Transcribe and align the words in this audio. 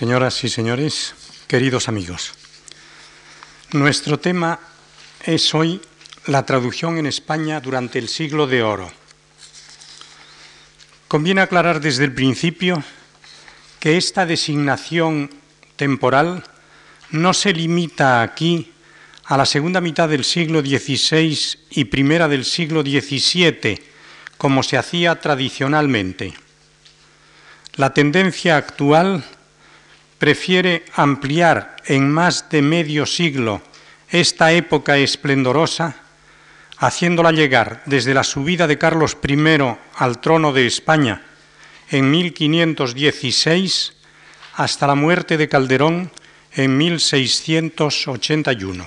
Señoras 0.00 0.42
y 0.44 0.48
señores, 0.48 1.14
queridos 1.46 1.86
amigos, 1.86 2.32
nuestro 3.72 4.18
tema 4.18 4.58
es 5.22 5.54
hoy 5.54 5.78
la 6.24 6.46
traducción 6.46 6.96
en 6.96 7.04
España 7.04 7.60
durante 7.60 7.98
el 7.98 8.08
siglo 8.08 8.46
de 8.46 8.62
oro. 8.62 8.90
Conviene 11.06 11.42
aclarar 11.42 11.82
desde 11.82 12.04
el 12.04 12.14
principio 12.14 12.82
que 13.78 13.98
esta 13.98 14.24
designación 14.24 15.28
temporal 15.76 16.44
no 17.10 17.34
se 17.34 17.52
limita 17.52 18.22
aquí 18.22 18.72
a 19.26 19.36
la 19.36 19.44
segunda 19.44 19.82
mitad 19.82 20.08
del 20.08 20.24
siglo 20.24 20.62
XVI 20.62 21.38
y 21.72 21.84
primera 21.84 22.26
del 22.26 22.46
siglo 22.46 22.80
XVII, 22.80 23.78
como 24.38 24.62
se 24.62 24.78
hacía 24.78 25.20
tradicionalmente. 25.20 26.32
La 27.74 27.92
tendencia 27.92 28.56
actual 28.56 29.22
prefiere 30.20 30.84
ampliar 30.94 31.74
en 31.86 32.08
más 32.12 32.48
de 32.50 32.60
medio 32.60 33.06
siglo 33.06 33.62
esta 34.10 34.52
época 34.52 34.98
esplendorosa, 34.98 35.96
haciéndola 36.76 37.32
llegar 37.32 37.82
desde 37.86 38.12
la 38.12 38.22
subida 38.22 38.66
de 38.66 38.76
Carlos 38.76 39.16
I 39.26 39.38
al 39.96 40.20
trono 40.20 40.52
de 40.52 40.66
España 40.66 41.22
en 41.88 42.10
1516 42.10 43.94
hasta 44.56 44.86
la 44.86 44.94
muerte 44.94 45.38
de 45.38 45.48
Calderón 45.48 46.12
en 46.52 46.76
1681. 46.76 48.86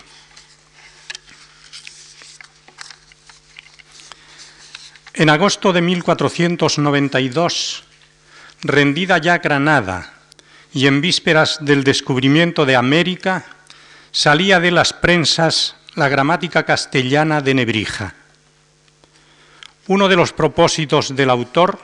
En 5.15 5.29
agosto 5.31 5.73
de 5.73 5.81
1492, 5.81 7.85
rendida 8.61 9.17
ya 9.17 9.39
Granada 9.39 10.13
y 10.73 10.87
en 10.87 11.01
vísperas 11.01 11.59
del 11.61 11.83
descubrimiento 11.83 12.65
de 12.65 12.75
América, 12.75 13.45
salía 14.11 14.59
de 14.59 14.71
las 14.71 14.93
prensas 14.93 15.75
la 15.95 16.09
gramática 16.09 16.63
castellana 16.63 17.41
de 17.41 17.53
Nebrija. 17.53 18.15
Uno 19.87 20.07
de 20.07 20.15
los 20.15 20.33
propósitos 20.33 21.15
del 21.15 21.29
autor, 21.29 21.79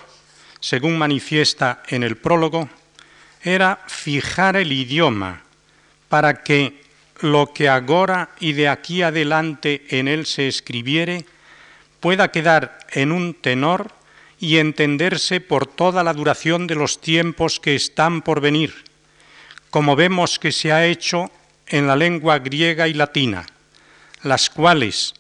según 0.59 0.97
manifiesta 0.97 1.83
en 1.87 2.03
el 2.03 2.17
prólogo, 2.17 2.69
era 3.43 3.79
fijar 3.87 4.55
el 4.55 4.71
idioma 4.71 5.43
para 6.07 6.43
que 6.43 6.83
lo 7.21 7.53
que 7.53 7.69
agora 7.69 8.29
y 8.39 8.53
de 8.53 8.69
aquí 8.69 9.01
adelante 9.03 9.85
en 9.89 10.07
él 10.07 10.25
se 10.25 10.47
escribiere 10.47 11.25
pueda 11.99 12.31
quedar 12.31 12.79
en 12.91 13.11
un 13.11 13.33
tenor 13.33 13.91
y 14.39 14.57
entenderse 14.57 15.41
por 15.41 15.67
toda 15.67 16.03
la 16.03 16.13
duración 16.13 16.65
de 16.65 16.75
los 16.75 17.01
tiempos 17.01 17.59
que 17.59 17.75
están 17.75 18.21
por 18.21 18.39
venir, 18.39 18.73
como 19.69 19.95
vemos 19.95 20.39
que 20.39 20.51
se 20.51 20.71
ha 20.71 20.85
hecho 20.85 21.29
en 21.67 21.87
la 21.87 21.95
lengua 21.95 22.39
griega 22.39 22.87
y 22.87 22.93
latina, 22.93 23.45
las 24.23 24.49
cuales, 24.49 25.13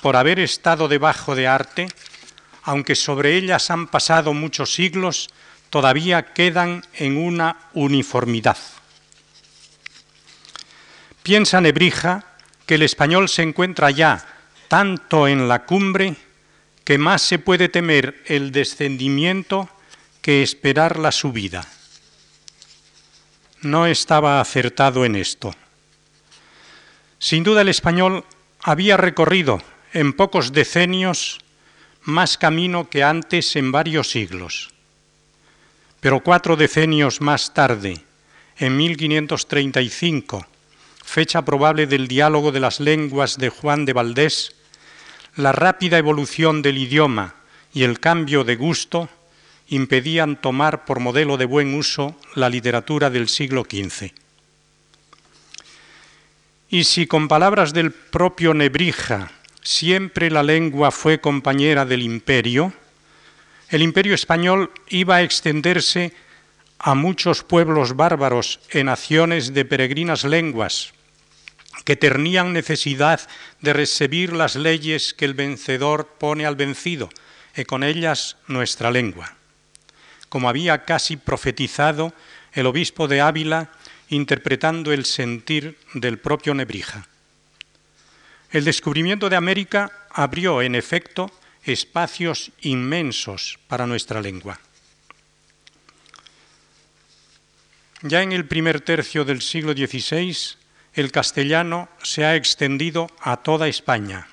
por 0.00 0.16
haber 0.16 0.40
estado 0.40 0.88
debajo 0.88 1.34
de 1.34 1.46
arte, 1.46 1.88
aunque 2.62 2.94
sobre 2.94 3.36
ellas 3.36 3.70
han 3.70 3.86
pasado 3.86 4.32
muchos 4.32 4.72
siglos, 4.72 5.28
todavía 5.68 6.32
quedan 6.32 6.82
en 6.94 7.18
una 7.18 7.56
uniformidad. 7.74 8.56
Piensa 11.22 11.60
Nebrija 11.60 12.24
que 12.66 12.76
el 12.76 12.82
español 12.82 13.28
se 13.28 13.42
encuentra 13.42 13.90
ya 13.90 14.24
tanto 14.68 15.28
en 15.28 15.48
la 15.48 15.64
cumbre 15.64 16.16
que 16.84 16.98
más 16.98 17.22
se 17.22 17.38
puede 17.38 17.68
temer 17.68 18.22
el 18.26 18.52
descendimiento 18.52 19.68
que 20.20 20.42
esperar 20.42 20.98
la 20.98 21.12
subida. 21.12 21.66
No 23.62 23.86
estaba 23.86 24.40
acertado 24.40 25.04
en 25.04 25.16
esto. 25.16 25.54
Sin 27.18 27.42
duda 27.42 27.62
el 27.62 27.70
español 27.70 28.24
había 28.60 28.96
recorrido 28.98 29.62
en 29.94 30.12
pocos 30.12 30.52
decenios 30.52 31.40
más 32.02 32.36
camino 32.36 32.90
que 32.90 33.02
antes 33.02 33.56
en 33.56 33.72
varios 33.72 34.10
siglos. 34.10 34.70
Pero 36.00 36.20
cuatro 36.20 36.56
decenios 36.56 37.22
más 37.22 37.54
tarde, 37.54 38.04
en 38.58 38.76
1535, 38.76 40.46
fecha 41.02 41.42
probable 41.42 41.86
del 41.86 42.08
diálogo 42.08 42.52
de 42.52 42.60
las 42.60 42.78
lenguas 42.80 43.38
de 43.38 43.48
Juan 43.48 43.86
de 43.86 43.94
Valdés, 43.94 44.53
la 45.36 45.52
rápida 45.52 45.98
evolución 45.98 46.62
del 46.62 46.78
idioma 46.78 47.34
y 47.72 47.82
el 47.82 47.98
cambio 48.00 48.44
de 48.44 48.56
gusto 48.56 49.08
impedían 49.68 50.40
tomar 50.40 50.84
por 50.84 51.00
modelo 51.00 51.36
de 51.36 51.44
buen 51.44 51.74
uso 51.74 52.16
la 52.34 52.48
literatura 52.48 53.10
del 53.10 53.28
siglo 53.28 53.66
XV. 53.68 54.12
Y 56.70 56.84
si 56.84 57.06
con 57.06 57.28
palabras 57.28 57.72
del 57.72 57.92
propio 57.92 58.54
Nebrija 58.54 59.30
siempre 59.62 60.30
la 60.30 60.42
lengua 60.42 60.90
fue 60.90 61.20
compañera 61.20 61.84
del 61.84 62.02
imperio, 62.02 62.72
el 63.70 63.82
imperio 63.82 64.14
español 64.14 64.70
iba 64.88 65.16
a 65.16 65.22
extenderse 65.22 66.12
a 66.78 66.94
muchos 66.94 67.42
pueblos 67.42 67.96
bárbaros 67.96 68.60
en 68.70 68.86
naciones 68.86 69.54
de 69.54 69.64
peregrinas 69.64 70.24
lenguas, 70.24 70.93
que 71.84 71.96
tenían 71.96 72.52
necesidad 72.52 73.20
de 73.60 73.72
recibir 73.72 74.32
las 74.32 74.56
leyes 74.56 75.12
que 75.14 75.24
el 75.24 75.34
vencedor 75.34 76.06
pone 76.18 76.46
al 76.46 76.56
vencido, 76.56 77.10
y 77.56 77.64
con 77.64 77.82
ellas 77.82 78.36
nuestra 78.46 78.90
lengua. 78.90 79.34
Como 80.28 80.48
había 80.48 80.84
casi 80.84 81.16
profetizado 81.16 82.12
el 82.52 82.66
obispo 82.66 83.08
de 83.08 83.20
Ávila, 83.20 83.70
interpretando 84.08 84.92
el 84.92 85.04
sentir 85.04 85.78
del 85.94 86.18
propio 86.18 86.54
Nebrija. 86.54 87.06
El 88.50 88.64
descubrimiento 88.64 89.28
de 89.28 89.36
América 89.36 89.90
abrió, 90.10 90.62
en 90.62 90.74
efecto, 90.74 91.30
espacios 91.64 92.52
inmensos 92.60 93.58
para 93.66 93.86
nuestra 93.86 94.20
lengua. 94.20 94.60
Ya 98.02 98.22
en 98.22 98.32
el 98.32 98.46
primer 98.46 98.80
tercio 98.80 99.24
del 99.24 99.40
siglo 99.40 99.72
XVI, 99.72 100.36
el 100.94 101.10
castellano 101.10 101.88
se 102.02 102.24
ha 102.24 102.36
extendido 102.36 103.08
a 103.20 103.38
toda 103.38 103.66
España, 103.66 104.28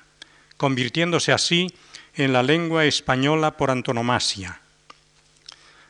convirtiéndose 0.56 1.32
así 1.32 1.74
en 2.14 2.32
la 2.32 2.42
lengua 2.42 2.84
española 2.84 3.56
por 3.56 3.70
antonomasia. 3.70 4.60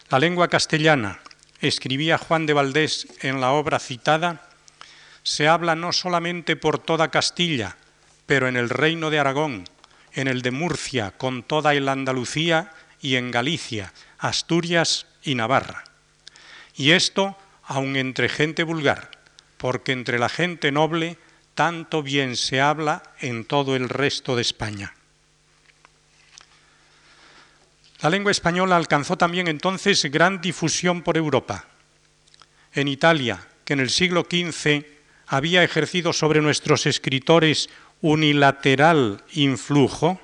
La 0.08 0.18
lengua 0.18 0.48
castellana, 0.48 1.20
escribía 1.60 2.18
Juan 2.18 2.46
de 2.46 2.54
Valdés 2.54 3.06
en 3.20 3.40
la 3.40 3.52
obra 3.52 3.78
citada, 3.78 4.48
se 5.22 5.46
habla 5.46 5.74
no 5.74 5.92
solamente 5.92 6.56
por 6.56 6.78
toda 6.78 7.10
Castilla, 7.10 7.76
pero 8.26 8.48
en 8.48 8.56
el 8.56 8.70
reino 8.70 9.10
de 9.10 9.18
Aragón, 9.18 9.64
en 10.14 10.26
el 10.26 10.42
de 10.42 10.50
Murcia, 10.50 11.12
con 11.12 11.42
toda 11.42 11.74
el 11.74 11.88
Andalucía 11.88 12.72
y 13.00 13.16
en 13.16 13.30
Galicia, 13.30 13.92
Asturias 14.18 15.06
y 15.22 15.34
Navarra. 15.34 15.84
Y 16.74 16.92
esto 16.92 17.36
aun 17.64 17.96
entre 17.96 18.28
gente 18.28 18.64
vulgar, 18.64 19.21
porque 19.62 19.92
entre 19.92 20.18
la 20.18 20.28
gente 20.28 20.72
noble 20.72 21.18
tanto 21.54 22.02
bien 22.02 22.34
se 22.34 22.60
habla 22.60 23.04
en 23.20 23.44
todo 23.44 23.76
el 23.76 23.88
resto 23.88 24.34
de 24.34 24.42
España. 24.42 24.92
La 28.00 28.10
lengua 28.10 28.32
española 28.32 28.74
alcanzó 28.74 29.16
también 29.16 29.46
entonces 29.46 30.04
gran 30.10 30.40
difusión 30.40 31.02
por 31.02 31.16
Europa. 31.16 31.66
En 32.74 32.88
Italia, 32.88 33.38
que 33.64 33.74
en 33.74 33.78
el 33.78 33.90
siglo 33.90 34.26
XV 34.28 34.84
había 35.28 35.62
ejercido 35.62 36.12
sobre 36.12 36.40
nuestros 36.40 36.84
escritores 36.86 37.70
unilateral 38.00 39.22
influjo, 39.30 40.20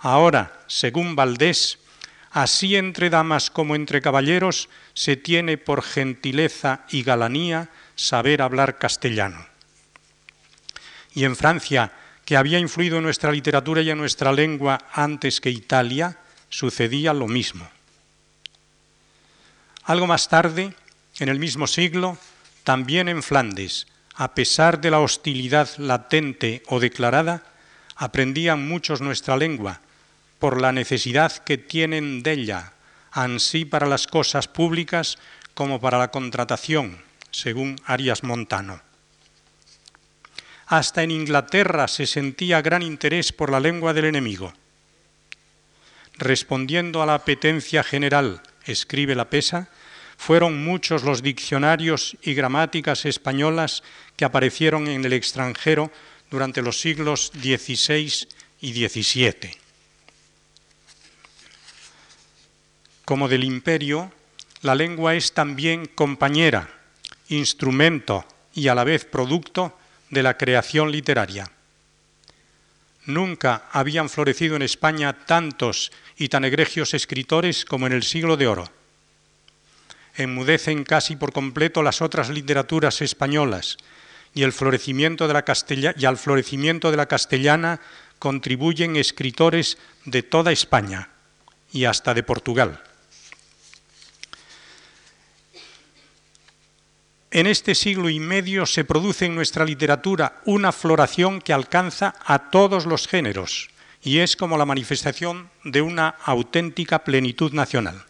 ahora, 0.00 0.60
según 0.66 1.16
Valdés, 1.16 1.78
así 2.30 2.76
entre 2.76 3.08
damas 3.08 3.48
como 3.48 3.74
entre 3.74 4.02
caballeros 4.02 4.68
se 4.92 5.16
tiene 5.16 5.56
por 5.56 5.80
gentileza 5.80 6.84
y 6.90 7.04
galanía 7.04 7.70
saber 7.96 8.42
hablar 8.42 8.78
castellano. 8.78 9.44
Y 11.14 11.24
en 11.24 11.34
Francia, 11.34 11.92
que 12.24 12.36
había 12.36 12.58
influido 12.58 12.98
en 12.98 13.04
nuestra 13.04 13.32
literatura 13.32 13.82
y 13.82 13.90
en 13.90 13.98
nuestra 13.98 14.32
lengua 14.32 14.78
antes 14.92 15.40
que 15.40 15.50
Italia, 15.50 16.18
sucedía 16.48 17.12
lo 17.12 17.26
mismo. 17.26 17.68
Algo 19.84 20.06
más 20.06 20.28
tarde, 20.28 20.74
en 21.18 21.28
el 21.28 21.38
mismo 21.38 21.66
siglo, 21.66 22.18
también 22.64 23.08
en 23.08 23.22
Flandes, 23.22 23.86
a 24.16 24.34
pesar 24.34 24.80
de 24.80 24.90
la 24.90 25.00
hostilidad 25.00 25.68
latente 25.78 26.62
o 26.66 26.80
declarada, 26.80 27.42
aprendían 27.96 28.66
muchos 28.66 29.00
nuestra 29.00 29.36
lengua 29.36 29.80
por 30.38 30.60
la 30.60 30.72
necesidad 30.72 31.32
que 31.32 31.58
tienen 31.58 32.22
de 32.22 32.32
ella, 32.32 32.72
ansí 33.12 33.64
para 33.64 33.86
las 33.86 34.06
cosas 34.06 34.48
públicas 34.48 35.16
como 35.54 35.80
para 35.80 35.98
la 35.98 36.10
contratación, 36.10 37.05
según 37.36 37.76
Arias 37.84 38.22
Montano. 38.22 38.80
Hasta 40.66 41.02
en 41.02 41.10
Inglaterra 41.10 41.86
se 41.86 42.06
sentía 42.06 42.62
gran 42.62 42.82
interés 42.82 43.30
por 43.30 43.50
la 43.50 43.60
lengua 43.60 43.92
del 43.92 44.06
enemigo. 44.06 44.54
Respondiendo 46.16 47.02
a 47.02 47.06
la 47.06 47.14
apetencia 47.14 47.84
general, 47.84 48.40
escribe 48.64 49.14
la 49.14 49.28
pesa, 49.28 49.68
Fueron 50.16 50.64
muchos 50.64 51.04
los 51.04 51.22
diccionarios 51.22 52.16
y 52.22 52.32
gramáticas 52.32 53.04
españolas 53.04 53.82
que 54.16 54.24
aparecieron 54.24 54.88
en 54.88 55.04
el 55.04 55.12
extranjero 55.12 55.92
durante 56.30 56.62
los 56.62 56.80
siglos 56.80 57.30
XVI 57.34 58.26
y 58.62 58.88
XVII. 58.88 59.50
Como 63.04 63.28
del 63.28 63.44
imperio, 63.44 64.10
la 64.62 64.74
lengua 64.74 65.14
es 65.14 65.34
también 65.34 65.84
compañera, 65.84 66.70
instrumento 67.28 68.24
y 68.54 68.68
a 68.68 68.74
la 68.74 68.84
vez 68.84 69.04
producto 69.04 69.78
de 70.10 70.22
la 70.22 70.36
creación 70.36 70.90
literaria. 70.90 71.50
Nunca 73.06 73.68
habían 73.70 74.08
florecido 74.08 74.56
en 74.56 74.62
España 74.62 75.12
tantos 75.26 75.92
y 76.16 76.28
tan 76.28 76.44
egregios 76.44 76.94
escritores 76.94 77.64
como 77.64 77.86
en 77.86 77.92
el 77.92 78.02
siglo 78.02 78.36
de 78.36 78.48
oro. 78.48 78.68
Enmudecen 80.16 80.84
casi 80.84 81.14
por 81.14 81.32
completo 81.32 81.82
las 81.82 82.02
otras 82.02 82.30
literaturas 82.30 83.02
españolas 83.02 83.76
y, 84.34 84.42
el 84.42 84.52
florecimiento 84.52 85.28
de 85.28 85.34
la 85.34 85.44
y 85.96 86.04
al 86.04 86.16
florecimiento 86.16 86.90
de 86.90 86.96
la 86.96 87.06
castellana 87.06 87.80
contribuyen 88.18 88.96
escritores 88.96 89.78
de 90.04 90.22
toda 90.22 90.52
España 90.52 91.10
y 91.72 91.84
hasta 91.84 92.14
de 92.14 92.22
Portugal. 92.22 92.82
En 97.36 97.46
este 97.46 97.74
siglo 97.74 98.08
y 98.08 98.18
medio 98.18 98.64
se 98.64 98.86
produce 98.86 99.26
en 99.26 99.34
nuestra 99.34 99.66
literatura 99.66 100.40
una 100.46 100.72
floración 100.72 101.42
que 101.42 101.52
alcanza 101.52 102.14
a 102.24 102.50
todos 102.50 102.86
los 102.86 103.06
géneros 103.06 103.68
y 104.02 104.20
es 104.20 104.36
como 104.36 104.56
la 104.56 104.64
manifestación 104.64 105.50
de 105.62 105.82
una 105.82 106.08
auténtica 106.24 107.04
plenitud 107.04 107.52
nacional. 107.52 108.06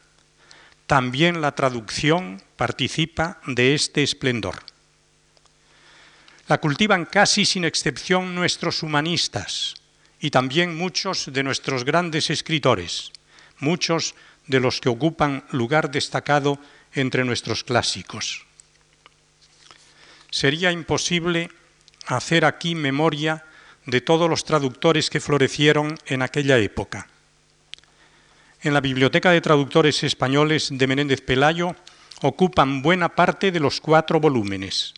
También 0.86 1.40
la 1.40 1.56
traducción 1.56 2.40
participa 2.54 3.40
de 3.48 3.74
este 3.74 4.04
esplendor. 4.04 4.62
La 6.46 6.58
cultivan 6.58 7.04
casi 7.04 7.46
sin 7.46 7.64
excepción 7.64 8.32
nuestros 8.32 8.84
humanistas 8.84 9.74
y 10.20 10.30
también 10.30 10.76
muchos 10.76 11.32
de 11.32 11.42
nuestros 11.42 11.84
grandes 11.84 12.30
escritores, 12.30 13.10
muchos 13.58 14.14
de 14.46 14.60
los 14.60 14.80
que 14.80 14.88
ocupan 14.88 15.42
lugar 15.50 15.90
destacado 15.90 16.60
entre 16.94 17.24
nuestros 17.24 17.64
clásicos 17.64 18.45
sería 20.36 20.70
imposible 20.70 21.48
hacer 22.04 22.44
aquí 22.44 22.74
memoria 22.74 23.46
de 23.86 24.02
todos 24.02 24.28
los 24.28 24.44
traductores 24.44 25.08
que 25.08 25.18
florecieron 25.18 25.98
en 26.04 26.20
aquella 26.20 26.58
época. 26.58 27.08
En 28.60 28.74
la 28.74 28.82
Biblioteca 28.82 29.30
de 29.30 29.40
Traductores 29.40 30.04
Españoles 30.04 30.68
de 30.70 30.86
Menéndez 30.86 31.22
Pelayo 31.22 31.74
ocupan 32.20 32.82
buena 32.82 33.14
parte 33.14 33.50
de 33.50 33.60
los 33.60 33.80
cuatro 33.80 34.20
volúmenes. 34.20 34.92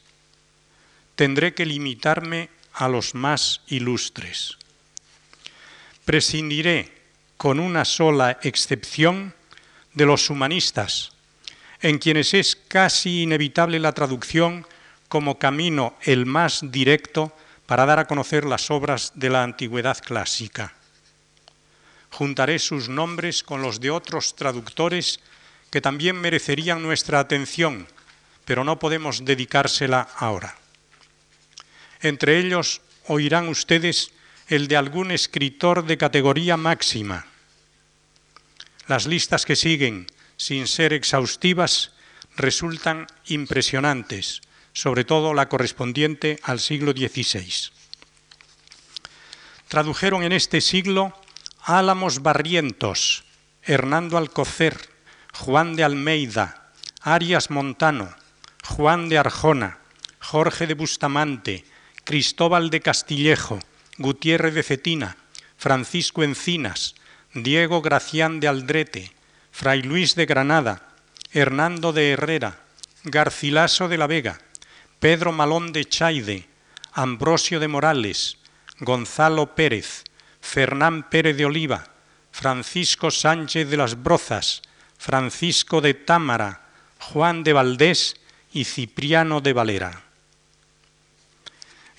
Tendré 1.15 1.55
que 1.55 1.67
limitarme 1.67 2.49
a 2.73 2.89
los 2.89 3.15
más 3.15 3.61
ilustres. 3.69 4.59
Prescindiré, 6.05 6.91
con 7.37 7.61
una 7.61 7.85
sola 7.85 8.41
excepción, 8.43 9.35
de 9.95 10.05
los 10.05 10.31
humanistas, 10.31 11.13
en 11.81 11.99
quienes 11.99 12.35
es 12.35 12.57
casi 12.57 13.23
inevitable 13.23 13.79
la 13.79 13.93
traducción 13.93 14.67
como 15.09 15.39
camino 15.39 15.97
el 16.03 16.27
más 16.27 16.61
directo 16.71 17.35
para 17.67 17.87
dar 17.87 17.99
a 17.99 18.07
conocer 18.07 18.45
las 18.45 18.71
obras 18.71 19.13
de 19.15 19.31
la 19.31 19.43
antigüedad 19.43 19.99
clásica. 19.99 20.75
Juntaré 22.11 22.59
sus 22.59 22.89
nombres 22.89 23.43
con 23.43 23.61
los 23.61 23.81
de 23.81 23.91
otros 23.91 24.37
traductores 24.37 25.21
que 25.71 25.81
también 25.81 26.17
merecerían 26.17 26.83
nuestra 26.83 27.21
atención, 27.21 27.87
pero 28.45 28.65
no 28.65 28.79
podemos 28.79 29.25
dedicársela 29.25 30.09
ahora. 30.17 30.57
Entre 32.01 32.39
ellos 32.39 32.81
oirán 33.07 33.49
ustedes 33.49 34.13
el 34.49 34.69
de 34.69 34.77
algún 34.77 35.11
escritor 35.11 35.85
de 35.85 35.99
categoría 35.99 36.57
máxima. 36.57 37.27
Las 38.87 39.07
listas 39.07 39.45
que 39.45 39.57
siguen, 39.57 40.07
sin 40.39 40.67
ser 40.67 40.95
exhaustivas, 40.95 41.93
resultan 42.37 43.07
impresionantes 43.27 44.41
sobre 44.79 45.03
todo 45.03 45.35
la 45.35 45.49
correspondiente 45.49 46.39
al 46.45 46.61
siglo 46.61 46.93
XVI. 46.93 47.73
Tradujeron 49.67 50.23
en 50.23 50.31
este 50.31 50.61
siglo 50.61 51.13
Álamos 51.65 52.23
Barrientos, 52.23 53.25
Hernando 53.65 54.17
Alcocer, 54.19 54.79
Juan 55.35 55.75
de 55.75 55.83
Almeida, 55.83 56.71
Arias 57.01 57.51
Montano, 57.51 58.15
Juan 58.65 59.09
de 59.09 59.19
Arjona, 59.19 59.79
Jorge 60.21 60.69
de 60.69 60.75
Bustamante, 60.75 61.65
Cristóbal 62.05 62.71
de 62.71 62.81
Castillejo, 62.81 63.59
Gutiérrez 63.99 64.55
de 64.55 64.63
Cetina, 64.63 65.17
Francisco 65.57 66.23
Encinas, 66.23 66.95
Diego 67.35 67.83
Gracián 67.83 68.39
de 68.39 68.47
Aldrete, 68.47 69.11
Fray 69.51 69.83
Luis 69.83 70.15
de 70.15 70.27
Granada, 70.27 70.95
Hernando 71.33 71.93
de 71.93 72.13
Herrera, 72.13 72.61
Garcilaso 73.03 73.89
de 73.89 73.99
la 73.99 74.07
Vega, 74.07 74.39
Pedro 75.01 75.33
Malón 75.33 75.73
de 75.73 75.85
Chaide, 75.85 76.49
Ambrosio 76.93 77.61
de 77.61 77.69
Morales, 77.69 78.39
Gonzalo 78.81 79.55
Pérez, 79.55 80.05
Fernán 80.41 81.09
Pérez 81.09 81.37
de 81.37 81.45
Oliva, 81.45 81.85
Francisco 82.33 83.11
Sánchez 83.11 83.69
de 83.71 83.77
las 83.77 84.03
Brozas, 84.03 84.63
Francisco 84.99 85.81
de 85.81 85.95
Támara, 85.95 86.63
Juan 86.99 87.45
de 87.45 87.53
Valdés 87.53 88.17
y 88.53 88.65
Cipriano 88.65 89.41
de 89.41 89.53
Valera. 89.53 90.03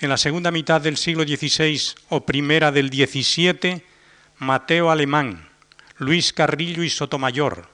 En 0.01 0.09
la 0.09 0.17
segunda 0.17 0.51
mitad 0.51 0.81
del 0.81 0.97
siglo 0.97 1.23
XVI 1.23 1.81
o 2.09 2.25
primera 2.25 2.71
del 2.71 2.89
XVII, 2.89 3.83
Mateo 4.39 4.91
Alemán, 4.91 5.49
Luis 5.97 6.31
Carrillo 6.31 6.83
y 6.83 6.89
Sotomayor, 6.89 7.69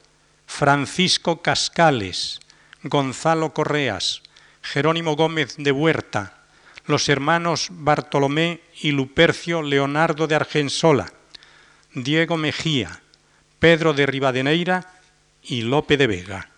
Francisco 0.48 1.42
Cascales, 1.42 2.40
Gonzalo 2.84 3.54
Correas, 3.54 4.24
Jerónimo 4.66 5.16
Gómez 5.16 5.56
de 5.58 5.72
Huerta, 5.72 6.34
los 6.88 7.08
hermanos 7.08 7.68
Bartolomé 7.70 8.62
y 8.82 8.92
Lupercio 8.92 9.62
Leonardo 9.62 10.26
de 10.26 10.34
Argensola, 10.34 11.14
Diego 11.94 12.36
Mejía, 12.36 13.00
Pedro 13.60 13.94
de 13.94 14.08
Rivadeneira 14.08 14.92
y 15.44 15.62
Lope 15.62 15.98
de 15.98 16.08
Vega. 16.08 16.50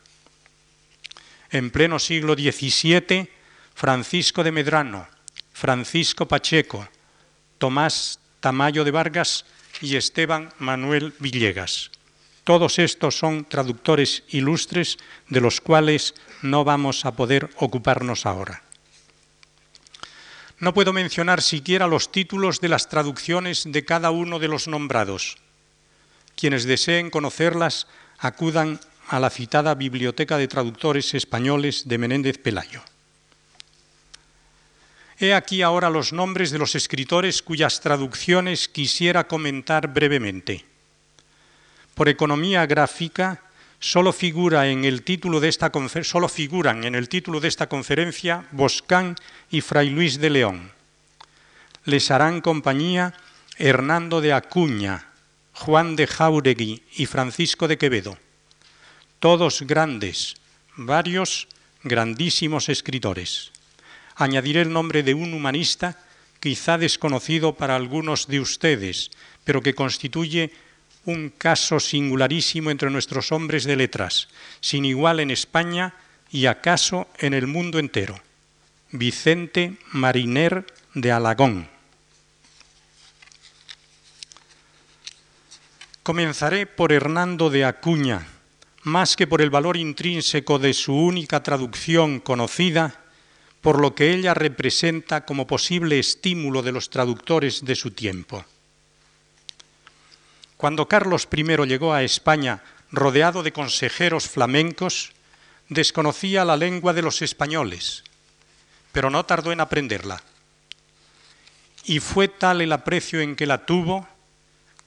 En 1.51 1.69
pleno 1.69 1.99
siglo 1.99 2.33
XVII, 2.33 3.29
Francisco 3.75 4.41
de 4.41 4.53
Medrano, 4.53 5.05
Francisco 5.51 6.29
Pacheco, 6.29 6.87
Tomás 7.57 8.21
Tamayo 8.39 8.85
de 8.85 8.91
Vargas 8.91 9.45
y 9.81 9.97
Esteban 9.97 10.53
Manuel 10.59 11.13
Villegas. 11.19 11.91
Todos 12.47 12.79
estos 12.79 13.19
son 13.19 13.43
traductores 13.43 14.23
ilustres 14.29 14.95
de 15.27 15.41
los 15.41 15.59
cuales 15.59 16.15
no 16.41 16.63
vamos 16.63 17.03
a 17.03 17.11
poder 17.11 17.49
ocuparnos 17.57 18.25
ahora. 18.25 18.63
No 20.57 20.73
puedo 20.73 20.93
mencionar 20.93 21.41
siquiera 21.41 21.87
los 21.87 22.09
títulos 22.09 22.61
de 22.61 22.69
las 22.69 22.87
traducciones 22.87 23.63
de 23.67 23.83
cada 23.83 24.11
uno 24.11 24.39
de 24.39 24.47
los 24.47 24.69
nombrados. 24.69 25.35
Quienes 26.37 26.63
deseen 26.63 27.09
conocerlas 27.09 27.85
acudan 28.17 28.79
a 29.09 29.19
la 29.19 29.29
citada 29.29 29.75
Biblioteca 29.75 30.37
de 30.37 30.47
Traductores 30.47 31.15
Españoles 31.15 31.89
de 31.89 31.97
Menéndez 31.97 32.37
Pelayo. 32.37 32.81
He 35.19 35.33
aquí 35.33 35.63
ahora 35.63 35.89
los 35.89 36.13
nombres 36.13 36.51
de 36.51 36.59
los 36.59 36.75
escritores 36.75 37.41
cuyas 37.41 37.81
traducciones 37.81 38.69
quisiera 38.69 39.27
comentar 39.27 39.91
brevemente. 39.93 40.76
Por 41.97 42.09
economía 42.09 42.63
gráfica, 42.67 43.41
solo, 43.79 44.13
figura 44.13 44.69
en 44.69 44.85
el 44.85 45.01
título 45.01 45.39
de 45.39 45.49
esta 45.49 45.71
figuran 46.29 46.83
en 46.83 46.93
el 46.93 47.09
título 47.09 47.39
de 47.39 47.47
esta 47.47 47.67
conferencia 47.67 48.45
Boscán 48.51 49.15
y 49.49 49.61
Fray 49.61 49.89
Luis 49.89 50.19
de 50.19 50.29
León. 50.29 50.71
Les 51.85 52.11
harán 52.11 52.41
compañía 52.41 53.15
Hernando 53.57 54.21
de 54.21 54.31
Acuña, 54.31 55.07
Juan 55.53 55.95
de 55.95 56.05
Jauregui 56.05 56.83
y 56.97 57.07
Francisco 57.07 57.67
de 57.67 57.79
Quevedo. 57.79 58.19
Todos 59.17 59.63
grandes, 59.63 60.35
varios 60.75 61.47
grandísimos 61.81 62.69
escritores. 62.69 63.51
Añadiré 64.15 64.61
el 64.61 64.71
nombre 64.71 65.01
de 65.01 65.15
un 65.15 65.33
humanista 65.33 65.97
quizá 66.39 66.77
desconocido 66.77 67.55
para 67.55 67.75
algunos 67.75 68.27
de 68.27 68.39
ustedes, 68.39 69.09
pero 69.43 69.63
que 69.63 69.73
constituye 69.73 70.53
un 71.07 71.29
caso 71.29 71.79
singularísimo 71.79 72.69
entre 72.69 72.89
nuestros 72.89 73.31
hombres 73.31 73.63
de 73.63 73.77
letras, 73.77 74.27
sin 74.59 74.83
igual 74.83 75.21
en 75.21 75.31
España 75.31 75.95
y 76.29 76.47
acaso 76.47 77.07
en 77.17 77.33
el 77.33 77.47
mundo 77.47 77.79
entero. 77.79 78.19
Vicente 78.91 79.77
Mariner 79.93 80.65
de 80.93 81.11
Alagón. 81.13 81.69
Comenzaré 86.03 86.65
por 86.65 86.91
Hernando 86.91 87.49
de 87.49 87.63
Acuña, 87.63 88.27
más 88.83 89.15
que 89.15 89.27
por 89.27 89.41
el 89.41 89.49
valor 89.49 89.77
intrínseco 89.77 90.59
de 90.59 90.73
su 90.73 90.93
única 90.93 91.41
traducción 91.41 92.19
conocida, 92.19 93.05
por 93.61 93.79
lo 93.79 93.95
que 93.95 94.13
ella 94.13 94.33
representa 94.33 95.25
como 95.25 95.47
posible 95.47 95.99
estímulo 95.99 96.63
de 96.63 96.73
los 96.73 96.89
traductores 96.89 97.63
de 97.63 97.75
su 97.75 97.91
tiempo. 97.91 98.45
Cuando 100.57 100.87
Carlos 100.87 101.27
I 101.31 101.43
llegó 101.67 101.93
a 101.93 102.03
España 102.03 102.63
rodeado 102.91 103.43
de 103.43 103.53
consejeros 103.53 104.27
flamencos, 104.27 105.11
desconocía 105.69 106.45
la 106.45 106.57
lengua 106.57 106.93
de 106.93 107.03
los 107.03 107.21
españoles, 107.21 108.03
pero 108.91 109.09
no 109.09 109.25
tardó 109.25 109.51
en 109.51 109.61
aprenderla. 109.61 110.21
Y 111.83 111.99
fue 111.99 112.27
tal 112.27 112.61
el 112.61 112.73
aprecio 112.73 113.21
en 113.21 113.35
que 113.35 113.45
la 113.45 113.65
tuvo 113.65 114.07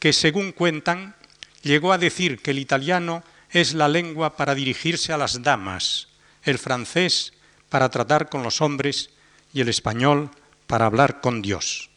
que, 0.01 0.13
según 0.13 0.53
cuentan, 0.53 1.15
llegó 1.63 1.93
a 1.93 1.99
decir 1.99 2.43
que 2.43 2.51
el 2.51 2.59
italiano 2.59 3.23
es 3.51 3.75
la 3.75 3.89
lengua 3.89 4.37
para 4.37 4.55
dirigirse 4.55 5.13
a 5.13 5.19
las 5.19 5.43
damas, 5.43 6.09
el 6.43 6.59
francés 6.59 7.33
para 7.69 7.89
tratar 7.91 8.29
con 8.29 8.43
los 8.43 8.61
hombres 8.61 9.11
y 9.53 9.61
el 9.61 9.69
español 9.69 10.31
para 10.67 10.87
hablar 10.87 11.21
con 11.21 11.43
Dios. 11.43 11.90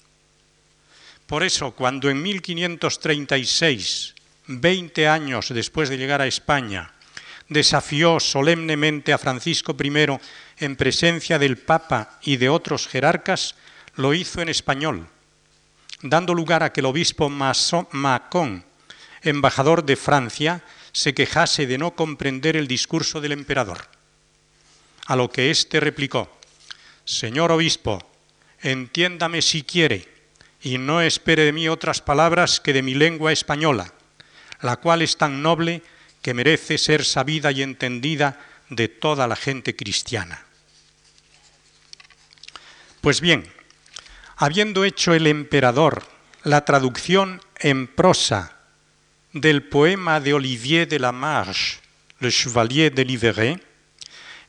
Por 1.33 1.41
eso, 1.41 1.71
cuando 1.71 2.11
en 2.11 2.21
1536, 2.21 4.13
20 4.45 5.07
años 5.07 5.49
después 5.49 5.89
de 5.89 5.97
llegar 5.97 6.21
a 6.21 6.27
España, 6.27 6.93
desafió 7.49 8.19
solemnemente 8.19 9.13
a 9.13 9.17
Francisco 9.17 9.75
I 9.83 10.19
en 10.59 10.75
presencia 10.75 11.39
del 11.39 11.57
Papa 11.57 12.19
y 12.21 12.37
de 12.37 12.49
otros 12.49 12.87
jerarcas, 12.87 13.55
lo 13.95 14.13
hizo 14.13 14.41
en 14.41 14.49
español, 14.49 15.07
dando 16.03 16.35
lugar 16.35 16.61
a 16.61 16.71
que 16.71 16.81
el 16.81 16.85
obispo 16.85 17.31
Macón, 17.31 18.63
embajador 19.23 19.85
de 19.85 19.95
Francia, 19.95 20.61
se 20.91 21.15
quejase 21.15 21.65
de 21.65 21.79
no 21.79 21.95
comprender 21.95 22.55
el 22.55 22.67
discurso 22.67 23.21
del 23.21 23.31
emperador. 23.31 23.87
A 25.07 25.15
lo 25.15 25.31
que 25.31 25.49
éste 25.49 25.79
replicó, 25.79 26.29
Señor 27.05 27.51
obispo, 27.51 28.07
entiéndame 28.61 29.41
si 29.41 29.63
quiere, 29.63 30.12
y 30.63 30.77
no 30.77 31.01
espere 31.01 31.43
de 31.43 31.51
mí 31.51 31.67
otras 31.67 32.01
palabras 32.01 32.62
que 32.62 32.72
de 32.72 32.82
mi 32.82 32.96
lengua 32.96 33.34
española, 33.34 33.93
la 34.62 34.77
cual 34.77 35.01
es 35.01 35.17
tan 35.17 35.43
noble 35.43 35.84
que 36.22 36.34
merece 36.34 36.77
ser 36.77 37.03
sabida 37.03 37.51
y 37.51 37.62
entendida 37.62 38.39
de 38.70 38.88
toda 38.88 39.27
la 39.27 39.36
gente 39.36 39.75
cristiana. 39.75 40.46
Pues 43.01 43.20
bien, 43.20 43.46
habiendo 44.38 44.86
hecho 44.86 45.13
el 45.13 45.27
emperador 45.27 46.03
la 46.43 46.63
traducción 46.63 47.41
en 47.60 47.88
prosa 47.88 48.58
del 49.34 49.63
poema 49.63 50.22
de 50.22 50.34
Olivier 50.34 50.88
de 50.88 51.00
la 51.00 51.12
Marche, 51.12 51.79
Le 52.20 52.32
Chevalier 52.32 52.93
de 52.93 53.03
Liveray, 53.03 53.62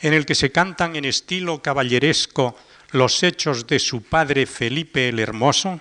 en 0.00 0.12
el 0.12 0.26
que 0.26 0.36
se 0.36 0.52
cantan 0.52 0.94
en 0.94 1.04
estilo 1.04 1.60
caballeresco 1.60 2.56
los 2.92 3.24
hechos 3.24 3.66
de 3.66 3.80
su 3.80 4.04
padre 4.04 4.46
Felipe 4.46 5.08
el 5.08 5.18
Hermoso, 5.18 5.80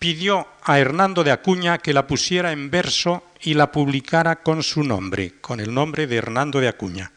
pidió 0.00 0.48
a 0.62 0.78
Hernando 0.78 1.22
de 1.22 1.30
Acuña 1.30 1.76
que 1.76 1.92
la 1.92 2.06
pusiera 2.06 2.52
en 2.52 2.70
verso 2.70 3.22
y 3.42 3.52
la 3.52 3.70
publicara 3.70 4.42
con 4.42 4.62
su 4.62 4.82
nombre, 4.82 5.34
con 5.42 5.60
el 5.60 5.72
nombre 5.72 6.06
de 6.06 6.16
Hernando 6.16 6.58
de 6.58 6.68
Acuña. 6.68 7.12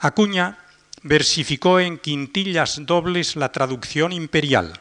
Acuña 0.00 0.58
versificó 1.02 1.80
en 1.80 1.98
quintillas 1.98 2.80
dobles 2.86 3.36
la 3.36 3.52
traducción 3.52 4.12
imperial, 4.12 4.80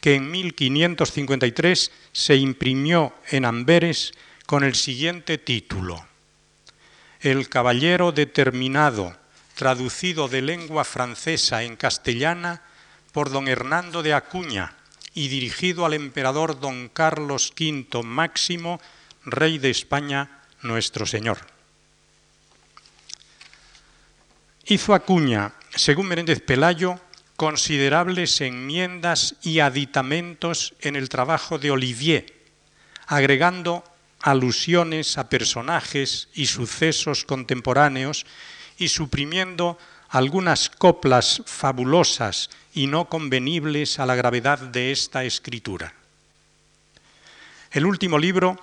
que 0.00 0.14
en 0.14 0.30
1553 0.30 1.90
se 2.12 2.36
imprimió 2.36 3.12
en 3.30 3.44
Amberes 3.44 4.14
con 4.46 4.62
el 4.62 4.76
siguiente 4.76 5.38
título. 5.38 6.06
El 7.18 7.48
caballero 7.48 8.12
determinado, 8.12 9.16
traducido 9.56 10.28
de 10.28 10.40
lengua 10.42 10.84
francesa 10.84 11.64
en 11.64 11.74
castellana 11.74 12.62
por 13.10 13.30
don 13.30 13.48
Hernando 13.48 14.04
de 14.04 14.14
Acuña, 14.14 14.76
y 15.14 15.28
dirigido 15.28 15.86
al 15.86 15.94
emperador 15.94 16.58
don 16.60 16.88
Carlos 16.88 17.52
V 17.58 18.02
Máximo, 18.02 18.80
rey 19.24 19.58
de 19.58 19.70
España, 19.70 20.42
nuestro 20.62 21.06
Señor. 21.06 21.38
Hizo 24.66 24.94
Acuña, 24.94 25.54
según 25.74 26.08
Menéndez 26.08 26.40
Pelayo, 26.40 26.98
considerables 27.36 28.40
enmiendas 28.40 29.36
y 29.42 29.60
aditamentos 29.60 30.74
en 30.80 30.96
el 30.96 31.08
trabajo 31.08 31.58
de 31.58 31.70
Olivier, 31.70 32.34
agregando 33.06 33.84
alusiones 34.20 35.18
a 35.18 35.28
personajes 35.28 36.28
y 36.34 36.46
sucesos 36.46 37.24
contemporáneos 37.24 38.24
y 38.78 38.88
suprimiendo 38.88 39.78
algunas 40.14 40.70
coplas 40.70 41.42
fabulosas 41.44 42.48
y 42.72 42.86
no 42.86 43.08
convenibles 43.08 43.98
a 43.98 44.06
la 44.06 44.14
gravedad 44.14 44.60
de 44.60 44.92
esta 44.92 45.24
escritura. 45.24 45.92
El 47.72 47.84
último 47.84 48.16
libro 48.16 48.56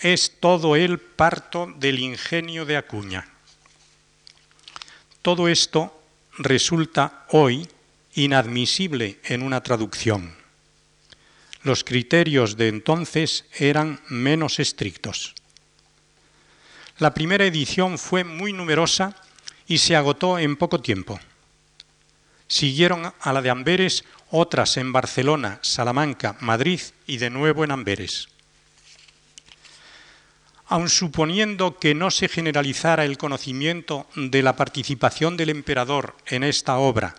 es 0.00 0.40
todo 0.40 0.74
el 0.74 0.98
parto 0.98 1.72
del 1.76 2.00
ingenio 2.00 2.66
de 2.66 2.76
Acuña. 2.76 3.24
Todo 5.22 5.46
esto 5.46 5.96
resulta 6.38 7.24
hoy 7.30 7.68
inadmisible 8.14 9.20
en 9.22 9.42
una 9.42 9.62
traducción. 9.62 10.34
Los 11.62 11.84
criterios 11.84 12.56
de 12.56 12.66
entonces 12.66 13.44
eran 13.56 14.00
menos 14.08 14.58
estrictos. 14.58 15.36
La 16.98 17.14
primera 17.14 17.44
edición 17.44 17.96
fue 17.96 18.24
muy 18.24 18.52
numerosa 18.52 19.14
y 19.66 19.78
se 19.78 19.96
agotó 19.96 20.38
en 20.38 20.56
poco 20.56 20.80
tiempo. 20.80 21.18
Siguieron 22.48 23.12
a 23.20 23.32
la 23.32 23.42
de 23.42 23.50
Amberes 23.50 24.04
otras 24.30 24.76
en 24.76 24.92
Barcelona, 24.92 25.58
Salamanca, 25.62 26.36
Madrid 26.40 26.80
y 27.06 27.18
de 27.18 27.30
nuevo 27.30 27.64
en 27.64 27.72
Amberes. 27.72 28.28
Aun 30.66 30.88
suponiendo 30.88 31.78
que 31.78 31.94
no 31.94 32.10
se 32.10 32.28
generalizara 32.28 33.04
el 33.04 33.18
conocimiento 33.18 34.06
de 34.16 34.42
la 34.42 34.56
participación 34.56 35.36
del 35.36 35.50
emperador 35.50 36.16
en 36.26 36.42
esta 36.42 36.78
obra, 36.78 37.14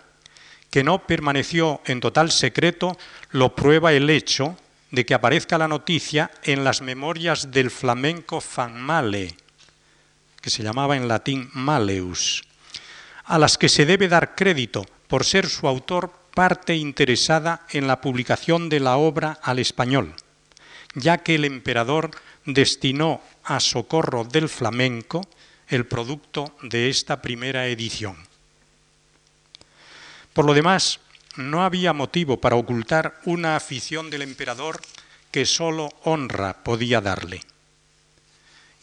que 0.70 0.84
no 0.84 1.06
permaneció 1.06 1.80
en 1.86 2.00
total 2.00 2.30
secreto, 2.30 2.98
lo 3.30 3.54
prueba 3.54 3.92
el 3.92 4.10
hecho 4.10 4.56
de 4.90 5.06
que 5.06 5.14
aparezca 5.14 5.56
la 5.56 5.68
noticia 5.68 6.30
en 6.42 6.62
las 6.62 6.82
memorias 6.82 7.50
del 7.50 7.70
flamenco 7.70 8.40
Fanmale, 8.40 9.34
que 10.40 10.50
se 10.50 10.62
llamaba 10.62 10.96
en 10.96 11.08
latín 11.08 11.50
Maleus, 11.52 12.44
a 13.24 13.38
las 13.38 13.58
que 13.58 13.68
se 13.68 13.86
debe 13.86 14.08
dar 14.08 14.34
crédito 14.34 14.86
por 15.06 15.24
ser 15.24 15.48
su 15.48 15.68
autor 15.68 16.12
parte 16.34 16.76
interesada 16.76 17.66
en 17.70 17.86
la 17.86 18.00
publicación 18.00 18.68
de 18.68 18.80
la 18.80 18.96
obra 18.96 19.38
al 19.42 19.58
español, 19.58 20.14
ya 20.94 21.18
que 21.18 21.34
el 21.34 21.44
emperador 21.44 22.10
destinó 22.44 23.20
a 23.44 23.60
socorro 23.60 24.24
del 24.24 24.48
flamenco 24.48 25.26
el 25.68 25.86
producto 25.86 26.56
de 26.62 26.88
esta 26.88 27.20
primera 27.20 27.66
edición. 27.66 28.16
Por 30.32 30.44
lo 30.44 30.54
demás, 30.54 31.00
no 31.36 31.64
había 31.64 31.92
motivo 31.92 32.40
para 32.40 32.56
ocultar 32.56 33.20
una 33.24 33.56
afición 33.56 34.10
del 34.10 34.22
emperador 34.22 34.80
que 35.30 35.44
sólo 35.44 35.90
honra 36.04 36.62
podía 36.64 37.00
darle. 37.00 37.40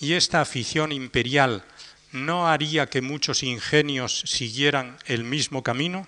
Y 0.05 0.13
esta 0.13 0.39
afición 0.39 0.91
imperial 0.91 1.63
no 2.12 2.47
haría 2.47 2.85
que 2.85 3.01
muchos 3.01 3.41
ingenios 3.41 4.21
siguieran 4.27 5.00
el 5.07 5.24
mismo 5.24 5.63
camino? 5.63 6.07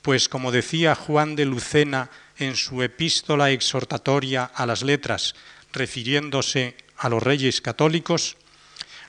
Pues 0.00 0.30
como 0.30 0.50
decía 0.50 0.94
Juan 0.94 1.36
de 1.36 1.44
Lucena 1.44 2.08
en 2.38 2.56
su 2.56 2.82
epístola 2.82 3.50
exhortatoria 3.50 4.44
a 4.44 4.64
las 4.64 4.80
letras, 4.80 5.34
refiriéndose 5.74 6.74
a 6.96 7.10
los 7.10 7.22
reyes 7.22 7.60
católicos, 7.60 8.38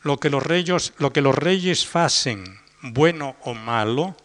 lo 0.01 0.19
que 0.19 0.29
los 0.29 0.43
reyes, 0.43 0.91
lo 0.97 1.13
que 1.13 1.21
los 1.21 1.35
reyes 1.35 1.87
facen, 1.87 2.59
bueno 2.81 3.37
o 3.43 3.53
malo, 3.53 4.17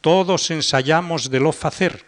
todos 0.00 0.50
ensayamos 0.50 1.30
de 1.30 1.38
lo 1.38 1.52
facer. 1.52 2.04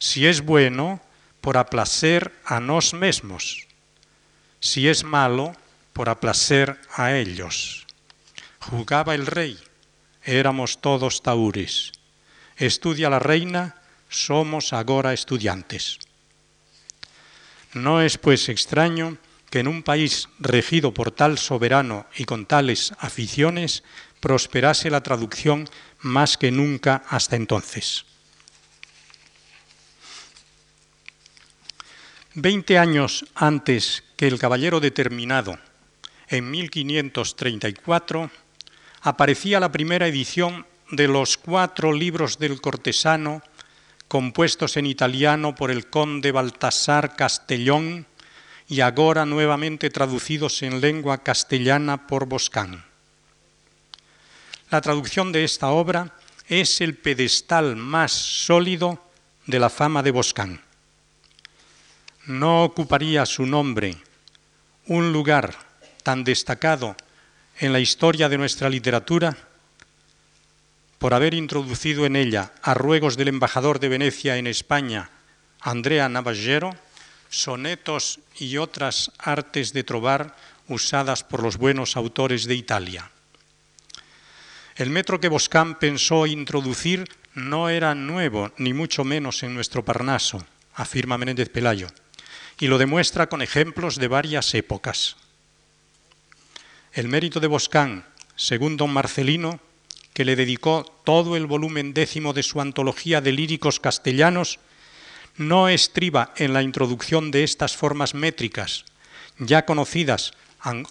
Si 0.00 0.26
es 0.26 0.40
bueno, 0.40 1.00
por 1.40 1.56
aplacer 1.58 2.32
a 2.44 2.58
nos 2.58 2.92
mesmos. 2.92 3.63
Si 4.64 4.88
es 4.88 5.04
malo, 5.04 5.54
por 5.92 6.08
aplacer 6.08 6.80
a 6.96 7.12
ellos. 7.12 7.86
Jugaba 8.60 9.14
el 9.14 9.26
rey, 9.26 9.58
éramos 10.22 10.80
todos 10.80 11.22
taúres. 11.22 11.92
Estudia 12.56 13.10
la 13.10 13.18
reina, 13.18 13.76
somos 14.08 14.72
agora 14.72 15.12
estudiantes. 15.12 15.98
No 17.74 18.00
es 18.00 18.16
pues 18.16 18.48
extraño 18.48 19.18
que 19.50 19.58
en 19.58 19.68
un 19.68 19.82
país 19.82 20.30
regido 20.38 20.94
por 20.94 21.10
tal 21.10 21.36
soberano 21.36 22.06
y 22.16 22.24
con 22.24 22.46
tales 22.46 22.94
aficiones 22.98 23.84
prosperase 24.20 24.88
la 24.88 25.02
traducción 25.02 25.68
más 26.00 26.38
que 26.38 26.50
nunca 26.50 27.02
hasta 27.10 27.36
entonces. 27.36 28.06
Veinte 32.32 32.78
años 32.78 33.26
antes 33.34 34.03
que 34.16 34.26
el 34.26 34.38
caballero 34.38 34.80
determinado 34.80 35.58
en 36.28 36.50
1534, 36.50 38.30
aparecía 39.02 39.60
la 39.60 39.72
primera 39.72 40.06
edición 40.06 40.66
de 40.90 41.08
los 41.08 41.36
cuatro 41.36 41.92
libros 41.92 42.38
del 42.38 42.60
cortesano 42.60 43.42
compuestos 44.08 44.76
en 44.76 44.86
italiano 44.86 45.54
por 45.54 45.70
el 45.70 45.88
conde 45.88 46.32
Baltasar 46.32 47.16
Castellón 47.16 48.06
y 48.68 48.80
ahora 48.80 49.26
nuevamente 49.26 49.90
traducidos 49.90 50.62
en 50.62 50.80
lengua 50.80 51.18
castellana 51.18 52.06
por 52.06 52.26
Boscán. 52.26 52.84
La 54.70 54.80
traducción 54.80 55.32
de 55.32 55.44
esta 55.44 55.68
obra 55.68 56.14
es 56.48 56.80
el 56.80 56.94
pedestal 56.94 57.76
más 57.76 58.12
sólido 58.12 59.02
de 59.46 59.58
la 59.58 59.70
fama 59.70 60.02
de 60.02 60.10
Boscán. 60.10 60.63
No 62.26 62.64
ocuparía 62.64 63.26
su 63.26 63.44
nombre 63.44 63.96
un 64.86 65.12
lugar 65.12 65.54
tan 66.02 66.24
destacado 66.24 66.96
en 67.58 67.72
la 67.72 67.80
historia 67.80 68.28
de 68.28 68.38
nuestra 68.38 68.68
literatura 68.68 69.36
por 70.98 71.12
haber 71.12 71.34
introducido 71.34 72.06
en 72.06 72.16
ella, 72.16 72.52
a 72.62 72.72
ruegos 72.72 73.18
del 73.18 73.28
embajador 73.28 73.78
de 73.78 73.90
Venecia 73.90 74.38
en 74.38 74.46
España, 74.46 75.10
Andrea 75.60 76.08
Navagero, 76.08 76.74
sonetos 77.28 78.20
y 78.38 78.56
otras 78.56 79.12
artes 79.18 79.74
de 79.74 79.84
trobar 79.84 80.34
usadas 80.68 81.22
por 81.22 81.42
los 81.42 81.58
buenos 81.58 81.98
autores 81.98 82.46
de 82.46 82.54
Italia. 82.54 83.10
El 84.76 84.88
metro 84.88 85.20
que 85.20 85.28
Boscán 85.28 85.78
pensó 85.78 86.26
introducir 86.26 87.04
no 87.34 87.68
era 87.68 87.94
nuevo, 87.94 88.52
ni 88.56 88.72
mucho 88.72 89.04
menos 89.04 89.42
en 89.42 89.54
nuestro 89.54 89.84
Parnaso, 89.84 90.44
afirma 90.74 91.18
Menéndez 91.18 91.50
Pelayo, 91.50 91.88
y 92.58 92.68
lo 92.68 92.78
demuestra 92.78 93.28
con 93.28 93.42
ejemplos 93.42 93.96
de 93.96 94.08
varias 94.08 94.54
épocas. 94.54 95.16
El 96.92 97.08
mérito 97.08 97.40
de 97.40 97.48
Boscán, 97.48 98.06
según 98.36 98.76
don 98.76 98.92
Marcelino, 98.92 99.60
que 100.12 100.24
le 100.24 100.36
dedicó 100.36 100.84
todo 101.04 101.36
el 101.36 101.46
volumen 101.46 101.92
décimo 101.92 102.32
de 102.32 102.44
su 102.44 102.60
antología 102.60 103.20
de 103.20 103.32
líricos 103.32 103.80
castellanos, 103.80 104.60
no 105.36 105.68
estriba 105.68 106.32
en 106.36 106.52
la 106.52 106.62
introducción 106.62 107.32
de 107.32 107.42
estas 107.42 107.76
formas 107.76 108.14
métricas, 108.14 108.84
ya 109.38 109.66
conocidas, 109.66 110.34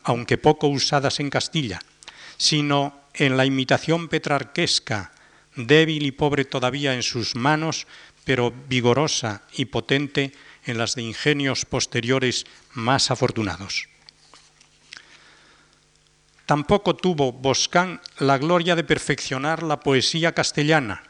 aunque 0.04 0.38
poco 0.38 0.68
usadas 0.68 1.22
en 1.22 1.30
Castilla, 1.30 1.80
sino 2.38 3.00
en 3.14 3.38
la 3.38 3.46
imitación 3.46 4.10
petrarquesca, 4.10 5.14
débil 5.56 6.06
y 6.06 6.12
pobre 6.12 6.46
todavía 6.46 6.94
en 6.94 7.04
sus 7.04 7.36
manos, 7.36 7.88
pero 8.26 8.54
vigorosa 8.68 9.44
y 9.56 9.66
potente 9.66 10.34
en 10.66 10.78
las 10.78 10.96
de 10.96 11.02
ingenios 11.02 11.66
posteriores 11.66 12.46
más 12.74 13.12
afortunados. 13.12 13.88
Tampoco 16.46 16.96
tuvo 16.96 17.32
Boscán 17.32 18.02
la 18.20 18.38
gloria 18.38 18.76
de 18.76 18.84
perfeccionar 18.84 19.64
la 19.64 19.80
poesía 19.80 20.34
castellana, 20.34 21.04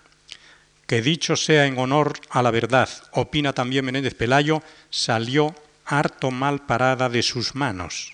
que 0.86 1.02
dicho 1.02 1.36
sea 1.36 1.66
en 1.66 1.78
honor 1.80 2.14
a 2.30 2.42
la 2.44 2.52
verdad, 2.52 2.90
opina 3.12 3.54
también 3.54 3.86
Menéndez 3.86 4.14
Pelayo, 4.14 4.62
salió 4.90 5.56
harto 5.86 6.32
mal 6.32 6.66
parada 6.66 7.10
de 7.10 7.24
sus 7.24 7.56
manos. 7.56 8.14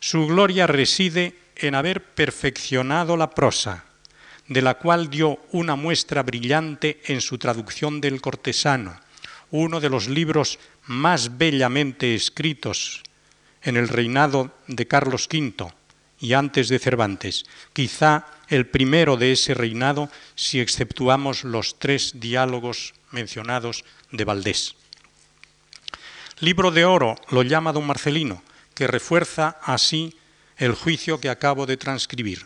Su 0.00 0.26
gloria 0.26 0.66
reside 0.66 1.36
en 1.56 1.76
haber 1.76 2.02
perfeccionado 2.02 3.16
la 3.16 3.30
prosa, 3.30 3.84
de 4.48 4.62
la 4.62 4.74
cual 4.74 5.08
dio 5.08 5.38
una 5.52 5.76
muestra 5.76 6.22
brillante 6.24 7.00
en 7.06 7.20
su 7.20 7.38
traducción 7.38 8.00
del 8.00 8.20
cortesano, 8.20 8.98
uno 9.52 9.80
de 9.80 9.90
los 9.90 10.08
libros 10.08 10.58
más 10.86 11.38
bellamente 11.38 12.14
escritos 12.16 13.02
en 13.62 13.76
el 13.76 13.86
reinado 13.86 14.50
de 14.66 14.88
Carlos 14.88 15.28
V 15.30 15.72
y 16.18 16.32
antes 16.32 16.68
de 16.68 16.78
Cervantes, 16.78 17.44
quizá 17.72 18.26
el 18.48 18.66
primero 18.66 19.16
de 19.16 19.32
ese 19.32 19.54
reinado 19.54 20.10
si 20.34 20.58
exceptuamos 20.58 21.44
los 21.44 21.78
tres 21.78 22.12
diálogos 22.16 22.94
mencionados 23.10 23.84
de 24.10 24.24
Valdés. 24.24 24.74
Libro 26.40 26.70
de 26.70 26.84
oro 26.84 27.16
lo 27.28 27.42
llama 27.42 27.72
don 27.72 27.86
Marcelino, 27.86 28.42
que 28.74 28.86
refuerza 28.86 29.58
así 29.62 30.16
el 30.56 30.74
juicio 30.74 31.20
que 31.20 31.28
acabo 31.28 31.66
de 31.66 31.76
transcribir. 31.76 32.44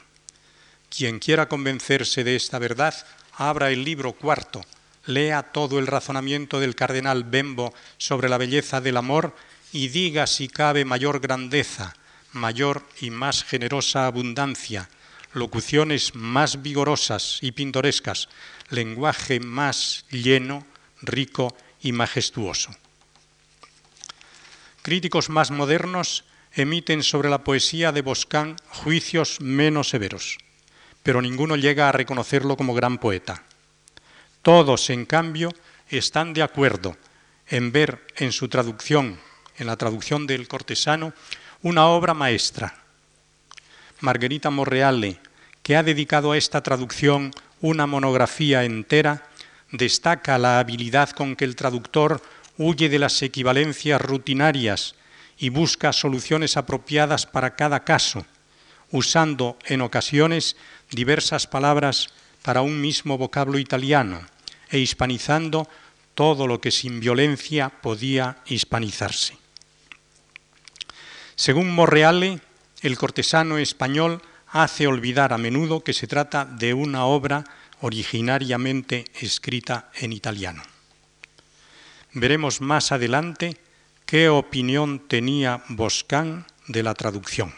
Quien 0.90 1.18
quiera 1.18 1.48
convencerse 1.48 2.24
de 2.24 2.34
esta 2.34 2.58
verdad, 2.58 2.94
abra 3.36 3.70
el 3.70 3.84
libro 3.84 4.12
cuarto, 4.12 4.62
lea 5.06 5.42
todo 5.44 5.78
el 5.78 5.86
razonamiento 5.86 6.60
del 6.60 6.74
cardenal 6.74 7.24
Bembo 7.24 7.72
sobre 7.96 8.28
la 8.28 8.38
belleza 8.38 8.80
del 8.80 8.96
amor 8.96 9.34
y 9.72 9.88
diga 9.88 10.26
si 10.26 10.48
cabe 10.48 10.84
mayor 10.84 11.20
grandeza, 11.20 11.94
mayor 12.32 12.86
y 13.00 13.10
más 13.10 13.44
generosa 13.44 14.06
abundancia, 14.06 14.88
locuciones 15.32 16.14
más 16.14 16.62
vigorosas 16.62 17.38
y 17.40 17.52
pintorescas, 17.52 18.28
lenguaje 18.70 19.40
más 19.40 20.04
lleno, 20.10 20.66
rico 21.02 21.56
y 21.80 21.92
majestuoso. 21.92 22.70
Críticos 24.82 25.30
más 25.30 25.50
modernos 25.50 26.24
emiten 26.54 27.02
sobre 27.02 27.28
la 27.28 27.44
poesía 27.44 27.92
de 27.92 28.02
Boscán 28.02 28.56
juicios 28.68 29.40
menos 29.40 29.90
severos, 29.90 30.38
pero 31.02 31.20
ninguno 31.20 31.56
llega 31.56 31.88
a 31.88 31.92
reconocerlo 31.92 32.56
como 32.56 32.74
gran 32.74 32.98
poeta. 32.98 33.44
Todos, 34.46 34.90
en 34.90 35.06
cambio, 35.06 35.52
están 35.88 36.32
de 36.32 36.40
acuerdo 36.40 36.96
en 37.48 37.72
ver 37.72 38.06
en 38.14 38.30
su 38.30 38.46
traducción 38.46 39.18
en 39.58 39.66
la 39.66 39.74
traducción 39.74 40.24
del 40.24 40.46
cortesano, 40.46 41.14
una 41.62 41.86
obra 41.88 42.14
maestra. 42.14 42.76
Margarita 43.98 44.50
Morreale, 44.50 45.18
que 45.64 45.74
ha 45.74 45.82
dedicado 45.82 46.30
a 46.30 46.36
esta 46.38 46.62
traducción 46.62 47.32
una 47.60 47.88
monografía 47.88 48.62
entera, 48.62 49.26
destaca 49.72 50.38
la 50.38 50.60
habilidad 50.60 51.10
con 51.10 51.34
que 51.34 51.44
el 51.44 51.56
traductor 51.56 52.22
huye 52.56 52.88
de 52.88 53.00
las 53.00 53.20
equivalencias 53.22 54.00
rutinarias 54.00 54.94
y 55.38 55.48
busca 55.48 55.92
soluciones 55.92 56.56
apropiadas 56.56 57.26
para 57.26 57.56
cada 57.56 57.82
caso, 57.82 58.24
usando 58.92 59.58
en 59.64 59.80
ocasiones 59.80 60.56
diversas 60.92 61.48
palabras 61.48 62.10
para 62.42 62.62
un 62.62 62.80
mismo 62.80 63.18
vocablo 63.18 63.58
italiano 63.58 64.35
e 64.70 64.78
hispanizando 64.78 65.68
todo 66.14 66.46
lo 66.46 66.60
que 66.60 66.70
sin 66.70 67.00
violencia 67.00 67.68
podía 67.68 68.38
hispanizarse. 68.46 69.36
Según 71.34 71.70
Morreale, 71.74 72.40
el 72.80 72.96
cortesano 72.96 73.58
español 73.58 74.22
hace 74.48 74.86
olvidar 74.86 75.32
a 75.32 75.38
menudo 75.38 75.84
que 75.84 75.92
se 75.92 76.06
trata 76.06 76.44
de 76.44 76.72
una 76.72 77.04
obra 77.04 77.44
originariamente 77.80 79.04
escrita 79.20 79.90
en 79.94 80.12
italiano. 80.12 80.62
Veremos 82.12 82.62
más 82.62 82.92
adelante 82.92 83.58
qué 84.06 84.30
opinión 84.30 85.00
tenía 85.06 85.62
Boscán 85.68 86.46
de 86.66 86.82
la 86.82 86.94
traducción. 86.94 87.54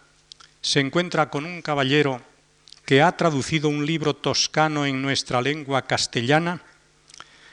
se 0.61 0.81
encuentra 0.81 1.31
con 1.31 1.45
un 1.45 1.63
caballero 1.63 2.21
que 2.85 3.03
ha 3.03 3.17
traducido 3.17 3.69
un 3.69 3.87
libro 3.87 4.15
toscano 4.15 4.87
en 4.87 5.01
nuestra 5.03 5.41
lengua 5.41 5.83
castellana, 5.83 6.63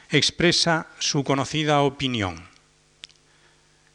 expresa 0.09 0.87
su 0.99 1.23
conocida 1.23 1.81
opinión 1.81 2.51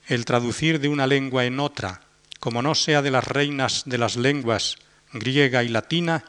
el 0.07 0.25
traducir 0.25 0.81
de 0.81 0.89
una 0.89 1.07
lengua 1.07 1.45
en 1.45 1.59
otra, 1.59 2.01
como 2.39 2.63
no 2.63 2.75
sea 2.75 3.03
de 3.03 3.11
las 3.11 3.27
reinas 3.27 3.83
de 3.87 3.99
las 3.99 4.17
lenguas 4.17 4.77
griega 5.13 5.65
y 5.65 5.69
latina, 5.69 6.25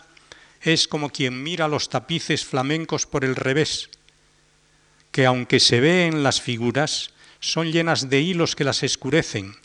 es 0.61 0.87
como 0.87 1.09
quien 1.09 1.43
mira 1.43 1.67
los 1.67 1.89
tapices 1.89 2.45
flamencos 2.45 3.05
por 3.05 3.23
el 3.23 3.35
revés, 3.35 3.89
que 5.11 5.25
aunque 5.25 5.59
se 5.59 5.79
ven 5.79 6.23
las 6.23 6.41
figuras, 6.41 7.11
son 7.39 7.71
llenas 7.71 8.09
de 8.09 8.21
hilos 8.21 8.55
que 8.55 8.63
las 8.63 8.81
escurecen 8.81 9.55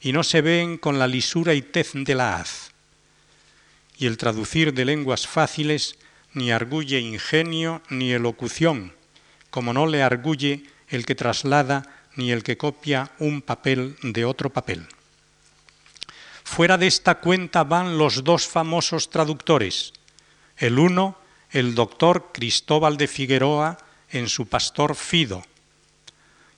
y 0.00 0.12
no 0.12 0.22
se 0.22 0.40
ven 0.42 0.78
con 0.78 0.98
la 0.98 1.08
lisura 1.08 1.54
y 1.54 1.62
tez 1.62 1.90
de 1.94 2.14
la 2.14 2.36
haz. 2.36 2.72
Y 3.98 4.06
el 4.06 4.16
traducir 4.16 4.74
de 4.74 4.84
lenguas 4.84 5.26
fáciles 5.26 5.96
ni 6.32 6.50
arguye 6.50 7.00
ingenio 7.00 7.82
ni 7.88 8.12
elocución, 8.12 8.92
como 9.50 9.72
no 9.72 9.86
le 9.86 10.02
arguye 10.02 10.64
el 10.88 11.06
que 11.06 11.14
traslada 11.14 11.82
ni 12.14 12.30
el 12.30 12.42
que 12.42 12.56
copia 12.56 13.12
un 13.18 13.42
papel 13.42 13.96
de 14.02 14.24
otro 14.24 14.50
papel. 14.50 14.86
Fuera 16.44 16.78
de 16.78 16.86
esta 16.86 17.16
cuenta 17.16 17.64
van 17.64 17.98
los 17.98 18.22
dos 18.22 18.46
famosos 18.46 19.10
traductores. 19.10 19.92
El 20.56 20.78
uno, 20.78 21.18
el 21.50 21.74
doctor 21.74 22.30
Cristóbal 22.32 22.96
de 22.96 23.08
Figueroa 23.08 23.78
en 24.10 24.28
su 24.28 24.46
Pastor 24.46 24.94
Fido, 24.94 25.42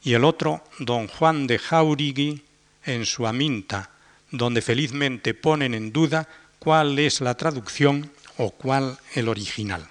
y 0.03 0.15
el 0.15 0.25
otro, 0.25 0.63
don 0.79 1.09
Juan 1.09 1.47
de 1.47 1.59
Jauregui 1.59 2.43
en 2.85 3.05
su 3.07 3.27
Aminta, 3.27 3.91
donde 4.31 4.63
felizmente 4.63 5.35
ponen 5.35 5.75
en 5.75 5.93
duda 5.93 6.29
cuál 6.59 6.99
es 6.99 7.21
la 7.21 7.37
traducción 7.37 8.11
o 8.37 8.51
cuál 8.51 8.99
el 9.15 9.29
original. 9.29 9.87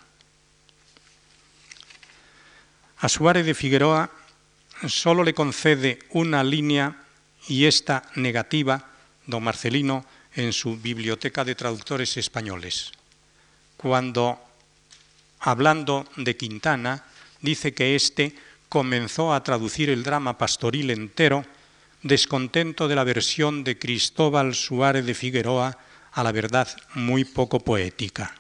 A 3.00 3.10
Suárez 3.10 3.46
de 3.46 3.54
Figueroa 3.54 4.10
solo 4.88 5.24
le 5.24 5.34
concede 5.34 6.00
una 6.10 6.44
línea 6.44 7.04
y 7.48 7.66
esta 7.66 8.04
negativa 8.16 8.90
don 9.26 9.44
Marcelino 9.44 10.06
en 10.36 10.54
su 10.54 10.78
Biblioteca 10.78 11.44
de 11.44 11.56
Traductores 11.56 12.16
Españoles, 12.18 12.92
cuando, 13.76 14.40
hablando 15.40 16.08
de 16.16 16.38
Quintana, 16.38 17.04
dice 17.42 17.74
que 17.74 17.96
éste 17.96 18.36
comenzó 18.70 19.34
a 19.34 19.44
traducir 19.44 19.90
el 19.90 20.04
drama 20.04 20.38
pastoril 20.38 20.92
entero, 20.92 21.46
descontento 22.04 22.88
de 22.88 22.96
la 22.96 23.04
versión 23.04 23.64
de 23.64 23.78
Cristóbal 23.78 24.56
Suárez 24.56 25.06
de 25.06 25.14
Figueroa, 25.14 25.78
a 26.18 26.24
la 26.24 26.32
verdad 26.32 26.68
muy 26.96 27.26
poco 27.26 27.60
poética. 27.60 28.34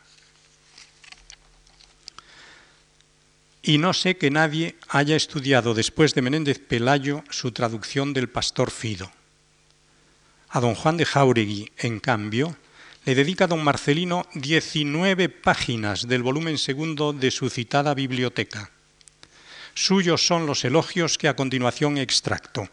Y 3.61 3.77
no 3.77 3.93
sé 3.93 4.17
que 4.17 4.31
nadie 4.31 4.75
haya 4.89 5.15
estudiado 5.15 5.75
después 5.75 6.15
de 6.15 6.23
Menéndez 6.23 6.57
Pelayo 6.57 7.23
su 7.29 7.51
traducción 7.51 8.13
del 8.13 8.29
Pastor 8.29 8.71
Fido. 8.71 9.11
A 10.49 10.59
don 10.59 10.73
Juan 10.73 10.97
de 10.97 11.05
Jauregui, 11.05 11.71
en 11.77 11.99
cambio, 11.99 12.57
le 13.05 13.13
dedica 13.13 13.45
don 13.45 13.63
Marcelino 13.63 14.25
19 14.33 15.29
páginas 15.29 16.07
del 16.07 16.23
volumen 16.23 16.57
segundo 16.57 17.13
de 17.13 17.29
su 17.29 17.47
citada 17.51 17.93
biblioteca. 17.93 18.71
Suyos 19.75 20.25
son 20.25 20.47
los 20.47 20.65
elogios 20.65 21.19
que 21.19 21.27
a 21.27 21.35
continuación 21.35 21.99
extracto. 21.99 22.67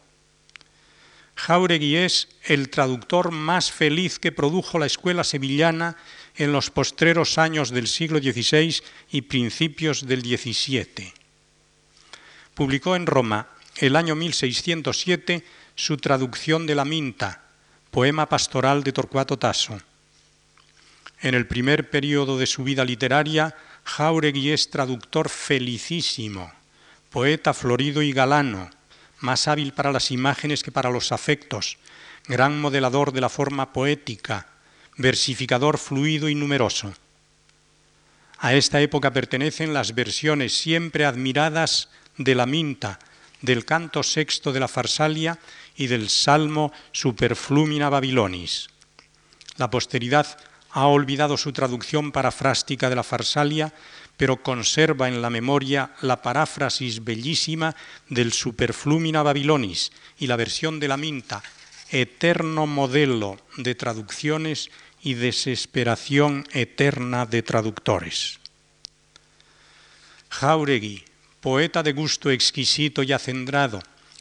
Jauregui 1.37 1.97
es 1.97 2.29
el 2.45 2.71
traductor 2.71 3.31
más 3.31 3.73
feliz 3.73 4.19
que 4.19 4.33
produjo 4.33 4.79
la 4.79 4.87
escuela 4.87 5.25
sevillana 5.25 5.97
en 6.37 6.53
los 6.53 6.71
postreros 6.71 7.39
años 7.39 7.71
del 7.71 7.89
siglo 7.89 8.19
XVI 8.19 8.77
y 9.11 9.23
principios 9.23 10.07
del 10.07 10.23
XVII. 10.23 11.13
Publicó 12.55 12.97
en 12.97 13.07
Roma 13.07 13.49
el 13.77 13.97
año 13.97 14.15
1607 14.15 15.45
su 15.75 15.97
traducción 15.97 16.67
de 16.67 16.75
la 16.77 16.85
Minta, 16.85 17.43
poema 17.91 18.29
pastoral 18.29 18.85
de 18.85 18.93
Torcuato 18.93 19.39
Tasso. 19.39 19.79
En 21.21 21.35
el 21.35 21.47
primer 21.47 21.91
periodo 21.91 22.39
de 22.39 22.47
su 22.47 22.65
vida 22.65 22.85
literaria, 22.85 23.57
Jauregui 23.85 24.51
es 24.51 24.71
traductor 24.71 25.29
felicísimo, 25.29 26.53
poeta 27.11 27.55
florido 27.55 28.03
y 28.03 28.13
galano, 28.13 28.71
más 29.25 29.49
hábil 29.49 29.73
para 29.73 29.91
las 29.91 30.11
imágenes 30.11 30.63
que 30.63 30.71
para 30.71 30.91
los 30.91 31.11
afectos, 31.11 31.79
gran 32.29 32.61
modelador 32.61 33.13
de 33.13 33.21
la 33.21 33.29
forma 33.29 33.73
poética, 33.73 34.47
versificador 34.97 35.79
fluido 35.79 36.29
y 36.29 36.35
numeroso. 36.35 36.95
A 38.39 38.55
esta 38.55 38.81
época 38.81 39.11
pertenecen 39.11 39.73
las 39.73 39.95
versiones 39.95 40.57
siempre 40.57 41.07
admiradas 41.07 41.89
de 42.19 42.35
la 42.35 42.47
Minta, 42.47 42.99
del 43.41 43.65
canto 43.65 44.03
sexto 44.03 44.53
de 44.53 44.61
la 44.61 44.69
Farsalia 44.69 45.39
y 45.77 45.87
del 45.87 46.09
Salmo 46.09 46.73
Superflumina 46.93 47.89
Babilonis. 47.89 48.69
La 49.57 49.71
posteridad 49.71 50.39
ha 50.71 50.87
olvidado 50.87 51.37
su 51.37 51.53
traducción 51.53 52.13
parafrástica 52.13 52.91
de 52.91 52.97
la 52.97 53.03
Farsalia, 53.03 53.73
pero 54.17 54.43
conserva 54.43 55.09
en 55.09 55.21
la 55.23 55.31
memoria 55.31 55.93
la 56.01 56.23
paráfrasis 56.23 57.05
bellísima 57.05 57.75
del 58.09 58.33
Superflumina 58.33 59.23
Babilonis 59.23 59.93
y 60.19 60.27
la 60.27 60.37
versión 60.37 60.81
de 60.81 60.89
la 60.89 60.97
Minta, 60.97 61.43
eterno 61.91 62.67
modelo 62.67 63.39
de 63.57 63.75
traducciones 63.75 64.71
y 65.03 65.15
desesperación 65.15 66.47
eterna 66.53 67.27
de 67.27 67.43
traductores. 67.43 68.41
Jauregui, 70.31 71.05
poeta 71.41 71.83
de 71.83 71.93
gusto 71.93 72.31
exquisito 72.31 73.03
y 73.03 73.13
acendrado, 73.13 73.81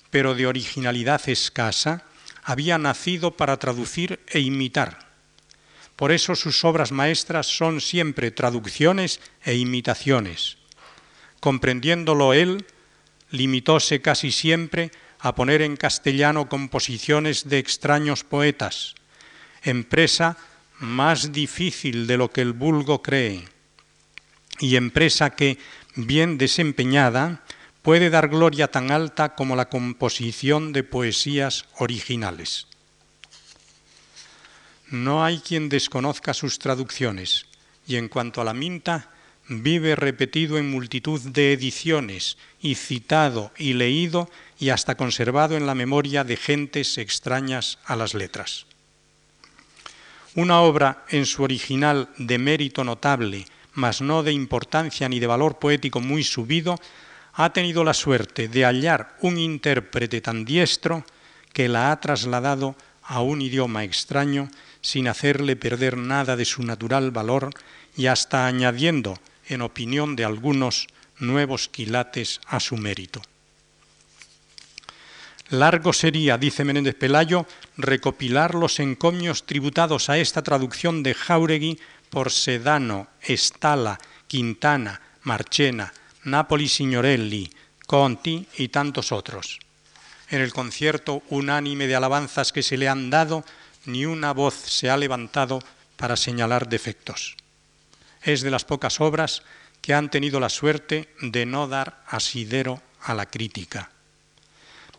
pero 0.09 0.35
de 0.35 0.45
originalidad 0.45 1.21
escasa, 1.27 2.03
había 2.43 2.77
nacido 2.77 3.31
para 3.31 3.57
traducir 3.57 4.19
e 4.27 4.39
imitar. 4.41 5.02
Por 5.95 6.11
eso 6.11 6.35
sus 6.35 6.63
obras 6.63 6.91
maestras 6.91 7.47
son 7.47 7.81
siempre 7.81 8.31
traducciones 8.31 9.19
e 9.43 9.55
imitaciones. 9.55 10.57
Comprendiéndolo 11.39 12.33
él, 12.33 12.65
limitóse 13.29 14.01
casi 14.01 14.31
siempre 14.31 14.91
a 15.19 15.35
poner 15.35 15.61
en 15.61 15.77
castellano 15.77 16.49
composiciones 16.49 17.47
de 17.47 17.59
extraños 17.59 18.23
poetas, 18.23 18.95
empresa 19.61 20.37
más 20.79 21.31
difícil 21.31 22.07
de 22.07 22.17
lo 22.17 22.29
que 22.29 22.41
el 22.41 22.53
vulgo 22.53 23.01
cree, 23.01 23.45
y 24.59 24.75
empresa 24.75 25.31
que, 25.31 25.57
bien 25.95 26.37
desempeñada, 26.37 27.43
puede 27.81 28.09
dar 28.09 28.29
gloria 28.29 28.69
tan 28.69 28.91
alta 28.91 29.35
como 29.35 29.55
la 29.55 29.69
composición 29.69 30.73
de 30.73 30.83
poesías 30.83 31.65
originales. 31.77 32.67
No 34.93 35.25
hay 35.25 35.39
quien 35.39 35.69
desconozca 35.69 36.35
sus 36.35 36.59
traducciones, 36.59 37.47
y 37.87 37.95
en 37.95 38.09
cuanto 38.09 38.41
a 38.41 38.43
la 38.43 38.53
minta, 38.53 39.09
vive 39.49 39.95
repetido 39.95 40.59
en 40.59 40.69
multitud 40.69 41.19
de 41.19 41.51
ediciones, 41.51 42.37
y 42.61 42.75
citado 42.75 43.51
y 43.57 43.73
leído 43.73 44.29
y 44.59 44.69
hasta 44.69 44.93
conservado 44.93 45.57
en 45.57 45.65
la 45.65 45.73
memoria 45.73 46.23
de 46.23 46.37
gentes 46.37 46.99
extrañas 46.99 47.79
a 47.85 47.95
las 47.95 48.13
letras. 48.13 48.67
Una 50.35 50.61
obra 50.61 51.05
en 51.09 51.25
su 51.25 51.41
original 51.41 52.09
de 52.19 52.37
mérito 52.37 52.83
notable, 52.83 53.47
mas 53.73 53.99
no 53.99 54.21
de 54.21 54.31
importancia 54.31 55.09
ni 55.09 55.19
de 55.19 55.25
valor 55.25 55.57
poético 55.57 56.01
muy 56.01 56.23
subido, 56.23 56.79
ha 57.33 57.51
tenido 57.51 57.83
la 57.83 57.95
suerte 57.95 58.47
de 58.47 58.63
hallar 58.63 59.17
un 59.21 59.39
intérprete 59.39 60.21
tan 60.21 60.45
diestro 60.45 61.03
que 61.51 61.67
la 61.67 61.91
ha 61.91 61.99
trasladado 61.99 62.75
a 63.01 63.21
un 63.21 63.41
idioma 63.41 63.83
extraño 63.83 64.49
sin 64.83 65.07
hacerle 65.07 65.55
perder 65.55 65.97
nada 65.97 66.35
de 66.35 66.45
su 66.45 66.61
natural 66.61 67.09
valor 67.09 67.49
y 67.97 68.05
hasta 68.05 68.45
añadiendo, 68.45 69.17
en 69.47 69.61
opinión 69.63 70.15
de 70.15 70.25
algunos, 70.25 70.87
nuevos 71.17 71.69
quilates 71.69 72.41
a 72.45 72.59
su 72.59 72.77
mérito. 72.77 73.21
Largo 75.49 75.93
sería, 75.93 76.37
dice 76.37 76.63
Menéndez 76.65 76.95
Pelayo, 76.95 77.45
recopilar 77.77 78.55
los 78.55 78.79
encomios 78.79 79.45
tributados 79.45 80.09
a 80.09 80.17
esta 80.17 80.41
traducción 80.41 81.01
de 81.01 81.13
Jauregui 81.13 81.79
por 82.09 82.31
Sedano, 82.31 83.07
Estala, 83.21 83.99
Quintana, 84.27 85.01
Marchena, 85.23 85.93
Napoli 86.23 86.67
Signorelli, 86.67 87.51
Conti 87.85 88.47
y 88.57 88.69
tantos 88.69 89.11
otros. 89.11 89.59
En 90.29 90.41
el 90.41 90.51
concierto 90.51 91.21
unánime 91.29 91.87
de 91.87 91.95
alabanzas 91.95 92.51
que 92.51 92.63
se 92.63 92.77
le 92.77 92.89
han 92.89 93.09
dado, 93.09 93.45
ni 93.85 94.05
una 94.05 94.33
voz 94.33 94.53
se 94.53 94.89
ha 94.89 94.97
levantado 94.97 95.59
para 95.97 96.15
señalar 96.15 96.67
defectos. 96.67 97.35
Es 98.21 98.41
de 98.41 98.51
las 98.51 98.65
pocas 98.65 99.01
obras 99.01 99.43
que 99.81 99.93
han 99.93 100.09
tenido 100.09 100.39
la 100.39 100.49
suerte 100.49 101.09
de 101.21 101.45
no 101.45 101.67
dar 101.67 102.03
asidero 102.07 102.81
a 103.01 103.13
la 103.13 103.25
crítica. 103.25 103.91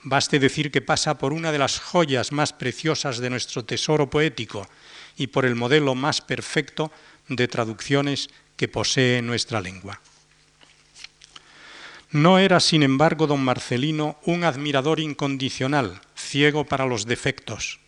Baste 0.03 0.39
decir 0.39 0.71
que 0.71 0.83
pasa 0.83 1.17
por 1.17 1.33
una 1.33 1.51
de 1.51 1.59
las 1.59 1.81
joyas 1.81 2.33
más 2.33 2.53
preciosas 2.53 3.19
de 3.19 3.31
nuestro 3.31 3.65
tesoro 3.65 4.11
poético 4.11 4.69
y 5.17 5.29
por 5.29 5.47
el 5.47 5.55
modelo 5.55 5.95
más 5.95 6.21
perfecto 6.21 6.93
de 7.29 7.49
traducciones 7.49 8.29
que 8.57 8.69
posee 8.69 9.23
nuestra 9.23 9.63
lengua. 9.63 10.01
No 12.11 12.39
era, 12.39 12.61
sin 12.61 12.83
embargo, 12.83 13.27
don 13.27 13.43
Marcelino 13.43 14.21
un 14.25 14.45
admirador 14.45 15.01
incondicional, 15.01 16.01
ciego 16.15 16.65
para 16.65 16.87
los 16.87 17.07
defectos. 17.07 17.81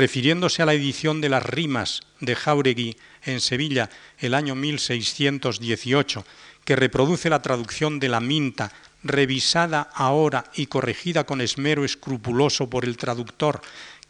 Refiriéndose 0.00 0.62
a 0.62 0.64
la 0.64 0.72
edición 0.72 1.20
de 1.20 1.28
las 1.28 1.44
rimas 1.44 2.00
de 2.20 2.34
Jauregui 2.34 2.96
en 3.22 3.38
Sevilla 3.38 3.90
el 4.18 4.32
año 4.32 4.54
1618, 4.54 6.24
que 6.64 6.74
reproduce 6.74 7.28
la 7.28 7.42
traducción 7.42 8.00
de 8.00 8.08
la 8.08 8.20
Minta 8.20 8.72
revisada 9.02 9.90
ahora 9.92 10.44
y 10.54 10.68
corregida 10.68 11.24
con 11.24 11.42
esmero 11.42 11.84
escrupuloso 11.84 12.70
por 12.70 12.86
el 12.86 12.96
traductor, 12.96 13.60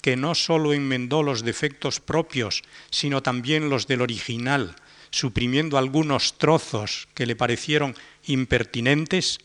que 0.00 0.14
no 0.14 0.36
sólo 0.36 0.72
enmendó 0.72 1.24
los 1.24 1.42
defectos 1.42 1.98
propios, 1.98 2.62
sino 2.92 3.20
también 3.20 3.68
los 3.68 3.88
del 3.88 4.02
original, 4.02 4.76
suprimiendo 5.10 5.76
algunos 5.76 6.38
trozos 6.38 7.08
que 7.14 7.26
le 7.26 7.34
parecieron 7.34 7.96
impertinentes, 8.26 9.40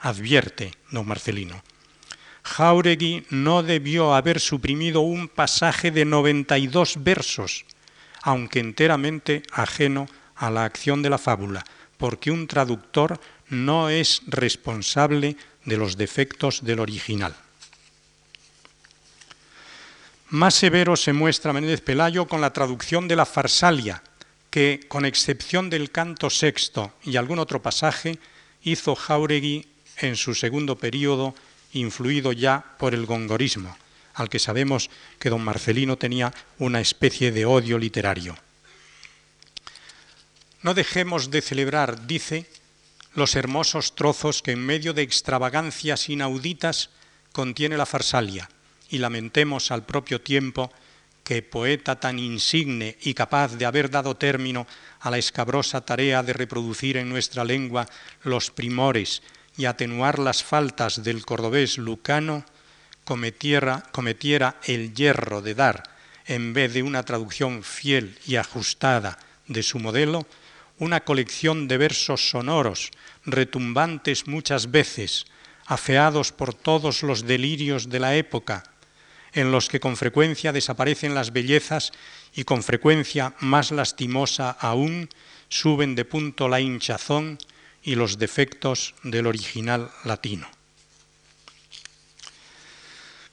advierte 0.00 0.72
don 0.90 1.06
Marcelino. 1.06 1.62
Jauregui 2.44 3.26
no 3.30 3.62
debió 3.62 4.14
haber 4.14 4.38
suprimido 4.38 5.00
un 5.00 5.28
pasaje 5.28 5.90
de 5.90 6.04
92 6.04 7.02
versos, 7.02 7.64
aunque 8.22 8.60
enteramente 8.60 9.42
ajeno 9.50 10.06
a 10.36 10.50
la 10.50 10.64
acción 10.64 11.02
de 11.02 11.10
la 11.10 11.18
fábula, 11.18 11.64
porque 11.96 12.30
un 12.30 12.46
traductor 12.46 13.18
no 13.48 13.88
es 13.88 14.22
responsable 14.26 15.36
de 15.64 15.76
los 15.76 15.96
defectos 15.96 16.64
del 16.64 16.80
original. 16.80 17.34
Más 20.28 20.54
severo 20.54 20.96
se 20.96 21.12
muestra 21.12 21.52
Menéndez 21.52 21.80
Pelayo 21.80 22.26
con 22.26 22.40
la 22.40 22.52
traducción 22.52 23.08
de 23.08 23.16
la 23.16 23.26
Farsalia, 23.26 24.02
que, 24.50 24.80
con 24.88 25.04
excepción 25.04 25.70
del 25.70 25.90
canto 25.90 26.28
sexto 26.30 26.92
y 27.02 27.16
algún 27.16 27.38
otro 27.38 27.62
pasaje, 27.62 28.18
hizo 28.62 28.94
Jauregui 28.94 29.66
en 29.98 30.16
su 30.16 30.34
segundo 30.34 30.76
período, 30.76 31.34
influido 31.74 32.32
ya 32.32 32.64
por 32.78 32.94
el 32.94 33.06
gongorismo, 33.06 33.76
al 34.14 34.28
que 34.28 34.38
sabemos 34.38 34.90
que 35.18 35.30
don 35.30 35.42
Marcelino 35.42 35.98
tenía 35.98 36.32
una 36.58 36.80
especie 36.80 37.32
de 37.32 37.44
odio 37.44 37.78
literario. 37.78 38.36
No 40.62 40.72
dejemos 40.72 41.30
de 41.30 41.42
celebrar, 41.42 42.06
dice, 42.06 42.46
los 43.14 43.36
hermosos 43.36 43.94
trozos 43.94 44.42
que 44.42 44.52
en 44.52 44.64
medio 44.64 44.94
de 44.94 45.02
extravagancias 45.02 46.08
inauditas 46.08 46.90
contiene 47.32 47.76
la 47.76 47.86
Farsalia, 47.86 48.48
y 48.88 48.98
lamentemos 48.98 49.70
al 49.70 49.84
propio 49.84 50.20
tiempo 50.20 50.72
que 51.24 51.42
poeta 51.42 51.98
tan 51.98 52.18
insigne 52.18 52.96
y 53.00 53.14
capaz 53.14 53.56
de 53.56 53.64
haber 53.64 53.90
dado 53.90 54.14
término 54.14 54.66
a 55.00 55.10
la 55.10 55.18
escabrosa 55.18 55.80
tarea 55.80 56.22
de 56.22 56.34
reproducir 56.34 56.98
en 56.98 57.08
nuestra 57.08 57.44
lengua 57.44 57.88
los 58.22 58.50
primores 58.50 59.22
y 59.56 59.66
atenuar 59.66 60.18
las 60.18 60.42
faltas 60.42 61.02
del 61.02 61.24
cordobés 61.24 61.78
lucano, 61.78 62.44
cometiera, 63.04 63.82
cometiera 63.92 64.56
el 64.64 64.94
hierro 64.94 65.42
de 65.42 65.54
dar, 65.54 65.82
en 66.26 66.52
vez 66.52 66.72
de 66.72 66.82
una 66.82 67.02
traducción 67.02 67.62
fiel 67.62 68.18
y 68.26 68.36
ajustada 68.36 69.18
de 69.46 69.62
su 69.62 69.78
modelo, 69.78 70.26
una 70.78 71.04
colección 71.04 71.68
de 71.68 71.78
versos 71.78 72.30
sonoros, 72.30 72.90
retumbantes 73.24 74.26
muchas 74.26 74.70
veces, 74.70 75.26
afeados 75.66 76.32
por 76.32 76.54
todos 76.54 77.02
los 77.02 77.26
delirios 77.26 77.88
de 77.88 78.00
la 78.00 78.16
época, 78.16 78.64
en 79.32 79.50
los 79.50 79.68
que 79.68 79.80
con 79.80 79.96
frecuencia 79.96 80.52
desaparecen 80.52 81.14
las 81.14 81.32
bellezas 81.32 81.92
y 82.34 82.44
con 82.44 82.62
frecuencia 82.62 83.34
más 83.40 83.70
lastimosa 83.70 84.50
aún 84.50 85.08
suben 85.48 85.94
de 85.94 86.04
punto 86.04 86.48
la 86.48 86.60
hinchazón 86.60 87.38
y 87.84 87.94
los 87.94 88.18
defectos 88.18 88.94
del 89.02 89.26
original 89.26 89.90
latino. 90.04 90.48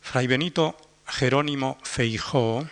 Fray 0.02 0.28
Benito 0.28 0.76
Jerónimo 1.08 1.78
Feijó 1.84 2.68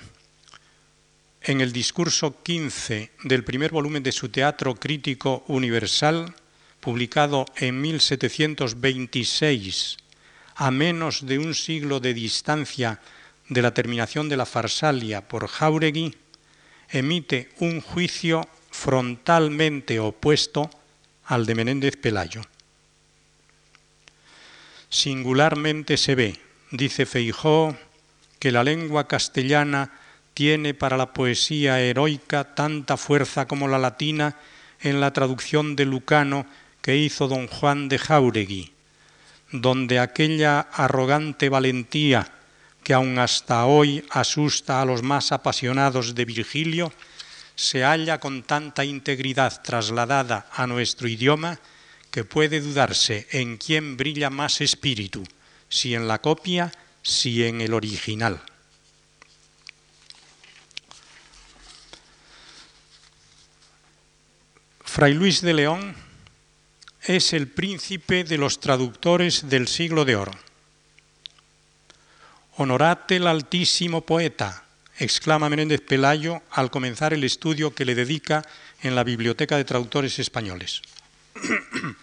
en 1.42 1.62
el 1.62 1.72
discurso 1.72 2.44
15 2.44 3.12
del 3.24 3.46
primer 3.46 3.72
volumen 3.72 4.04
de 4.04 4.12
su 4.12 4.28
Teatro 4.30 4.76
Crítico 4.76 5.46
Universal, 5.48 6.36
publicado 6.82 7.46
en 7.56 7.80
1726, 7.80 9.96
a 10.56 10.70
menos 10.70 11.26
de 11.26 11.40
un 11.40 11.56
siglo 11.56 12.02
de 12.02 12.14
distancia 12.14 13.00
de 13.48 13.62
la 13.62 13.74
terminación 13.74 14.28
de 14.28 14.36
la 14.38 14.46
Farsalia 14.46 15.28
por 15.28 15.48
Jauregui, 15.48 16.14
emite 16.90 17.50
un 17.60 17.80
juicio 17.80 18.50
frontalmente 18.70 20.00
opuesto 20.00 20.70
al 21.30 21.46
de 21.46 21.54
Menéndez 21.54 21.96
Pelayo. 21.96 22.42
Singularmente 24.90 25.96
se 25.96 26.16
ve, 26.16 26.40
dice 26.72 27.06
Feijó, 27.06 27.78
que 28.40 28.52
la 28.52 28.64
lengua 28.64 29.08
castellana 29.08 29.92
tiene 30.34 30.74
para 30.74 30.98
la 30.98 31.14
poesía 31.14 31.80
heroica 31.82 32.56
tanta 32.56 32.98
fuerza 32.98 33.48
como 33.48 33.68
la 33.68 33.78
latina 33.78 34.38
en 34.82 35.00
la 35.00 35.14
traducción 35.14 35.76
de 35.76 35.86
Lucano 35.86 36.48
que 36.82 36.98
hizo 36.98 37.28
don 37.28 37.48
Juan 37.48 37.90
de 37.90 38.00
Jauregui, 38.00 38.72
donde 39.52 40.00
aquella 40.00 40.62
arrogante 40.62 41.50
valentía 41.50 42.32
que 42.84 42.96
aun 42.96 43.20
hasta 43.20 43.66
hoy 43.66 44.04
asusta 44.10 44.82
a 44.82 44.86
los 44.86 45.04
más 45.04 45.32
apasionados 45.32 46.16
de 46.16 46.26
Virgilio, 46.26 46.92
se 47.60 47.84
halla 47.84 48.22
con 48.22 48.44
tanta 48.44 48.86
integridad 48.86 49.62
trasladada 49.62 50.48
a 50.54 50.66
nuestro 50.66 51.10
idioma 51.10 51.60
que 52.10 52.24
puede 52.24 52.62
dudarse 52.62 53.28
en 53.32 53.58
quién 53.58 53.98
brilla 53.98 54.30
más 54.30 54.62
espíritu, 54.62 55.26
si 55.68 55.94
en 55.94 56.08
la 56.08 56.20
copia, 56.20 56.72
si 57.04 57.44
en 57.44 57.60
el 57.60 57.74
original. 57.74 58.42
Fray 64.86 65.14
Luis 65.14 65.42
de 65.42 65.54
León 65.54 65.96
es 67.04 67.34
el 67.34 67.50
príncipe 67.50 68.24
de 68.24 68.38
los 68.38 68.62
traductores 68.62 69.50
del 69.50 69.68
siglo 69.68 70.06
de 70.06 70.16
oro. 70.16 70.32
Honorate 72.56 73.18
el 73.18 73.28
altísimo 73.28 74.00
poeta, 74.00 74.64
exclama 75.00 75.50
Menéndez 75.50 75.82
Pelayo 75.82 76.42
al 76.52 76.70
comenzar 76.70 77.14
el 77.14 77.24
estudio 77.24 77.74
que 77.74 77.86
le 77.86 77.96
dedica 77.96 78.46
en 78.84 78.96
la 78.96 79.04
Biblioteca 79.04 79.58
de 79.58 79.64
Traductores 79.64 80.20
Españoles. 80.20 80.82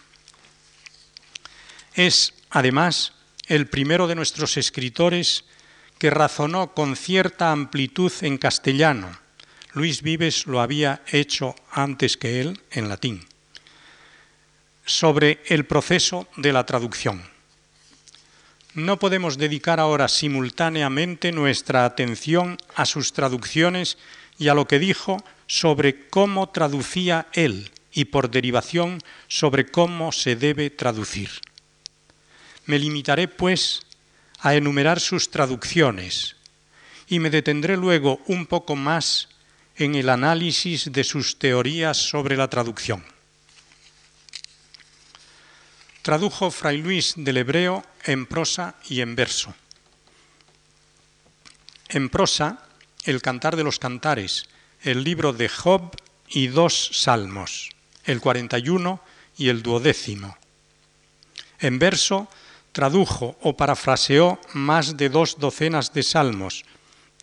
es, 1.93 2.33
además, 2.49 3.13
el 3.47 3.67
primero 3.67 4.07
de 4.07 4.15
nuestros 4.15 4.57
escritores 4.57 5.45
que 5.97 6.09
razonó 6.09 6.73
con 6.73 6.95
cierta 6.95 7.51
amplitud 7.51 8.11
en 8.21 8.37
castellano, 8.37 9.17
Luis 9.73 10.01
Vives 10.01 10.47
lo 10.47 10.59
había 10.59 11.01
hecho 11.07 11.55
antes 11.71 12.17
que 12.17 12.41
él 12.41 12.59
en 12.71 12.89
latín, 12.89 13.25
sobre 14.85 15.41
el 15.45 15.65
proceso 15.65 16.27
de 16.35 16.53
la 16.53 16.65
traducción. 16.65 17.36
No 18.77 18.99
podemos 18.99 19.39
dedicar 19.39 19.79
ahora 19.79 20.07
simultáneamente 20.07 21.31
nuestra 21.31 21.83
atención 21.83 22.59
a 22.75 22.85
sus 22.85 23.11
traducciones 23.11 23.97
y 24.37 24.49
a 24.49 24.53
lo 24.53 24.67
que 24.67 24.77
dijo 24.77 25.17
sobre 25.47 26.07
cómo 26.09 26.49
traducía 26.49 27.25
él 27.33 27.71
y 27.91 28.05
por 28.05 28.29
derivación 28.29 29.01
sobre 29.27 29.65
cómo 29.65 30.11
se 30.11 30.35
debe 30.35 30.69
traducir. 30.69 31.31
Me 32.67 32.77
limitaré, 32.77 33.27
pues, 33.27 33.81
a 34.41 34.53
enumerar 34.53 34.99
sus 34.99 35.31
traducciones 35.31 36.35
y 37.07 37.17
me 37.17 37.31
detendré 37.31 37.77
luego 37.77 38.21
un 38.27 38.45
poco 38.45 38.75
más 38.75 39.27
en 39.75 39.95
el 39.95 40.07
análisis 40.07 40.91
de 40.91 41.03
sus 41.03 41.39
teorías 41.39 41.97
sobre 41.97 42.37
la 42.37 42.47
traducción. 42.47 43.03
Tradujo 46.03 46.51
Fray 46.51 46.77
Luis 46.77 47.15
del 47.17 47.37
hebreo 47.37 47.83
en 48.07 48.25
prosa 48.25 48.75
y 48.89 49.01
en 49.01 49.15
verso. 49.15 49.53
En 51.89 52.09
prosa, 52.09 52.63
el 53.03 53.21
Cantar 53.21 53.55
de 53.55 53.63
los 53.63 53.79
Cantares, 53.79 54.45
el 54.81 55.03
libro 55.03 55.33
de 55.33 55.49
Job 55.49 55.95
y 56.27 56.47
dos 56.47 56.89
salmos, 56.93 57.69
el 58.05 58.19
41 58.19 59.01
y 59.37 59.49
el 59.49 59.61
duodécimo. 59.61 60.37
En 61.59 61.79
verso, 61.79 62.27
tradujo 62.71 63.37
o 63.41 63.55
parafraseó 63.55 64.39
más 64.53 64.97
de 64.97 65.09
dos 65.09 65.39
docenas 65.39 65.93
de 65.93 66.03
salmos, 66.03 66.65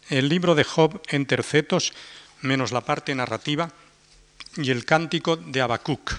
el 0.09 0.29
libro 0.29 0.55
de 0.55 0.65
Job 0.65 1.01
en 1.09 1.27
tercetos 1.27 1.93
menos 2.41 2.73
la 2.73 2.83
parte 2.83 3.15
narrativa, 3.15 3.73
y 4.57 4.71
el 4.71 4.85
cántico 4.85 5.37
de 5.37 5.61
Habacuc. 5.61 6.13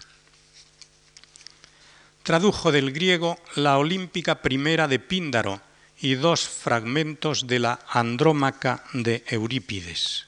Tradujo 2.25 2.71
del 2.71 2.91
griego 2.91 3.37
la 3.53 3.77
Olímpica 3.77 4.41
Primera 4.41 4.87
de 4.87 4.97
Píndaro 4.97 5.61
y 6.01 6.15
dos 6.15 6.49
fragmentos 6.49 7.45
de 7.45 7.59
la 7.59 7.79
Andrómaca 7.87 8.83
de 8.93 9.23
Eurípides. 9.27 10.25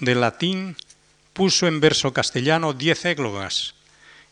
Del 0.00 0.20
latín 0.20 0.76
puso 1.32 1.66
en 1.66 1.80
verso 1.80 2.12
castellano 2.12 2.74
diez 2.74 3.06
églogas 3.06 3.72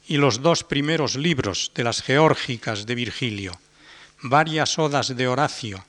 y 0.06 0.18
los 0.18 0.42
dos 0.42 0.64
primeros 0.64 1.16
libros 1.16 1.72
de 1.74 1.82
las 1.82 2.02
Geórgicas 2.02 2.84
de 2.84 2.94
Virgilio, 2.94 3.58
varias 4.20 4.78
odas 4.78 5.16
de 5.16 5.26
Horacio, 5.26 5.82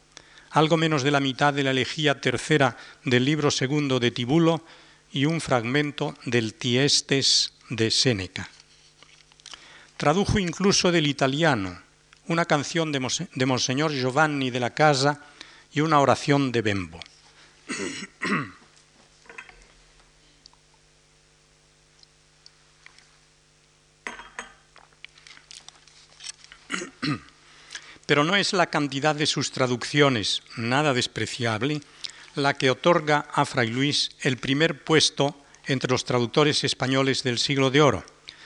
algo 0.52 0.78
menos 0.78 1.04
de 1.04 1.12
la 1.12 1.20
mitad 1.20 1.54
de 1.54 1.64
la 1.64 1.72
elegía 1.72 2.22
tercera 2.22 2.78
del 3.04 3.26
libro 3.26 3.52
segundo 3.52 4.00
de 4.00 4.12
Tibulo 4.12 4.64
y 5.12 5.26
un 5.26 5.42
fragmento 5.42 6.16
del 6.24 6.54
Tiestes 6.54 7.52
de 7.68 7.92
Séneca. 7.92 8.55
Tradujo 9.98 10.40
incluso 10.40 10.92
del 10.92 11.08
italiano 11.08 11.86
una 12.28 12.46
canción 12.46 12.92
de, 12.92 13.46
Monseñor 13.46 13.92
Giovanni 13.92 14.50
de 14.50 14.60
la 14.60 14.74
Casa 14.74 15.22
y 15.72 15.82
una 15.82 16.00
oración 16.00 16.52
de 16.52 16.62
Bembo. 16.62 17.00
Pero 28.06 28.24
no 28.24 28.36
es 28.36 28.54
la 28.54 28.68
cantidad 28.68 29.16
de 29.16 29.26
sus 29.26 29.52
traducciones, 29.52 30.44
nada 30.58 30.94
despreciable, 30.94 31.82
la 32.36 32.54
que 32.54 32.70
otorga 32.70 33.28
a 33.34 33.46
Fray 33.46 33.70
Luis 33.70 34.12
el 34.22 34.38
primer 34.38 34.84
puesto 34.84 35.42
entre 35.66 35.90
los 35.90 36.06
traductores 36.06 36.64
españoles 36.64 37.24
del 37.24 37.40
siglo 37.40 37.72
de 37.72 37.82
oro, 37.82 38.04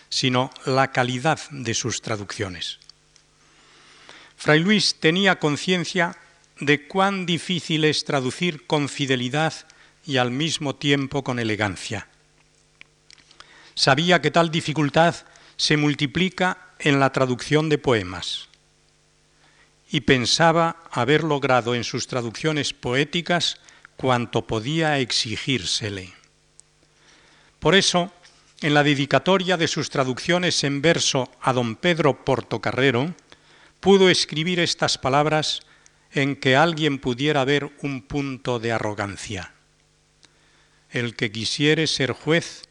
sino 0.10 0.50
la 0.66 0.92
calidad 0.92 1.40
de 1.52 1.74
sus 1.74 2.02
traducciones. 2.02 2.80
Fray 4.36 4.60
Luis 4.60 4.96
tenía 5.00 5.40
conciencia 5.40 6.18
de 6.60 6.88
cuán 6.88 7.26
difícil 7.26 7.86
es 7.86 8.04
traducir 8.06 8.66
con 8.68 8.90
fidelidad 8.90 9.54
y 10.06 10.18
al 10.18 10.32
mismo 10.32 10.76
tiempo 10.76 11.24
con 11.24 11.40
elegancia. 11.40 12.08
Sabía 13.76 14.22
que 14.22 14.32
tal 14.32 14.52
dificultad 14.52 15.16
se 15.56 15.78
multiplica 15.78 16.70
en 16.80 17.00
la 17.00 17.12
traducción 17.12 17.70
de 17.70 17.78
poemas 17.78 18.50
y 19.92 20.02
pensaba 20.02 20.84
haber 20.92 21.24
logrado 21.24 21.76
en 21.76 21.84
sus 21.84 22.08
traducciones 22.08 22.74
poéticas 22.74 23.58
cuanto 23.98 24.46
podía 24.48 25.00
exigírsele. 25.00 26.14
Por 27.60 27.76
eso, 27.76 28.14
en 28.62 28.74
la 28.74 28.84
dedicatoria 28.84 29.58
de 29.58 29.68
sus 29.68 29.90
traducciones 29.90 30.64
en 30.64 30.82
verso 30.82 31.32
a 31.42 31.54
don 31.54 31.76
Pedro 31.76 32.26
Portocarrero, 32.26 33.16
pudo 33.80 34.10
escribir 34.10 34.60
estas 34.60 34.98
palabras 34.98 35.62
en 36.12 36.36
que 36.36 36.56
alguien 36.56 37.00
pudiera 37.00 37.46
ver 37.46 37.72
un 37.82 38.02
punto 38.02 38.60
de 38.60 38.72
arrogancia. 38.72 39.54
El 40.90 41.16
que 41.16 41.32
quisiere 41.32 41.88
ser 41.88 42.12
juez, 42.12 42.64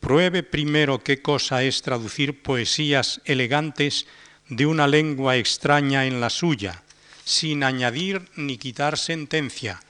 pruebe 0.00 0.42
primero 0.42 1.02
qué 1.02 1.22
cosa 1.22 1.62
es 1.62 1.82
traducir 1.82 2.42
poesías 2.42 3.20
elegantes 3.24 4.06
de 4.48 4.66
una 4.66 4.88
lengua 4.88 5.36
extraña 5.36 6.06
en 6.06 6.20
la 6.20 6.30
suya, 6.30 6.82
sin 7.24 7.62
añadir 7.62 8.28
ni 8.34 8.58
quitar 8.58 8.98
sentencia, 8.98 9.80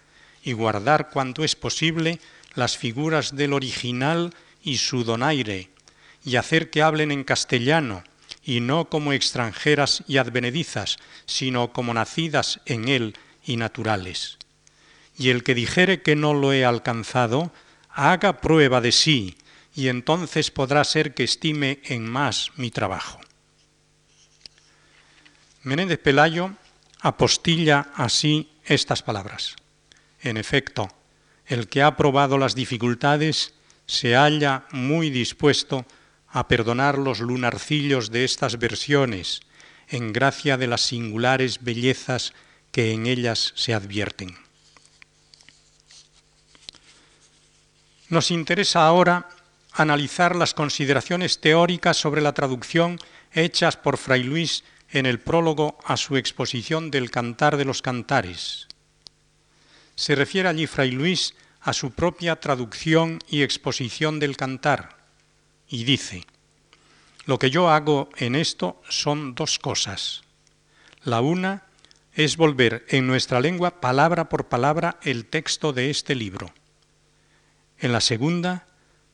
y 0.43 0.53
guardar 0.53 1.11
cuanto 1.11 1.43
es 1.43 1.57
posible 1.57 2.21
las 2.55 2.77
figuras 2.77 3.35
del 3.35 3.53
original 3.53 4.35
y 4.63 4.79
su 4.79 5.05
donaire, 5.05 5.71
y 6.25 6.37
hacer 6.37 6.71
que 6.71 6.83
hablen 6.83 7.13
en 7.13 7.25
castellano, 7.25 8.05
y 8.43 8.61
no 8.61 8.89
como 8.89 9.13
extranjeras 9.13 10.03
y 10.07 10.19
advenedizas, 10.19 10.99
sino 11.27 11.73
como 11.73 11.95
nacidas 11.95 12.61
en 12.67 12.89
él 12.89 13.17
y 13.45 13.57
naturales. 13.57 14.39
Y 15.19 15.31
el 15.31 15.43
que 15.45 15.55
dijere 15.55 16.03
que 16.03 16.17
no 16.17 16.35
lo 16.35 16.53
he 16.53 16.65
alcanzado, 16.65 17.53
haga 17.91 18.41
prueba 18.41 18.81
de 18.81 18.93
sí, 18.93 19.37
y 19.75 19.89
entonces 19.89 20.51
podrá 20.51 20.85
ser 20.85 21.15
que 21.15 21.25
estime 21.25 21.81
en 21.85 22.09
más 22.09 22.51
mi 22.57 22.71
trabajo. 22.71 23.21
Menéndez 25.63 25.99
Pelayo 25.99 26.53
apostilla 27.01 27.91
así 27.95 28.51
estas 28.65 29.03
palabras. 29.03 29.57
En 30.23 30.37
efecto, 30.37 30.89
el 31.47 31.69
que 31.69 31.83
ha 31.83 31.97
probado 31.97 32.39
las 32.39 32.55
dificultades 32.55 33.55
se 33.91 34.15
halla 34.15 34.67
muy 34.71 35.11
dispuesto 35.11 35.85
a 36.29 36.47
perdonar 36.47 36.97
los 36.97 37.19
lunarcillos 37.19 38.13
de 38.13 38.23
estas 38.23 38.57
versiones 38.57 39.41
en 39.89 40.13
gracia 40.13 40.57
de 40.57 40.69
las 40.69 40.83
singulares 40.83 41.65
bellezas 41.65 42.33
que 42.71 42.93
en 42.93 43.09
ellas 43.09 43.53
se 43.57 43.75
advierten. 43.75 44.39
Nos 48.09 48.31
interesa 48.31 48.87
ahora 48.87 49.29
analizar 49.73 50.37
las 50.37 50.55
consideraciones 50.55 51.41
teóricas 51.41 51.97
sobre 51.97 52.21
la 52.21 52.33
traducción 52.33 52.97
hechas 53.33 53.77
por 53.77 53.99
Fray 53.99 54.23
Luis 54.23 54.63
en 54.91 55.05
el 55.05 55.19
prólogo 55.19 55.79
a 55.85 55.97
su 55.97 56.17
exposición 56.17 56.93
del 56.93 57.11
Cantar 57.11 57.57
de 57.57 57.65
los 57.65 57.83
Cantares. 57.83 58.69
Se 59.97 60.15
refiere 60.15 60.49
allí 60.49 60.69
Fray 60.69 60.93
Luis 60.93 61.35
a 61.61 61.73
su 61.73 61.91
propia 61.91 62.37
traducción 62.37 63.19
y 63.29 63.43
exposición 63.43 64.19
del 64.19 64.37
cantar 64.37 64.97
y 65.69 65.85
dice, 65.85 66.25
lo 67.27 67.39
que 67.39 67.51
yo 67.51 67.71
hago 67.71 68.09
en 68.17 68.35
esto 68.35 68.81
son 68.89 69.35
dos 69.35 69.59
cosas. 69.59 70.23
La 71.05 71.21
una 71.21 71.65
es 72.13 72.37
volver 72.37 72.85
en 72.89 73.07
nuestra 73.07 73.41
lengua 73.41 73.81
palabra 73.81 74.29
por 74.29 74.49
palabra 74.49 74.99
el 75.03 75.27
texto 75.27 75.73
de 75.73 75.91
este 75.91 76.15
libro. 76.15 76.53
En 77.79 77.93
la 77.93 78.01
segunda, 78.01 78.67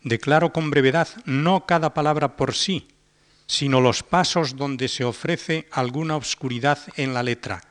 declaro 0.02 0.52
con 0.52 0.70
brevedad 0.70 1.08
no 1.24 1.66
cada 1.66 1.94
palabra 1.94 2.36
por 2.36 2.54
sí, 2.54 2.88
sino 3.46 3.80
los 3.80 4.02
pasos 4.02 4.56
donde 4.56 4.88
se 4.88 5.04
ofrece 5.04 5.68
alguna 5.70 6.16
obscuridad 6.16 6.78
en 6.96 7.14
la 7.14 7.22
letra, 7.22 7.62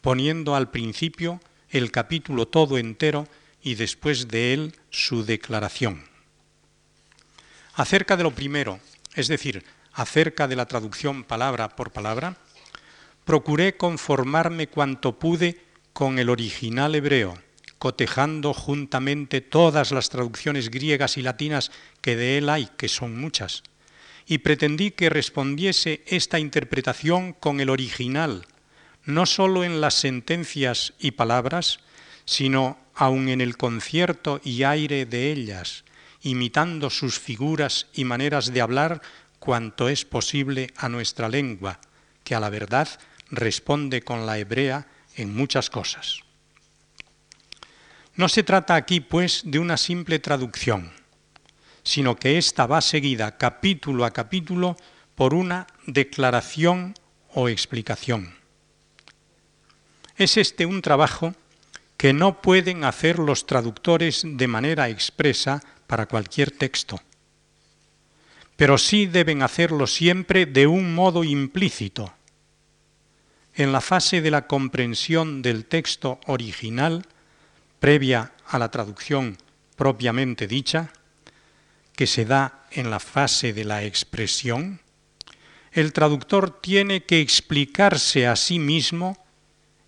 poniendo 0.00 0.54
al 0.54 0.70
principio 0.70 1.40
el 1.70 1.90
capítulo 1.90 2.46
todo 2.46 2.78
entero 2.78 3.26
y 3.62 3.74
después 3.74 4.28
de 4.28 4.54
él 4.54 4.74
su 4.90 5.24
declaración. 5.24 6.04
Acerca 7.74 8.16
de 8.16 8.22
lo 8.22 8.34
primero, 8.34 8.80
es 9.14 9.28
decir, 9.28 9.64
acerca 9.92 10.48
de 10.48 10.56
la 10.56 10.66
traducción 10.66 11.24
palabra 11.24 11.76
por 11.76 11.92
palabra, 11.92 12.36
procuré 13.24 13.76
conformarme 13.76 14.68
cuanto 14.68 15.18
pude 15.18 15.60
con 15.92 16.18
el 16.18 16.30
original 16.30 16.94
hebreo, 16.94 17.38
cotejando 17.78 18.54
juntamente 18.54 19.40
todas 19.40 19.92
las 19.92 20.08
traducciones 20.08 20.70
griegas 20.70 21.16
y 21.16 21.22
latinas 21.22 21.70
que 22.00 22.16
de 22.16 22.38
él 22.38 22.48
hay, 22.48 22.68
que 22.76 22.88
son 22.88 23.18
muchas, 23.18 23.62
y 24.26 24.38
pretendí 24.38 24.90
que 24.90 25.10
respondiese 25.10 26.02
esta 26.06 26.38
interpretación 26.38 27.32
con 27.32 27.60
el 27.60 27.70
original, 27.70 28.46
no 29.04 29.24
sólo 29.26 29.64
en 29.64 29.80
las 29.80 29.94
sentencias 29.94 30.92
y 30.98 31.12
palabras, 31.12 31.80
sino 32.24 32.78
aun 32.98 33.28
en 33.28 33.40
el 33.40 33.56
concierto 33.56 34.40
y 34.42 34.64
aire 34.64 35.06
de 35.06 35.30
ellas, 35.30 35.84
imitando 36.20 36.90
sus 36.90 37.20
figuras 37.20 37.86
y 37.94 38.04
maneras 38.04 38.52
de 38.52 38.60
hablar 38.60 39.00
cuanto 39.38 39.88
es 39.88 40.04
posible 40.04 40.72
a 40.76 40.88
nuestra 40.88 41.28
lengua, 41.28 41.78
que 42.24 42.34
a 42.34 42.40
la 42.40 42.50
verdad 42.50 42.88
responde 43.30 44.02
con 44.02 44.26
la 44.26 44.38
hebrea 44.38 44.88
en 45.14 45.32
muchas 45.32 45.70
cosas. 45.70 46.20
No 48.16 48.28
se 48.28 48.42
trata 48.42 48.74
aquí, 48.74 48.98
pues, 48.98 49.42
de 49.44 49.60
una 49.60 49.76
simple 49.76 50.18
traducción, 50.18 50.90
sino 51.84 52.16
que 52.16 52.36
ésta 52.36 52.66
va 52.66 52.80
seguida 52.80 53.38
capítulo 53.38 54.04
a 54.04 54.10
capítulo 54.10 54.76
por 55.14 55.34
una 55.34 55.68
declaración 55.86 56.94
o 57.32 57.48
explicación. 57.48 58.34
Es 60.16 60.36
este 60.36 60.66
un 60.66 60.82
trabajo 60.82 61.32
que 61.98 62.12
no 62.12 62.40
pueden 62.40 62.84
hacer 62.84 63.18
los 63.18 63.44
traductores 63.44 64.22
de 64.24 64.46
manera 64.46 64.88
expresa 64.88 65.60
para 65.88 66.06
cualquier 66.06 66.52
texto, 66.52 67.00
pero 68.56 68.78
sí 68.78 69.06
deben 69.06 69.42
hacerlo 69.42 69.86
siempre 69.86 70.46
de 70.46 70.68
un 70.68 70.94
modo 70.94 71.24
implícito. 71.24 72.14
En 73.54 73.72
la 73.72 73.80
fase 73.80 74.20
de 74.20 74.30
la 74.30 74.46
comprensión 74.46 75.42
del 75.42 75.64
texto 75.64 76.20
original, 76.26 77.04
previa 77.80 78.32
a 78.46 78.60
la 78.60 78.70
traducción 78.70 79.36
propiamente 79.74 80.46
dicha, 80.46 80.92
que 81.96 82.06
se 82.06 82.24
da 82.24 82.64
en 82.70 82.90
la 82.90 83.00
fase 83.00 83.52
de 83.52 83.64
la 83.64 83.82
expresión, 83.82 84.80
el 85.72 85.92
traductor 85.92 86.60
tiene 86.60 87.02
que 87.02 87.20
explicarse 87.20 88.28
a 88.28 88.36
sí 88.36 88.60
mismo 88.60 89.18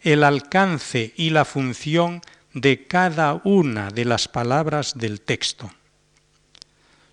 el 0.02 0.24
alcance 0.24 1.12
y 1.16 1.30
la 1.30 1.44
función 1.44 2.22
de 2.54 2.86
cada 2.86 3.40
una 3.44 3.90
de 3.90 4.04
las 4.04 4.28
palabras 4.28 4.96
del 4.96 5.20
texto. 5.20 5.70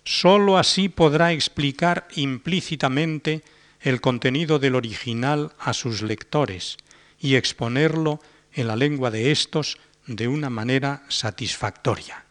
Sólo 0.04 0.56
así 0.56 0.88
podrá 0.88 1.32
explicar 1.32 2.08
implícitamente 2.14 3.42
el 3.80 4.00
contenido 4.00 4.58
del 4.58 4.74
original 4.74 5.52
a 5.58 5.74
sus 5.74 6.02
lectores 6.02 6.78
y 7.20 7.34
exponerlo 7.36 8.20
en 8.54 8.68
la 8.68 8.76
lengua 8.76 9.10
de 9.10 9.30
éstos 9.30 9.78
de 10.06 10.26
una 10.26 10.48
manera 10.48 11.04
satisfactoria. 11.08 12.24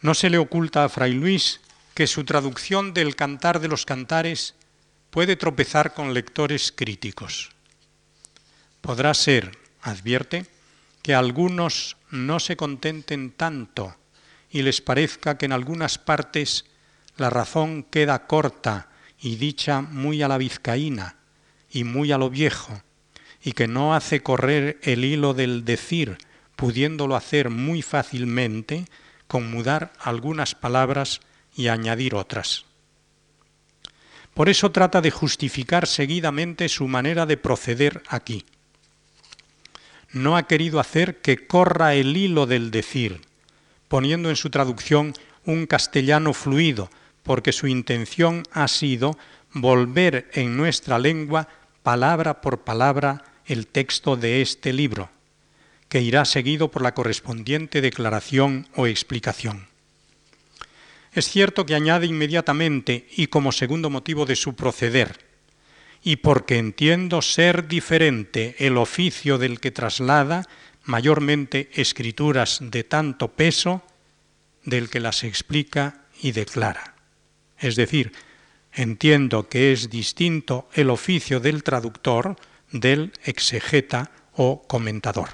No 0.00 0.14
se 0.14 0.30
le 0.30 0.38
oculta 0.38 0.84
a 0.84 0.88
Fray 0.88 1.12
Luis 1.12 1.60
que 1.94 2.06
su 2.06 2.24
traducción 2.24 2.94
del 2.94 3.16
Cantar 3.16 3.60
de 3.60 3.68
los 3.68 3.84
Cantares 3.84 4.54
puede 5.10 5.36
tropezar 5.36 5.94
con 5.94 6.14
lectores 6.14 6.72
críticos. 6.72 7.55
Podrá 8.86 9.14
ser, 9.14 9.58
advierte, 9.82 10.46
que 11.02 11.12
algunos 11.12 11.96
no 12.12 12.38
se 12.38 12.56
contenten 12.56 13.32
tanto 13.32 13.96
y 14.48 14.62
les 14.62 14.80
parezca 14.80 15.36
que 15.38 15.46
en 15.46 15.52
algunas 15.52 15.98
partes 15.98 16.66
la 17.16 17.28
razón 17.28 17.82
queda 17.82 18.28
corta 18.28 18.88
y 19.20 19.34
dicha 19.36 19.80
muy 19.80 20.22
a 20.22 20.28
la 20.28 20.38
vizcaína 20.38 21.16
y 21.68 21.82
muy 21.82 22.12
a 22.12 22.18
lo 22.18 22.30
viejo, 22.30 22.80
y 23.42 23.52
que 23.52 23.66
no 23.66 23.92
hace 23.92 24.22
correr 24.22 24.78
el 24.82 25.04
hilo 25.04 25.34
del 25.34 25.64
decir, 25.64 26.18
pudiéndolo 26.54 27.16
hacer 27.16 27.50
muy 27.50 27.82
fácilmente, 27.82 28.84
con 29.26 29.50
mudar 29.50 29.94
algunas 29.98 30.54
palabras 30.54 31.20
y 31.56 31.66
añadir 31.66 32.14
otras. 32.14 32.66
Por 34.32 34.48
eso 34.48 34.70
trata 34.70 35.00
de 35.00 35.10
justificar 35.10 35.88
seguidamente 35.88 36.68
su 36.68 36.86
manera 36.86 37.26
de 37.26 37.36
proceder 37.36 38.04
aquí. 38.06 38.44
No 40.12 40.36
ha 40.36 40.46
querido 40.46 40.80
hacer 40.80 41.20
que 41.20 41.46
corra 41.46 41.94
el 41.94 42.16
hilo 42.16 42.46
del 42.46 42.70
decir, 42.70 43.20
poniendo 43.88 44.30
en 44.30 44.36
su 44.36 44.50
traducción 44.50 45.14
un 45.44 45.66
castellano 45.66 46.32
fluido, 46.32 46.90
porque 47.22 47.52
su 47.52 47.66
intención 47.66 48.44
ha 48.52 48.68
sido 48.68 49.18
volver 49.52 50.30
en 50.32 50.56
nuestra 50.56 50.98
lengua 50.98 51.48
palabra 51.82 52.40
por 52.40 52.60
palabra 52.60 53.24
el 53.46 53.66
texto 53.66 54.16
de 54.16 54.42
este 54.42 54.72
libro, 54.72 55.08
que 55.88 56.00
irá 56.00 56.24
seguido 56.24 56.70
por 56.70 56.82
la 56.82 56.94
correspondiente 56.94 57.80
declaración 57.80 58.68
o 58.74 58.86
explicación. 58.86 59.68
Es 61.12 61.28
cierto 61.28 61.64
que 61.64 61.74
añade 61.74 62.06
inmediatamente 62.06 63.08
y 63.16 63.28
como 63.28 63.50
segundo 63.50 63.88
motivo 63.88 64.26
de 64.26 64.36
su 64.36 64.54
proceder, 64.54 65.18
y 66.06 66.18
porque 66.18 66.58
entiendo 66.58 67.20
ser 67.20 67.66
diferente 67.66 68.54
el 68.60 68.76
oficio 68.76 69.38
del 69.38 69.58
que 69.58 69.72
traslada 69.72 70.46
mayormente 70.84 71.68
escrituras 71.74 72.60
de 72.62 72.84
tanto 72.84 73.32
peso 73.32 73.82
del 74.62 74.88
que 74.88 75.00
las 75.00 75.24
explica 75.24 76.04
y 76.22 76.30
declara. 76.30 76.94
Es 77.58 77.74
decir, 77.74 78.12
entiendo 78.72 79.48
que 79.48 79.72
es 79.72 79.90
distinto 79.90 80.68
el 80.74 80.90
oficio 80.90 81.40
del 81.40 81.64
traductor 81.64 82.36
del 82.70 83.12
exegeta 83.24 84.12
o 84.34 84.62
comentador. 84.62 85.30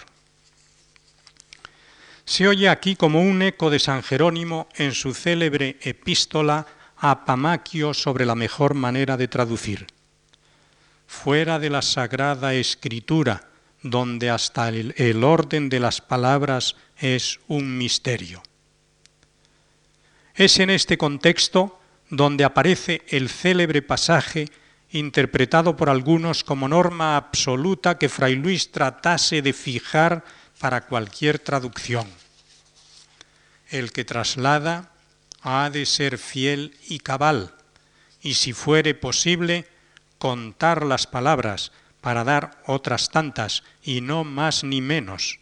Se 2.25 2.49
oye 2.49 2.70
aquí 2.70 2.97
como 2.97 3.20
un 3.20 3.43
eco 3.43 3.68
de 3.68 3.79
San 3.79 4.03
Jerónimo 4.03 4.70
en 4.77 4.93
su 4.93 5.12
célebre 5.12 5.77
epístola 5.83 6.66
a 6.97 7.27
Pamaquio 7.27 7.93
sobre 7.93 8.25
la 8.25 8.35
mejor 8.35 8.73
manera 8.73 9.18
de 9.18 9.29
traducir. 9.29 9.87
Fuera 11.13 11.61
de 11.61 11.71
la 11.71 11.83
sagrada 11.83 12.55
escritura, 12.55 13.49
donde 13.83 14.29
hasta 14.29 14.71
el, 14.71 15.23
orden 15.23 15.69
de 15.69 15.79
las 15.79 16.01
palabras 16.01 16.75
es 16.97 17.39
un 17.47 17.79
misterio. 17.79 18.43
Es 20.35 20.59
en 20.59 20.71
este 20.71 20.99
contexto 20.99 21.79
donde 22.09 22.43
aparece 22.43 23.03
el 23.09 23.29
célebre 23.29 23.83
pasaje 23.83 24.49
interpretado 24.91 25.77
por 25.77 25.91
algunos 25.91 26.43
como 26.43 26.67
norma 26.67 27.17
absoluta 27.17 27.99
que 27.99 28.09
Fray 28.09 28.35
Luis 28.35 28.73
tratase 28.73 29.43
de 29.43 29.53
fijar 29.53 30.25
para 30.59 30.87
cualquier 30.87 31.39
traducción. 31.39 32.09
El 33.69 33.93
que 33.93 34.05
traslada 34.05 34.91
ha 35.43 35.71
de 35.71 35.87
ser 35.87 36.19
fiel 36.19 36.75
y 36.89 36.99
cabal, 36.99 37.55
y 38.23 38.35
si 38.35 38.53
fuere 38.55 38.95
posible, 38.95 39.72
contar 40.23 40.87
las 40.87 41.09
palabras 41.09 41.73
para 42.01 42.23
dar 42.23 42.62
otras 42.66 43.11
tantas, 43.11 43.64
y 43.83 44.03
no 44.03 44.23
más 44.23 44.62
ni 44.62 44.81
menos, 44.81 45.41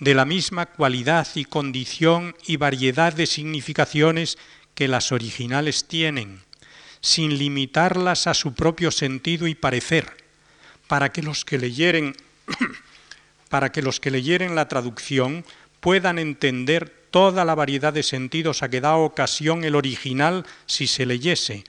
de 0.00 0.12
la 0.12 0.26
misma 0.26 0.66
cualidad 0.66 1.26
y 1.34 1.46
condición 1.46 2.36
y 2.46 2.58
variedad 2.58 3.14
de 3.14 3.24
significaciones 3.24 4.36
que 4.74 4.86
las 4.86 5.12
originales 5.12 5.88
tienen, 5.88 6.42
sin 7.00 7.38
limitarlas 7.38 8.26
a 8.26 8.34
su 8.34 8.52
propio 8.52 8.90
sentido 8.90 9.46
y 9.46 9.54
parecer, 9.54 10.26
para 10.88 11.10
que 11.10 11.22
los 11.22 11.46
que 11.46 11.56
leyeren 11.56 12.14
para 13.48 13.72
que 13.72 13.80
los 13.80 13.98
que 13.98 14.10
leyeren 14.10 14.54
la 14.54 14.68
traducción 14.68 15.42
puedan 15.80 16.18
entender 16.18 16.90
toda 17.10 17.46
la 17.46 17.54
variedad 17.54 17.94
de 17.94 18.02
sentidos 18.02 18.62
a 18.62 18.68
que 18.68 18.82
da 18.82 18.94
ocasión 18.96 19.64
el 19.64 19.74
original 19.74 20.44
si 20.66 20.86
se 20.86 21.06
leyese, 21.06 21.64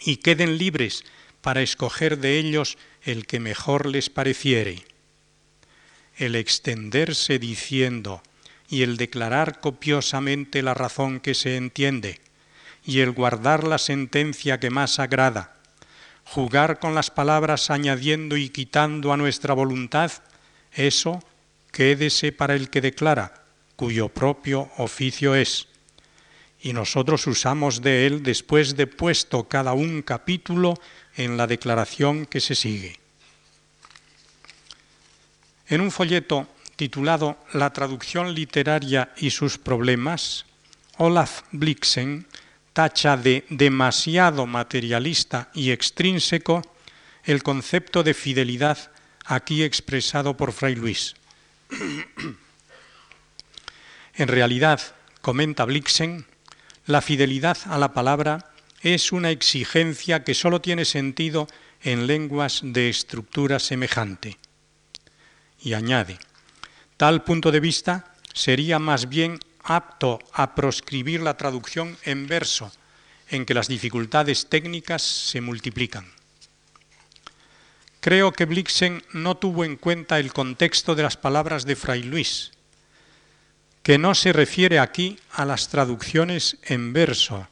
y 0.00 0.16
queden 0.16 0.56
libres 0.56 1.04
para 1.40 1.62
escoger 1.62 2.18
de 2.18 2.38
ellos 2.38 2.78
el 3.02 3.26
que 3.26 3.40
mejor 3.40 3.86
les 3.86 4.10
pareciere. 4.10 4.84
El 6.16 6.34
extenderse 6.34 7.38
diciendo 7.38 8.22
y 8.68 8.82
el 8.82 8.96
declarar 8.96 9.60
copiosamente 9.60 10.62
la 10.62 10.74
razón 10.74 11.20
que 11.20 11.34
se 11.34 11.56
entiende, 11.56 12.20
y 12.84 13.00
el 13.00 13.10
guardar 13.12 13.64
la 13.64 13.78
sentencia 13.78 14.60
que 14.60 14.70
más 14.70 14.98
agrada, 14.98 15.56
jugar 16.24 16.78
con 16.78 16.94
las 16.94 17.10
palabras 17.10 17.70
añadiendo 17.70 18.36
y 18.36 18.48
quitando 18.48 19.12
a 19.12 19.16
nuestra 19.16 19.54
voluntad, 19.54 20.12
eso 20.72 21.22
quédese 21.72 22.32
para 22.32 22.54
el 22.54 22.70
que 22.70 22.80
declara, 22.80 23.44
cuyo 23.76 24.08
propio 24.08 24.70
oficio 24.76 25.34
es. 25.34 25.69
Y 26.62 26.72
nosotros 26.72 27.26
usamos 27.26 27.80
de 27.80 28.06
él 28.06 28.22
después 28.22 28.76
de 28.76 28.86
puesto 28.86 29.48
cada 29.48 29.72
un 29.72 30.02
capítulo 30.02 30.74
en 31.16 31.36
la 31.36 31.46
declaración 31.46 32.26
que 32.26 32.40
se 32.40 32.54
sigue. 32.54 32.98
En 35.68 35.80
un 35.80 35.90
folleto 35.90 36.48
titulado 36.76 37.38
La 37.52 37.72
traducción 37.72 38.34
literaria 38.34 39.12
y 39.16 39.30
sus 39.30 39.58
problemas, 39.58 40.44
Olaf 40.98 41.42
Blixen 41.52 42.26
tacha 42.72 43.16
de 43.16 43.44
demasiado 43.50 44.46
materialista 44.46 45.50
y 45.54 45.70
extrínseco 45.70 46.62
el 47.24 47.42
concepto 47.42 48.02
de 48.02 48.14
fidelidad 48.14 48.92
aquí 49.24 49.62
expresado 49.62 50.36
por 50.36 50.52
Fray 50.52 50.74
Luis. 50.74 51.14
en 54.14 54.28
realidad, 54.28 54.80
comenta 55.20 55.64
Blixen, 55.64 56.26
la 56.90 57.00
fidelidad 57.00 57.56
a 57.66 57.78
la 57.78 57.92
palabra 57.94 58.50
es 58.82 59.12
una 59.12 59.30
exigencia 59.30 60.24
que 60.24 60.34
sólo 60.34 60.60
tiene 60.60 60.84
sentido 60.84 61.46
en 61.82 62.06
lenguas 62.06 62.60
de 62.62 62.88
estructura 62.88 63.58
semejante. 63.58 64.38
Y 65.62 65.74
añade, 65.74 66.18
tal 66.96 67.22
punto 67.22 67.52
de 67.52 67.60
vista 67.60 68.14
sería 68.34 68.78
más 68.78 69.08
bien 69.08 69.38
apto 69.62 70.18
a 70.32 70.54
proscribir 70.54 71.20
la 71.20 71.36
traducción 71.36 71.96
en 72.02 72.26
verso, 72.26 72.72
en 73.28 73.46
que 73.46 73.54
las 73.54 73.68
dificultades 73.68 74.48
técnicas 74.48 75.02
se 75.02 75.40
multiplican. 75.40 76.10
Creo 78.00 78.32
que 78.32 78.46
Blixen 78.46 79.04
no 79.12 79.36
tuvo 79.36 79.64
en 79.64 79.76
cuenta 79.76 80.18
el 80.18 80.32
contexto 80.32 80.94
de 80.94 81.02
las 81.02 81.16
palabras 81.16 81.66
de 81.66 81.76
Fray 81.76 82.02
Luis, 82.02 82.52
que 83.82 83.98
no 83.98 84.14
se 84.14 84.32
refiere 84.32 84.78
aquí 84.78 85.18
a 85.32 85.44
las 85.44 85.68
traducciones 85.68 86.58
en 86.62 86.92
verso, 86.92 87.48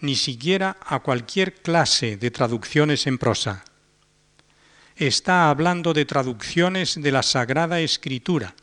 ni 0.00 0.16
siquiera 0.16 0.76
a 0.84 1.00
cualquier 1.00 1.54
clase 1.54 2.16
de 2.16 2.30
traducciones 2.30 3.06
en 3.06 3.18
prosa. 3.18 3.64
Está 4.96 5.48
hablando 5.48 5.92
de 5.92 6.04
traducciones 6.04 7.00
de 7.00 7.12
la 7.12 7.22
Sagrada 7.22 7.80
Escritura, 7.80 8.54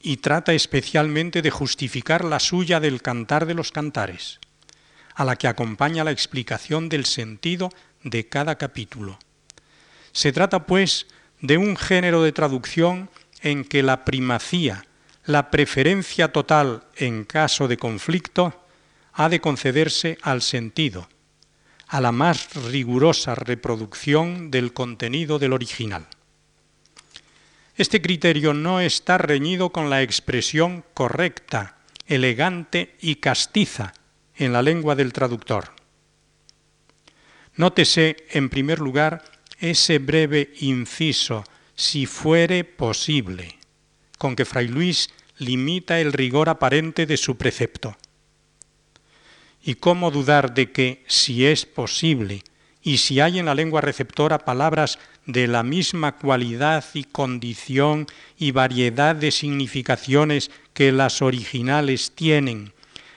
y 0.00 0.18
trata 0.18 0.52
especialmente 0.52 1.42
de 1.42 1.50
justificar 1.50 2.24
la 2.24 2.38
suya 2.38 2.78
del 2.78 3.02
cantar 3.02 3.44
de 3.44 3.54
los 3.54 3.72
cantares, 3.72 4.38
a 5.14 5.24
la 5.24 5.34
que 5.34 5.48
acompaña 5.48 6.04
la 6.04 6.12
explicación 6.12 6.88
del 6.88 7.06
sentido 7.06 7.70
de 8.04 8.28
cada 8.28 8.56
capítulo. 8.56 9.18
Se 10.12 10.30
trata, 10.30 10.64
pues, 10.64 11.08
de 11.40 11.56
un 11.56 11.76
género 11.76 12.22
de 12.22 12.30
traducción 12.30 13.10
en 13.42 13.64
que 13.64 13.82
la 13.82 14.04
primacía, 14.04 14.86
la 15.26 15.50
preferencia 15.50 16.32
total 16.32 16.84
en 16.96 17.24
caso 17.24 17.66
de 17.66 17.76
conflicto, 17.76 18.62
ha 19.12 19.28
de 19.28 19.40
concederse 19.40 20.18
al 20.22 20.40
sentido, 20.40 21.08
a 21.88 22.00
la 22.00 22.12
más 22.12 22.54
rigurosa 22.70 23.34
reproducción 23.34 24.50
del 24.50 24.72
contenido 24.72 25.38
del 25.38 25.52
original. 25.52 26.06
Este 27.74 28.00
criterio 28.00 28.54
no 28.54 28.80
está 28.80 29.18
reñido 29.18 29.70
con 29.70 29.90
la 29.90 30.02
expresión 30.02 30.84
correcta, 30.94 31.78
elegante 32.06 32.96
y 33.00 33.16
castiza 33.16 33.94
en 34.36 34.52
la 34.52 34.62
lengua 34.62 34.94
del 34.94 35.12
traductor. 35.12 35.72
Nótese, 37.56 38.16
en 38.30 38.48
primer 38.48 38.78
lugar, 38.78 39.24
ese 39.58 39.98
breve 39.98 40.52
inciso, 40.60 41.44
si 41.74 42.06
fuere 42.06 42.64
posible, 42.64 43.55
con 44.18 44.36
que 44.36 44.44
Fray 44.44 44.68
Luis 44.68 45.10
limita 45.38 46.00
el 46.00 46.12
rigor 46.12 46.48
aparente 46.48 47.06
de 47.06 47.16
su 47.16 47.36
precepto. 47.36 47.96
¿Y 49.62 49.74
cómo 49.74 50.10
dudar 50.10 50.54
de 50.54 50.70
que, 50.70 51.04
si 51.06 51.44
es 51.44 51.66
posible, 51.66 52.42
y 52.82 52.98
si 52.98 53.20
hay 53.20 53.40
en 53.40 53.46
la 53.46 53.54
lengua 53.54 53.80
receptora 53.80 54.38
palabras 54.38 54.98
de 55.26 55.48
la 55.48 55.64
misma 55.64 56.16
cualidad 56.16 56.84
y 56.94 57.02
condición 57.02 58.06
y 58.38 58.52
variedad 58.52 59.16
de 59.16 59.32
significaciones 59.32 60.52
que 60.72 60.92
las 60.92 61.20
originales 61.20 62.12
tienen, 62.14 62.72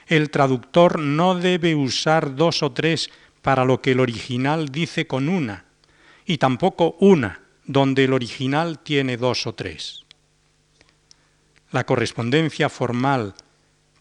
el 0.08 0.32
traductor 0.32 0.98
no 0.98 1.36
debe 1.36 1.76
usar 1.76 2.36
dos 2.36 2.64
o 2.64 2.72
tres 2.72 3.12
para 3.44 3.64
lo 3.64 3.80
que 3.80 3.92
el 3.92 4.00
original 4.00 4.70
dice 4.70 5.06
con 5.06 5.30
una, 5.30 5.66
y 6.26 6.40
tampoco 6.40 6.98
una 7.00 7.42
donde 7.66 8.06
el 8.06 8.14
original 8.14 8.80
tiene 8.80 9.18
dos 9.18 9.46
o 9.46 9.54
tres. 9.54 10.06
La 11.72 11.86
correspondencia 11.86 12.70
formal 12.70 13.36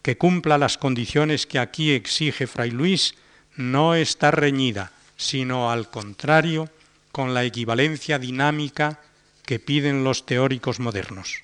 que 0.01 0.17
cumpla 0.17 0.57
las 0.57 0.77
condiciones 0.77 1.45
que 1.45 1.59
aquí 1.59 1.91
exige 1.91 2.47
Fray 2.47 2.71
Luis 2.71 3.15
no 3.55 3.95
está 3.95 4.31
reñida 4.31 4.91
sino 5.19 5.69
al 5.69 5.89
contrario, 5.89 6.69
con 7.11 7.33
la 7.33 7.43
equivalencia 7.43 8.17
dinámica 8.17 9.01
que 9.45 9.59
piden 9.59 10.05
los 10.05 10.25
teóricos 10.25 10.79
modernos. 10.79 11.41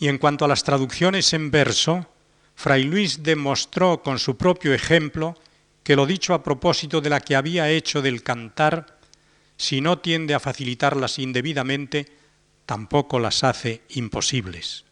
Y 0.00 0.08
en 0.08 0.18
cuanto 0.18 0.44
a 0.44 0.48
las 0.48 0.64
traducciones 0.64 1.32
en 1.34 1.52
verso, 1.52 2.08
Fray 2.56 2.82
Luis 2.82 3.22
demostró 3.22 4.02
con 4.02 4.18
su 4.18 4.36
propio 4.36 4.74
ejemplo 4.74 5.36
que 5.84 5.94
lo 5.94 6.04
dicho 6.04 6.34
a 6.34 6.42
propósito 6.42 7.00
de 7.00 7.10
la 7.10 7.20
que 7.20 7.36
había 7.36 7.70
hecho 7.70 8.02
del 8.02 8.24
cantar, 8.24 8.98
si 9.56 9.80
no 9.80 10.00
tiende 10.00 10.34
a 10.34 10.40
facilitarlas 10.40 11.20
indebidamente, 11.20 12.06
tampoco 12.68 13.18
las 13.18 13.44
hace 13.44 13.80
imposibles. 13.88 14.84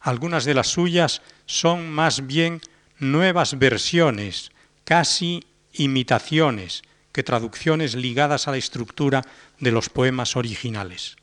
Algunas 0.00 0.44
de 0.44 0.54
las 0.54 0.68
suyas 0.68 1.20
son 1.44 1.90
más 1.90 2.28
bien 2.28 2.60
nuevas 3.00 3.58
versiones, 3.58 4.52
casi 4.84 5.44
imitaciones, 5.72 6.82
que 7.10 7.24
traducciones 7.24 7.96
ligadas 7.96 8.46
a 8.46 8.52
la 8.52 8.56
estructura 8.56 9.26
de 9.58 9.72
los 9.72 9.88
poemas 9.88 10.36
originales. 10.36 11.16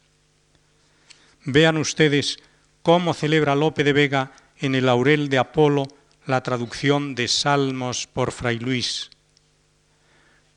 Vean 1.46 1.78
ustedes 1.78 2.40
cómo 2.82 3.14
celebra 3.14 3.56
Lope 3.56 3.86
de 3.86 3.94
Vega 3.94 4.34
en 4.58 4.76
el 4.76 4.88
Laurel 4.88 5.30
de 5.30 5.38
Apolo 5.38 5.88
la 6.26 6.44
traducción 6.44 7.16
de 7.16 7.30
Salmos 7.30 8.06
por 8.06 8.34
Fray 8.34 8.60
Luis. 8.60 9.12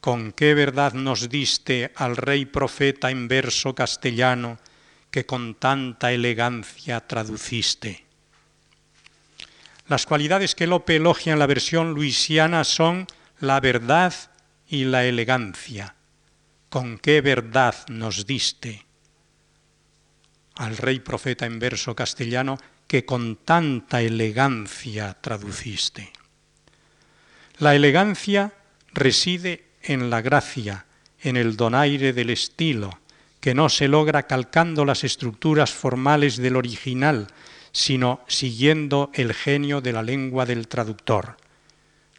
Con 0.00 0.32
qué 0.32 0.52
verdad 0.54 0.94
nos 0.94 1.28
diste 1.28 1.92
al 1.94 2.16
rey 2.16 2.44
profeta 2.44 3.12
en 3.12 3.28
verso 3.28 3.72
castellano 3.76 4.58
que 5.10 5.26
con 5.26 5.54
tanta 5.54 6.12
elegancia 6.12 7.06
traduciste. 7.06 8.04
Las 9.88 10.06
cualidades 10.06 10.54
que 10.54 10.66
Lope 10.66 10.96
elogia 10.96 11.32
en 11.32 11.38
la 11.38 11.46
versión 11.46 11.92
luisiana 11.94 12.62
son 12.64 13.06
la 13.40 13.58
verdad 13.58 14.14
y 14.68 14.84
la 14.84 15.04
elegancia. 15.04 15.96
¿Con 16.68 16.98
qué 16.98 17.20
verdad 17.20 17.74
nos 17.88 18.26
diste? 18.26 18.86
Al 20.54 20.76
rey 20.76 21.00
profeta 21.00 21.46
en 21.46 21.58
verso 21.58 21.96
castellano 21.96 22.58
que 22.86 23.04
con 23.04 23.36
tanta 23.36 24.02
elegancia 24.02 25.14
traduciste. 25.20 26.12
La 27.58 27.74
elegancia 27.74 28.52
reside 28.92 29.70
en 29.82 30.10
la 30.10 30.22
gracia, 30.22 30.86
en 31.20 31.36
el 31.36 31.56
donaire 31.56 32.12
del 32.12 32.30
estilo, 32.30 33.00
que 33.40 33.54
no 33.54 33.68
se 33.68 33.88
logra 33.88 34.26
calcando 34.26 34.84
las 34.84 35.02
estructuras 35.02 35.72
formales 35.72 36.36
del 36.36 36.56
original, 36.56 37.28
sino 37.72 38.20
siguiendo 38.28 39.10
el 39.14 39.32
genio 39.32 39.80
de 39.80 39.92
la 39.92 40.02
lengua 40.02 40.44
del 40.44 40.68
traductor. 40.68 41.36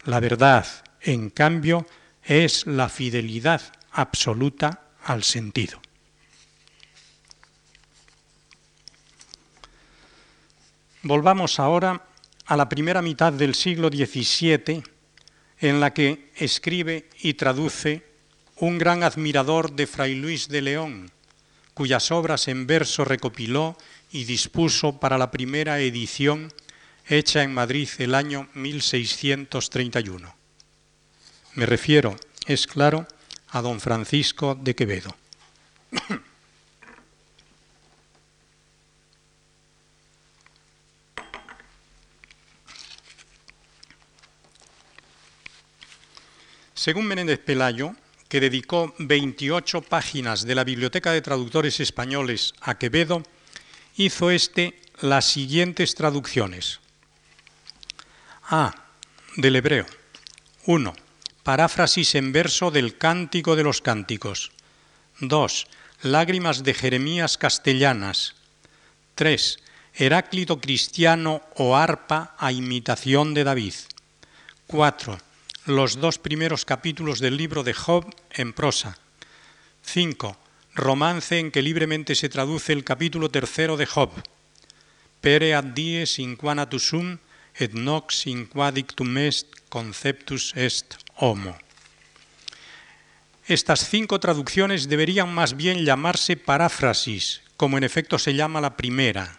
La 0.04 0.18
verdad, 0.18 0.66
en 1.00 1.30
cambio, 1.30 1.86
es 2.24 2.66
la 2.66 2.88
fidelidad 2.88 3.62
absoluta 3.92 4.82
al 5.04 5.22
sentido. 5.22 5.80
Volvamos 11.02 11.58
ahora 11.58 12.06
a 12.46 12.56
la 12.56 12.68
primera 12.68 13.02
mitad 13.02 13.32
del 13.32 13.54
siglo 13.54 13.88
XVII, 13.88 14.82
en 15.58 15.80
la 15.80 15.92
que 15.92 16.30
escribe 16.36 17.08
y 17.20 17.34
traduce 17.34 18.11
un 18.62 18.78
gran 18.78 19.02
admirador 19.02 19.72
de 19.72 19.88
Fray 19.88 20.14
Luis 20.14 20.46
de 20.46 20.62
León, 20.62 21.10
cuyas 21.74 22.12
obras 22.12 22.46
en 22.46 22.68
verso 22.68 23.04
recopiló 23.04 23.76
y 24.12 24.22
dispuso 24.22 25.00
para 25.00 25.18
la 25.18 25.32
primera 25.32 25.80
edición 25.80 26.52
hecha 27.08 27.42
en 27.42 27.52
Madrid 27.52 27.88
el 27.98 28.14
año 28.14 28.48
1631. 28.54 30.32
Me 31.54 31.66
refiero, 31.66 32.16
es 32.46 32.68
claro, 32.68 33.08
a 33.48 33.62
don 33.62 33.80
Francisco 33.80 34.54
de 34.54 34.76
Quevedo. 34.76 35.12
Según 46.74 47.06
Menéndez 47.06 47.40
Pelayo, 47.40 47.96
que 48.32 48.40
dedicó 48.40 48.94
28 48.96 49.82
páginas 49.82 50.46
de 50.46 50.54
la 50.54 50.64
Biblioteca 50.64 51.12
de 51.12 51.20
Traductores 51.20 51.80
Españoles 51.80 52.54
a 52.62 52.78
Quevedo, 52.78 53.22
hizo 53.96 54.30
este 54.30 54.80
las 55.02 55.26
siguientes 55.26 55.94
traducciones. 55.94 56.80
A. 58.44 58.72
Del 59.36 59.56
hebreo. 59.56 59.84
1. 60.64 60.94
Paráfrasis 61.42 62.14
en 62.14 62.32
verso 62.32 62.70
del 62.70 62.96
Cántico 62.96 63.54
de 63.54 63.64
los 63.64 63.82
Cánticos. 63.82 64.52
2. 65.20 65.66
Lágrimas 66.00 66.64
de 66.64 66.72
Jeremías 66.72 67.36
castellanas. 67.36 68.34
3. 69.14 69.58
Heráclito 69.92 70.58
cristiano 70.58 71.42
o 71.56 71.76
arpa 71.76 72.34
a 72.38 72.50
imitación 72.50 73.34
de 73.34 73.44
David. 73.44 73.74
4 74.68 75.31
los 75.66 76.00
dos 76.00 76.18
primeros 76.18 76.64
capítulos 76.64 77.20
del 77.20 77.36
libro 77.36 77.62
de 77.62 77.72
Job 77.72 78.12
en 78.32 78.52
prosa. 78.52 78.98
5. 79.82 80.36
Romance 80.74 81.38
en 81.38 81.52
que 81.52 81.62
libremente 81.62 82.16
se 82.16 82.28
traduce 82.28 82.72
el 82.72 82.82
capítulo 82.82 83.30
tercero 83.30 83.76
de 83.76 83.86
Job. 83.86 84.10
Pere 85.20 85.54
ad 85.54 85.70
dies 85.70 86.18
inquanatusum 86.18 87.18
et 87.54 87.74
nox 87.74 88.26
inquadictum 88.26 89.18
est 89.18 89.46
conceptus 89.68 90.50
est 90.56 90.98
homo. 91.14 91.54
Estas 93.46 93.86
cinco 93.86 94.18
traducciones 94.18 94.88
deberían 94.88 95.32
más 95.32 95.54
bien 95.54 95.84
llamarse 95.84 96.36
paráfrasis, 96.36 97.42
como 97.56 97.78
en 97.78 97.84
efecto 97.84 98.18
se 98.18 98.34
llama 98.34 98.60
la 98.60 98.76
primera, 98.76 99.38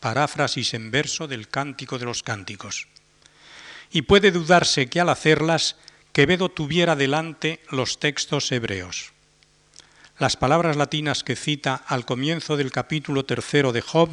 paráfrasis 0.00 0.72
en 0.72 0.90
verso 0.90 1.28
del 1.28 1.48
Cántico 1.48 1.98
de 1.98 2.06
los 2.06 2.22
Cánticos 2.22 2.88
y 3.92 4.02
puede 4.02 4.30
dudarse 4.30 4.88
que 4.88 5.00
al 5.00 5.10
hacerlas 5.10 5.76
Quevedo 6.12 6.48
tuviera 6.50 6.96
delante 6.96 7.60
los 7.70 7.98
textos 7.98 8.52
hebreos. 8.52 9.12
Las 10.18 10.36
palabras 10.36 10.76
latinas 10.76 11.24
que 11.24 11.36
cita 11.36 11.82
al 11.86 12.04
comienzo 12.04 12.56
del 12.56 12.70
capítulo 12.70 13.24
tercero 13.24 13.72
de 13.72 13.80
Job 13.80 14.10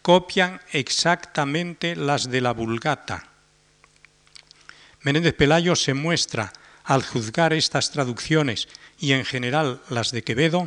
copian 0.00 0.60
exactamente 0.72 1.96
las 1.96 2.30
de 2.30 2.40
la 2.40 2.52
Vulgata. 2.52 3.28
Menéndez 5.02 5.34
Pelayo 5.34 5.76
se 5.76 5.92
muestra, 5.92 6.52
al 6.84 7.02
juzgar 7.02 7.52
estas 7.52 7.90
traducciones 7.90 8.68
y 8.98 9.12
en 9.12 9.24
general 9.24 9.80
las 9.88 10.12
de 10.12 10.22
Quevedo, 10.22 10.66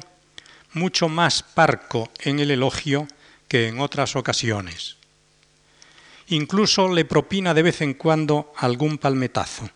mucho 0.74 1.10
más 1.10 1.44
parco 1.44 2.12
en 2.20 2.40
el 2.40 2.52
elogio 2.52 3.08
que 3.48 3.68
en 3.68 3.80
otras 3.80 4.16
ocasiones. 4.16 4.97
Incluso 6.28 6.90
le 6.94 7.06
propina 7.06 7.54
de 7.54 7.64
vez 7.64 7.82
en 7.82 7.94
cuando 7.94 8.52
algún 8.58 8.98
palmetazo. 8.98 9.70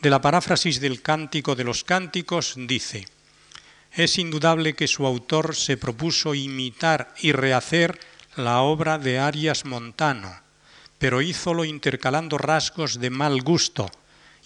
De 0.00 0.10
la 0.10 0.20
paráfrasis 0.20 0.80
del 0.80 1.00
Cántico 1.00 1.54
de 1.54 1.64
los 1.64 1.84
Cánticos 1.84 2.54
dice, 2.56 3.06
es 3.92 4.18
indudable 4.18 4.74
que 4.74 4.88
su 4.88 5.06
autor 5.06 5.54
se 5.54 5.76
propuso 5.76 6.34
imitar 6.34 7.14
y 7.20 7.32
rehacer 7.32 7.98
la 8.36 8.62
obra 8.62 8.98
de 8.98 9.18
Arias 9.18 9.64
Montano, 9.64 10.34
pero 10.98 11.20
hízolo 11.20 11.64
intercalando 11.64 12.38
rasgos 12.38 13.00
de 13.00 13.10
mal 13.10 13.42
gusto 13.42 13.90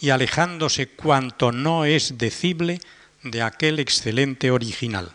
y 0.01 0.11
alejándose 0.11 0.89
cuanto 0.89 1.53
no 1.53 1.85
es 1.85 2.19
decible 2.19 2.81
de 3.23 3.43
aquel 3.43 3.79
excelente 3.79 4.51
original. 4.51 5.13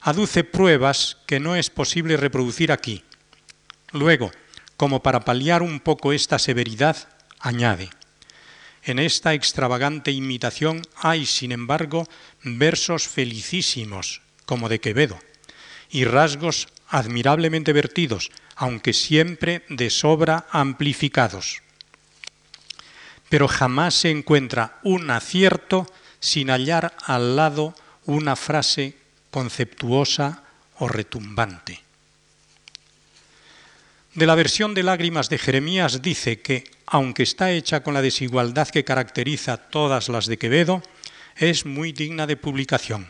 Aduce 0.00 0.44
pruebas 0.44 1.18
que 1.26 1.40
no 1.40 1.56
es 1.56 1.68
posible 1.68 2.16
reproducir 2.16 2.72
aquí, 2.72 3.04
Luego, 3.92 4.30
como 4.76 5.02
para 5.02 5.24
paliar 5.24 5.62
un 5.62 5.80
poco 5.80 6.12
esta 6.12 6.38
severidad, 6.38 7.08
añade, 7.38 7.90
en 8.82 8.98
esta 8.98 9.34
extravagante 9.34 10.10
imitación 10.10 10.82
hay, 10.96 11.26
sin 11.26 11.52
embargo, 11.52 12.08
versos 12.42 13.08
felicísimos, 13.08 14.22
como 14.46 14.68
de 14.68 14.80
Quevedo, 14.80 15.18
y 15.90 16.04
rasgos 16.04 16.68
admirablemente 16.88 17.72
vertidos, 17.72 18.30
aunque 18.56 18.92
siempre 18.92 19.64
de 19.68 19.90
sobra 19.90 20.46
amplificados. 20.50 21.62
Pero 23.28 23.48
jamás 23.48 23.94
se 23.94 24.10
encuentra 24.10 24.80
un 24.82 25.10
acierto 25.10 25.86
sin 26.20 26.48
hallar 26.48 26.96
al 27.04 27.36
lado 27.36 27.74
una 28.06 28.34
frase 28.34 28.96
conceptuosa 29.30 30.42
o 30.78 30.88
retumbante. 30.88 31.89
De 34.14 34.26
la 34.26 34.34
versión 34.34 34.74
de 34.74 34.82
Lágrimas 34.82 35.28
de 35.28 35.38
Jeremías 35.38 36.02
dice 36.02 36.40
que, 36.40 36.64
aunque 36.86 37.22
está 37.22 37.52
hecha 37.52 37.84
con 37.84 37.94
la 37.94 38.02
desigualdad 38.02 38.68
que 38.68 38.84
caracteriza 38.84 39.56
todas 39.56 40.08
las 40.08 40.26
de 40.26 40.36
Quevedo, 40.36 40.82
es 41.36 41.64
muy 41.64 41.92
digna 41.92 42.26
de 42.26 42.36
publicación. 42.36 43.08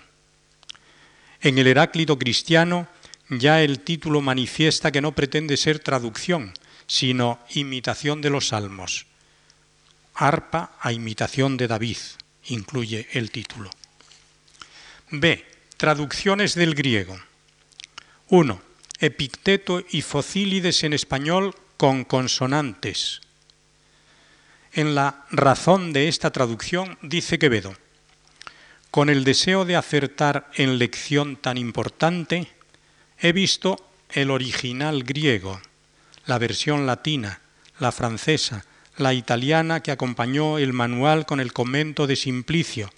En 1.41 1.57
el 1.57 1.67
Heráclito 1.67 2.19
cristiano 2.19 2.87
ya 3.31 3.63
el 3.63 3.81
título 3.81 4.21
manifiesta 4.21 4.93
que 4.93 5.01
no 5.01 5.13
pretende 5.13 5.57
ser 5.57 5.79
traducción, 5.79 6.53
sino 6.87 7.39
imitación 7.55 8.21
de 8.21 8.31
los 8.31 8.49
salmos. 8.49 9.07
arpa 10.15 10.77
a 10.81 10.93
imitación 10.93 11.57
de 11.57 11.67
David, 11.67 11.97
incluye 12.49 13.09
el 13.13 13.31
título. 13.31 13.71
B. 15.11 15.47
Traducciones 15.79 16.55
del 16.55 16.75
griego. 16.75 17.19
1. 18.29 18.70
Epicteto 19.01 19.83
y 19.91 20.03
Focílides 20.03 20.85
en 20.85 20.93
español 20.93 21.55
con 21.79 22.05
consonantes. 22.05 23.23
En 24.75 24.95
la 24.95 25.25
razón 25.31 25.95
de 25.95 26.09
esta 26.09 26.31
traducción 26.31 26.99
dice 27.01 27.39
Quevedo, 27.39 27.75
con 28.91 29.09
el 29.09 29.25
deseo 29.25 29.65
de 29.65 29.77
acertar 29.77 30.51
en 30.55 30.79
lección 30.79 31.37
tan 31.37 31.57
importante, 31.57 32.49
he 33.19 33.33
visto 33.33 33.89
el 34.11 34.31
original 34.31 35.03
griego, 35.03 35.63
la 36.27 36.39
versión 36.39 36.87
latina, 36.87 37.41
la 37.79 37.93
francesa, 37.93 38.67
la 38.99 39.15
italiana 39.15 39.81
que 39.81 39.93
acompañó 39.93 40.59
el 40.59 40.75
manual 40.75 41.25
con 41.25 41.41
el 41.41 41.55
comento 41.55 42.07
de 42.07 42.17
Simplicio, 42.17 42.91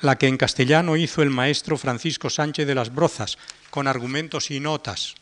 la 0.00 0.16
que 0.16 0.28
en 0.28 0.36
castellano 0.36 0.96
hizo 0.96 1.22
el 1.22 1.30
maestro 1.30 1.78
Francisco 1.78 2.30
Sánchez 2.30 2.66
de 2.66 2.74
las 2.74 2.94
Brozas, 2.94 3.38
con 3.70 3.88
argumentos 3.88 4.50
y 4.50 4.60
notas, 4.60 5.14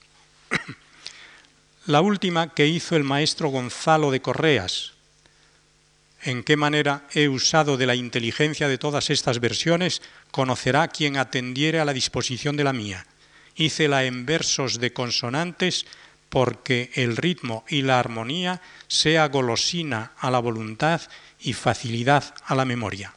la 1.86 2.00
última 2.00 2.54
que 2.54 2.66
hizo 2.66 2.96
el 2.96 3.04
maestro 3.04 3.48
Gonzalo 3.48 4.10
de 4.10 4.20
Correas. 4.20 4.92
En 6.22 6.42
qué 6.42 6.56
manera 6.56 7.06
he 7.12 7.28
usado 7.28 7.76
de 7.76 7.86
la 7.86 7.94
inteligencia 7.94 8.66
de 8.66 8.78
todas 8.78 9.10
estas 9.10 9.40
versiones, 9.40 10.00
conocerá 10.30 10.88
quien 10.88 11.18
atendiere 11.18 11.80
a 11.80 11.84
la 11.84 11.92
disposición 11.92 12.56
de 12.56 12.64
la 12.64 12.72
mía. 12.72 13.06
Hícela 13.56 14.04
en 14.04 14.24
versos 14.24 14.80
de 14.80 14.92
consonantes 14.92 15.84
porque 16.30 16.90
el 16.94 17.16
ritmo 17.16 17.64
y 17.68 17.82
la 17.82 18.00
armonía 18.00 18.60
sea 18.88 19.28
golosina 19.28 20.12
a 20.18 20.30
la 20.30 20.38
voluntad 20.38 21.02
y 21.38 21.52
facilidad 21.52 22.34
a 22.46 22.54
la 22.54 22.64
memoria. 22.64 23.14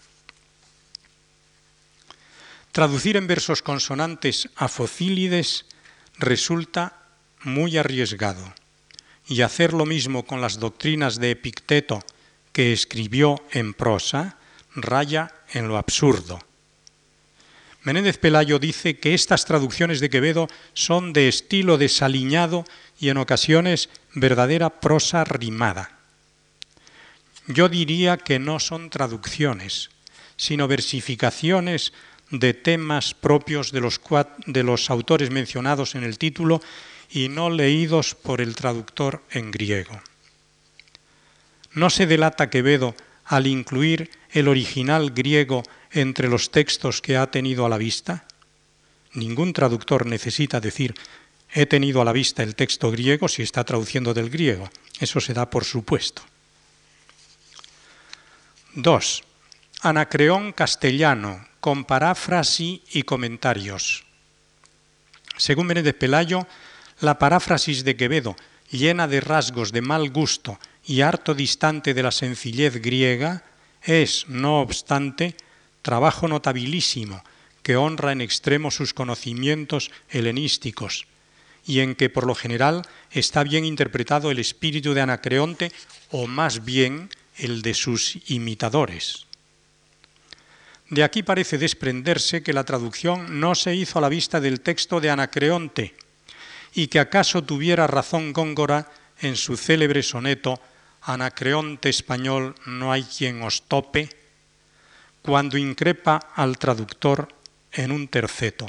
Traducir 2.78 3.18
en 3.18 3.26
versos 3.26 3.64
consonantes 3.64 4.50
a 4.56 4.68
Focílides 4.68 5.66
resulta 6.20 7.10
muy 7.42 7.76
arriesgado 7.76 8.54
y 9.28 9.42
hacer 9.42 9.74
lo 9.74 9.88
mismo 9.88 10.28
con 10.28 10.42
las 10.42 10.60
doctrinas 10.60 11.18
de 11.18 11.32
Epicteto 11.32 12.04
que 12.52 12.74
escribió 12.74 13.42
en 13.50 13.74
prosa 13.74 14.38
raya 14.76 15.34
en 15.54 15.68
lo 15.68 15.80
absurdo. 15.80 16.38
Menéndez 17.82 18.20
Pelayo 18.20 18.60
dice 18.60 19.00
que 19.00 19.16
estas 19.16 19.46
traducciones 19.46 20.00
de 20.00 20.12
Quevedo 20.12 20.48
son 20.76 21.14
de 21.14 21.30
estilo 21.30 21.80
desaliñado 21.80 22.64
y 23.00 23.10
en 23.10 23.18
ocasiones 23.18 23.90
verdadera 24.14 24.82
prosa 24.82 25.24
rimada. 25.24 25.98
Yo 27.48 27.70
diría 27.70 28.18
que 28.18 28.38
no 28.38 28.60
son 28.60 28.92
traducciones, 28.92 29.90
sino 30.36 30.68
versificaciones 30.68 31.92
de 32.32 32.54
temas 32.54 33.14
propios 33.14 33.72
de 33.72 33.82
los, 33.82 34.02
de 34.46 34.64
los 34.64 34.90
autores 34.90 35.32
mencionados 35.32 35.96
en 35.96 36.04
el 36.04 36.18
título 36.18 36.62
y 37.10 37.30
no 37.30 37.50
leídos 37.50 38.16
por 38.16 38.42
el 38.42 38.56
traductor 38.56 39.24
en 39.32 39.52
griego. 39.52 40.02
¿No 41.72 41.90
se 41.90 42.06
delata 42.06 42.50
Quevedo 42.50 42.96
al 43.26 43.48
incluir 43.48 44.10
el 44.32 44.48
original 44.48 45.12
griego 45.12 45.64
entre 45.92 46.28
los 46.28 46.52
textos 46.52 47.02
que 47.02 47.18
ha 47.18 47.32
tenido 47.32 47.66
a 47.66 47.70
la 47.70 47.78
vista? 47.78 48.26
Ningún 49.14 49.54
traductor 49.54 50.06
necesita 50.06 50.60
decir 50.60 50.96
he 51.54 51.66
tenido 51.66 52.02
a 52.02 52.06
la 52.06 52.12
vista 52.12 52.44
el 52.44 52.56
texto 52.56 52.92
griego 52.92 53.28
si 53.28 53.42
está 53.42 53.64
traduciendo 53.64 54.14
del 54.14 54.30
griego. 54.30 54.70
Eso 55.00 55.20
se 55.20 55.34
da 55.34 55.50
por 55.50 55.64
supuesto. 55.64 56.22
2. 58.76 59.24
Anacreón 59.82 60.52
castellano, 60.52 61.48
con 61.68 61.84
paráfrasis 61.84 62.80
y 62.94 63.04
comentarios. 63.04 64.06
Según 65.36 65.68
Menéndez 65.68 65.96
Pelayo, 65.96 66.48
la 67.02 67.20
paráfrasis 67.20 67.84
de 67.84 67.98
Quevedo, 67.98 68.38
llena 68.72 69.06
de 69.06 69.20
rasgos 69.20 69.74
de 69.74 69.82
mal 69.82 70.10
gusto 70.10 70.62
y 70.86 71.02
harto 71.02 71.34
distante 71.34 71.94
de 71.94 72.04
la 72.04 72.12
sencillez 72.12 72.82
griega, 72.82 73.44
es, 73.84 74.30
no 74.30 74.62
obstante, 74.62 75.36
trabajo 75.82 76.30
notabilísimo 76.30 77.22
que 77.64 77.76
honra 77.76 78.14
en 78.14 78.22
extremo 78.22 78.72
sus 78.72 78.94
conocimientos 78.94 79.92
helenísticos 80.08 81.06
y 81.66 81.82
en 81.82 81.96
que 81.96 82.10
por 82.10 82.26
lo 82.26 82.34
general 82.34 82.84
está 83.12 83.44
bien 83.44 83.66
interpretado 83.66 84.32
el 84.32 84.40
espíritu 84.40 84.94
de 84.94 85.02
Anacreonte 85.02 85.74
o 86.12 86.28
más 86.28 86.64
bien 86.64 87.10
el 87.36 87.62
de 87.62 87.74
sus 87.74 88.20
imitadores. 88.32 89.27
De 90.90 91.04
aquí 91.04 91.22
parece 91.22 91.58
desprenderse 91.58 92.42
que 92.42 92.54
la 92.54 92.64
traducción 92.64 93.40
no 93.40 93.56
se 93.56 93.76
hizo 93.76 94.00
a 94.00 94.02
la 94.02 94.10
vista 94.10 94.40
del 94.40 94.62
texto 94.62 95.02
de 95.02 95.10
Anacreonte 95.10 95.96
y 96.74 96.88
que 96.88 97.00
acaso 97.00 97.44
tuviera 97.44 97.88
razón 97.88 98.32
Góngora 98.32 98.90
en 99.20 99.36
su 99.36 99.58
célebre 99.58 100.04
soneto 100.04 100.62
Anacreonte 101.02 101.90
español 101.90 102.56
no 102.66 102.92
hay 102.92 103.04
quien 103.04 103.42
os 103.42 103.64
tope, 103.64 104.10
cuando 105.22 105.58
increpa 105.58 106.18
al 106.36 106.58
traductor 106.58 107.28
en 107.72 107.92
un 107.92 108.08
terceto. 108.08 108.68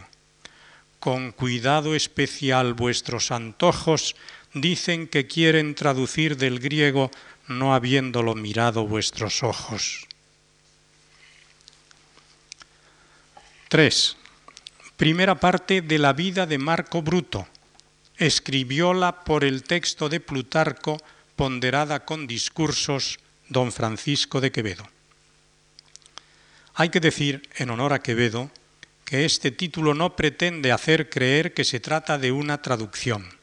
Con 0.98 1.30
cuidado 1.30 1.94
especial 1.94 2.74
vuestros 2.74 3.30
antojos 3.30 4.16
dicen 4.54 5.06
que 5.06 5.26
quieren 5.26 5.74
traducir 5.74 6.36
del 6.36 6.58
griego 6.58 7.10
no 7.46 7.74
habiéndolo 7.74 8.34
mirado 8.34 8.86
vuestros 8.86 9.42
ojos. 9.42 10.07
3. 13.68 14.16
Primera 14.96 15.34
parte 15.34 15.82
de 15.82 15.98
la 15.98 16.14
vida 16.14 16.46
de 16.46 16.56
Marco 16.56 17.02
Bruto. 17.02 17.46
Escribióla 18.16 19.24
por 19.24 19.44
el 19.44 19.62
texto 19.62 20.08
de 20.08 20.20
Plutarco, 20.20 20.96
ponderada 21.36 22.06
con 22.06 22.26
discursos, 22.26 23.18
don 23.50 23.70
Francisco 23.70 24.40
de 24.40 24.50
Quevedo. 24.52 24.88
Hay 26.76 26.88
que 26.88 27.00
decir, 27.00 27.46
en 27.56 27.68
honor 27.68 27.92
a 27.92 27.98
Quevedo, 27.98 28.50
que 29.04 29.26
este 29.26 29.50
título 29.50 29.92
no 29.92 30.16
pretende 30.16 30.72
hacer 30.72 31.10
creer 31.10 31.52
que 31.52 31.64
se 31.64 31.78
trata 31.78 32.16
de 32.16 32.32
una 32.32 32.62
traducción. 32.62 33.37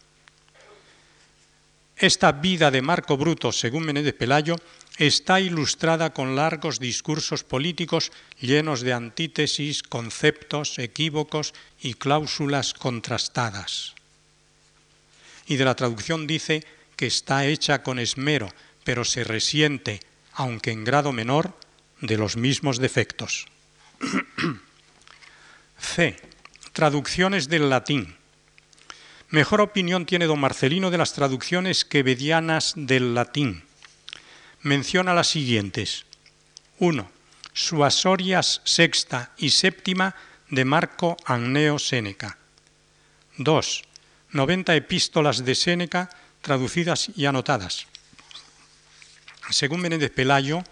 Esta 1.98 2.34
vida 2.34 2.72
de 2.72 2.82
Marco 2.82 3.16
Bruto, 3.16 3.52
según 3.52 3.86
Menéndez 3.86 4.16
Pelayo, 4.16 4.58
está 4.98 5.40
ilustrada 5.40 6.12
con 6.12 6.36
largos 6.36 6.80
discursos 6.80 7.44
políticos 7.44 8.12
llenos 8.40 8.82
de 8.82 8.92
antítesis, 8.92 9.82
conceptos, 9.82 10.78
equívocos 10.80 11.54
y 11.82 11.94
cláusulas 11.94 12.74
contrastadas. 12.74 13.96
Y 15.48 15.56
de 15.56 15.66
la 15.66 15.76
traducción 15.76 16.28
dice 16.28 16.66
que 16.96 17.08
está 17.08 17.46
hecha 17.46 17.84
con 17.84 18.00
esmero, 18.00 18.52
pero 18.84 19.06
se 19.06 19.24
resiente, 19.24 20.00
aunque 20.34 20.72
en 20.72 20.84
grado 20.84 21.14
menor, 21.14 21.58
de 22.02 22.18
los 22.18 22.36
mismos 22.36 22.78
defectos. 22.80 23.48
C. 25.80 26.18
Traducciones 26.74 27.48
del 27.48 27.70
latín. 27.70 28.16
Mejor 29.36 29.60
opinión 29.60 30.06
tiene 30.06 30.28
don 30.28 30.40
Marcelino 30.40 30.92
de 30.92 30.98
las 30.98 31.12
traducciones 31.12 31.84
quevedianas 31.84 32.72
del 32.78 33.14
latín 33.14 33.66
menciona 34.62 35.14
las 35.14 35.28
siguientes. 35.28 36.06
1. 36.80 37.12
Suasorias 37.52 38.62
sexta 38.64 39.34
y 39.38 39.50
séptima 39.50 40.16
de 40.50 40.64
Marco 40.64 41.18
Anneo 41.26 41.80
Séneca. 41.80 42.38
2. 43.36 43.84
90 44.32 44.74
epístolas 44.74 45.44
de 45.44 45.56
Séneca 45.56 46.10
traducidas 46.40 47.12
y 47.14 47.26
anotadas. 47.26 47.88
Según 49.50 49.82
Menéndez 49.82 50.12
Pelayo, 50.12 50.64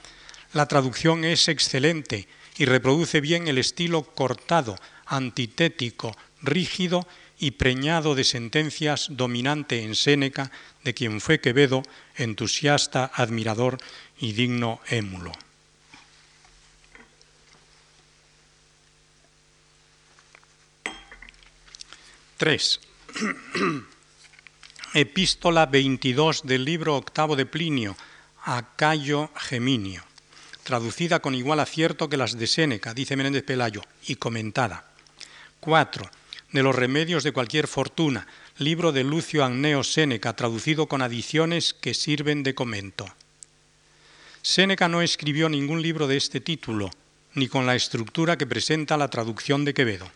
la 0.53 0.69
traducción 0.69 1.25
es 1.25 1.49
excelente 1.49 2.29
y 2.55 2.63
reproduce 2.63 3.19
bien 3.19 3.49
el 3.49 3.57
estilo 3.57 4.03
cortado, 4.03 4.77
antitético, 5.05 6.15
rígido 6.41 7.05
y 7.43 7.51
preñado 7.51 8.15
de 8.15 8.23
sentencias 8.23 9.07
dominante 9.11 9.83
en 9.83 9.95
Séneca, 9.95 10.49
de 10.85 10.93
quien 10.93 11.19
fue 11.19 11.41
Quevedo 11.41 11.83
entusiasta, 12.15 13.11
admirador 13.13 13.79
y 14.17 14.31
digno 14.31 14.79
émulo. 14.87 15.33
Tres. 22.37 22.79
Epístola 24.93 25.65
22 25.65 26.43
del 26.43 26.63
libro 26.63 26.95
octavo 26.95 27.35
de 27.35 27.45
Plinio 27.45 27.97
a 28.45 28.73
Cayo 28.77 29.31
Geminio, 29.35 30.01
traducida 30.63 31.19
con 31.19 31.35
igual 31.35 31.59
acierto 31.59 32.07
que 32.07 32.15
las 32.15 32.37
de 32.37 32.47
Séneca, 32.47 32.93
dice 32.93 33.17
Menéndez 33.17 33.43
Pelayo, 33.43 33.81
y 34.07 34.15
comentada. 34.15 34.85
4 35.59 36.22
de 36.53 36.63
los 36.63 36.75
remedios 36.75 37.23
de 37.23 37.33
cualquier 37.33 37.67
fortuna, 37.67 38.27
libro 38.57 38.91
de 38.91 39.03
Lucio 39.03 39.43
Anneo 39.43 39.83
Séneca, 39.83 40.35
traducido 40.35 40.87
con 40.87 41.01
adiciones 41.01 41.73
que 41.73 41.95
sirven 41.95 42.43
de 42.43 42.53
comento. 42.53 43.07
Séneca 44.43 44.87
no 44.87 45.01
escribió 45.01 45.49
ningún 45.49 45.81
libro 45.81 46.07
de 46.07 46.15
este 46.15 46.39
título, 46.39 46.91
ni 47.33 47.47
con 47.47 47.65
la 47.65 47.75
estructura 47.75 48.37
que 48.37 48.45
presenta 48.45 48.97
la 48.97 49.09
traducción 49.09 49.65
de 49.65 49.73
Quevedo. 49.73 50.11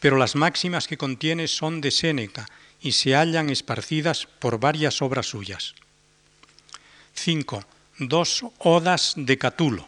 Pero 0.00 0.16
las 0.16 0.34
máximas 0.34 0.88
que 0.88 0.98
contiene 0.98 1.46
son 1.46 1.80
de 1.80 1.92
Séneca 1.92 2.48
y 2.80 2.92
se 2.92 3.14
hallan 3.14 3.48
esparcidas 3.48 4.26
por 4.26 4.58
varias 4.58 5.02
obras 5.02 5.26
suyas. 5.26 5.74
5. 7.14 7.64
Dos 8.00 8.44
odas 8.58 9.14
de 9.16 9.38
Catulo, 9.38 9.84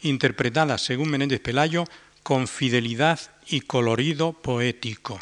interpretadas, 0.00 0.82
según 0.82 1.10
Menéndez 1.10 1.40
Pelayo, 1.40 1.84
con 2.22 2.48
fidelidad 2.48 3.20
y 3.48 3.60
colorido 3.60 4.32
poético. 4.32 5.20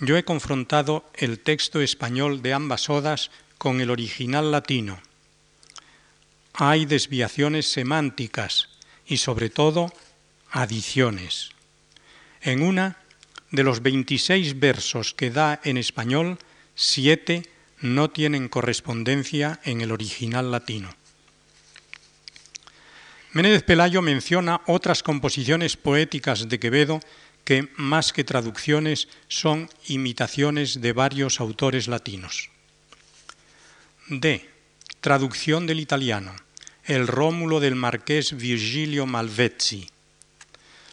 Yo 0.00 0.16
he 0.16 0.24
confrontado 0.24 1.04
el 1.14 1.40
texto 1.40 1.80
español 1.80 2.42
de 2.42 2.52
ambas 2.52 2.88
odas 2.88 3.30
con 3.58 3.80
el 3.80 3.90
original 3.90 4.52
latino 4.52 5.00
hay 6.60 6.86
desviaciones 6.86 7.70
semánticas 7.70 8.68
y 9.06 9.18
sobre 9.18 9.48
todo 9.48 9.92
adiciones. 10.50 11.50
En 12.42 12.62
una, 12.62 12.96
de 13.52 13.62
los 13.62 13.80
26 13.80 14.58
versos 14.58 15.14
que 15.14 15.30
da 15.30 15.60
en 15.62 15.76
español, 15.76 16.36
siete 16.74 17.44
no 17.80 18.10
tienen 18.10 18.48
correspondencia 18.48 19.60
en 19.62 19.82
el 19.82 19.92
original 19.92 20.50
latino. 20.50 20.90
Menéndez 23.38 23.62
Pelayo 23.62 24.02
menciona 24.02 24.62
otras 24.66 25.04
composiciones 25.04 25.76
poéticas 25.76 26.48
de 26.48 26.58
Quevedo 26.58 26.98
que, 27.44 27.68
más 27.76 28.12
que 28.12 28.24
traducciones, 28.24 29.06
son 29.28 29.70
imitaciones 29.86 30.80
de 30.80 30.92
varios 30.92 31.38
autores 31.38 31.86
latinos. 31.86 32.50
D. 34.08 34.44
Traducción 35.00 35.68
del 35.68 35.78
italiano 35.78 36.34
el 36.84 37.06
Rómulo 37.06 37.60
del 37.60 37.76
marqués 37.76 38.36
Virgilio 38.36 39.06
Malvezzi, 39.06 39.86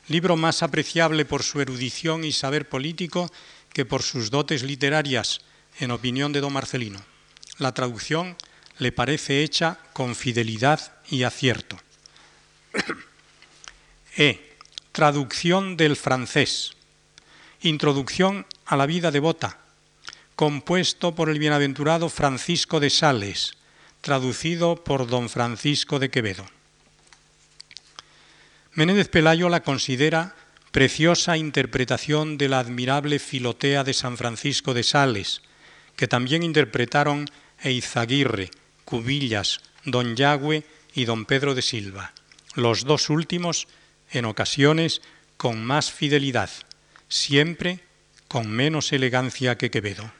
libro 0.07 0.35
más 0.35 0.61
apreciable 0.61 1.25
por 1.25 1.41
su 1.41 1.61
erudición 1.61 2.23
y 2.25 2.31
saber 2.31 2.69
político 2.69 3.31
que 3.73 3.85
por 3.85 4.03
sus 4.03 4.29
dotes 4.29 4.61
literarias, 4.61 5.41
en 5.79 5.89
opinión 5.89 6.31
de 6.31 6.41
don 6.41 6.53
Marcelino. 6.53 7.01
La 7.57 7.73
traducción 7.73 8.37
le 8.77 8.91
parece 8.91 9.41
hecha 9.41 9.79
con 9.93 10.13
fidelidad 10.15 10.93
y 11.09 11.23
acierto. 11.23 11.79
e. 14.17 14.57
Traducción 14.91 15.75
del 15.75 15.95
francés. 15.95 16.71
Introducción 17.61 18.45
a 18.65 18.77
la 18.77 18.85
vida 18.85 19.11
devota, 19.11 19.59
compuesto 20.35 21.15
por 21.15 21.29
el 21.29 21.39
bienaventurado 21.39 22.09
Francisco 22.09 22.79
de 22.79 22.89
Sales, 22.89 23.53
traducido 24.01 24.83
por 24.83 25.07
don 25.07 25.29
Francisco 25.29 25.99
de 25.99 26.09
Quevedo. 26.09 26.45
Menéndez 28.73 29.09
Pelayo 29.09 29.49
la 29.49 29.63
considera 29.63 30.35
preciosa 30.71 31.37
interpretación 31.37 32.37
de 32.37 32.49
la 32.49 32.59
admirable 32.59 33.19
Filotea 33.19 33.83
de 33.83 33.93
San 33.93 34.17
Francisco 34.17 34.73
de 34.73 34.83
Sales, 34.83 35.41
que 35.95 36.07
también 36.07 36.43
interpretaron 36.43 37.25
Eizaguirre, 37.63 38.51
Cubillas, 38.83 39.61
don 39.85 40.15
Yagüe 40.15 40.65
y 40.93 41.05
don 41.05 41.25
Pedro 41.25 41.55
de 41.55 41.61
Silva, 41.61 42.13
los 42.55 42.85
dos 42.85 43.09
últimos 43.09 43.67
en 44.11 44.25
ocasiones 44.25 45.01
con 45.37 45.63
más 45.63 45.91
fidelidad, 45.91 46.49
siempre 47.07 47.81
con 48.27 48.49
menos 48.49 48.91
elegancia 48.91 49.57
que 49.57 49.69
Quevedo. 49.69 50.11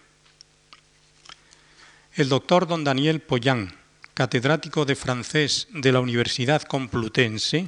El 2.13 2.29
doctor 2.29 2.67
don 2.67 2.83
Daniel 2.83 3.21
Pollán, 3.21 3.75
catedrático 4.13 4.85
de 4.85 4.95
francés 4.95 5.67
de 5.71 5.91
la 5.91 5.99
Universidad 5.99 6.61
Complutense, 6.61 7.67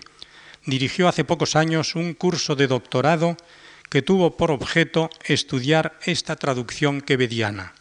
dirigió 0.66 1.08
hace 1.08 1.24
pocos 1.24 1.56
años 1.56 1.96
un 1.96 2.14
curso 2.14 2.56
de 2.56 2.68
doctorado 2.68 3.36
que 3.90 4.02
tuvo 4.02 4.36
por 4.36 4.52
objeto 4.52 5.10
estudiar 5.26 5.98
esta 6.06 6.36
traducción 6.36 7.02
quevediana. 7.02 7.74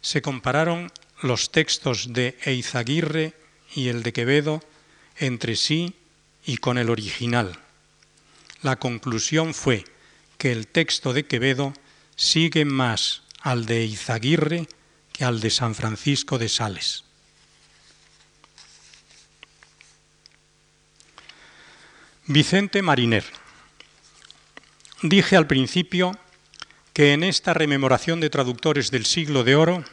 Se 0.00 0.22
compararon 0.22 0.90
los 1.22 1.50
textos 1.50 2.12
de 2.12 2.38
Eizaguirre 2.44 3.34
y 3.74 3.88
el 3.88 4.02
de 4.02 4.12
Quevedo 4.12 4.62
entre 5.18 5.56
sí 5.56 5.94
y 6.44 6.58
con 6.58 6.78
el 6.78 6.90
original. 6.90 7.58
La 8.62 8.76
conclusión 8.76 9.54
fue 9.54 9.84
que 10.38 10.52
el 10.52 10.66
texto 10.66 11.12
de 11.12 11.26
Quevedo 11.26 11.72
sigue 12.16 12.64
más 12.64 13.22
al 13.40 13.66
de 13.66 13.82
Eizaguirre 13.82 14.68
que 15.12 15.24
al 15.24 15.40
de 15.40 15.50
San 15.50 15.74
Francisco 15.74 16.38
de 16.38 16.48
Sales. 16.48 17.04
Vicente 22.26 22.82
Mariner. 22.82 23.24
Dije 25.02 25.36
al 25.36 25.46
principio 25.46 26.18
que 26.92 27.12
en 27.12 27.22
esta 27.22 27.54
rememoración 27.54 28.20
de 28.20 28.30
traductores 28.30 28.90
del 28.90 29.06
siglo 29.06 29.44
de 29.44 29.54
oro 29.54 29.84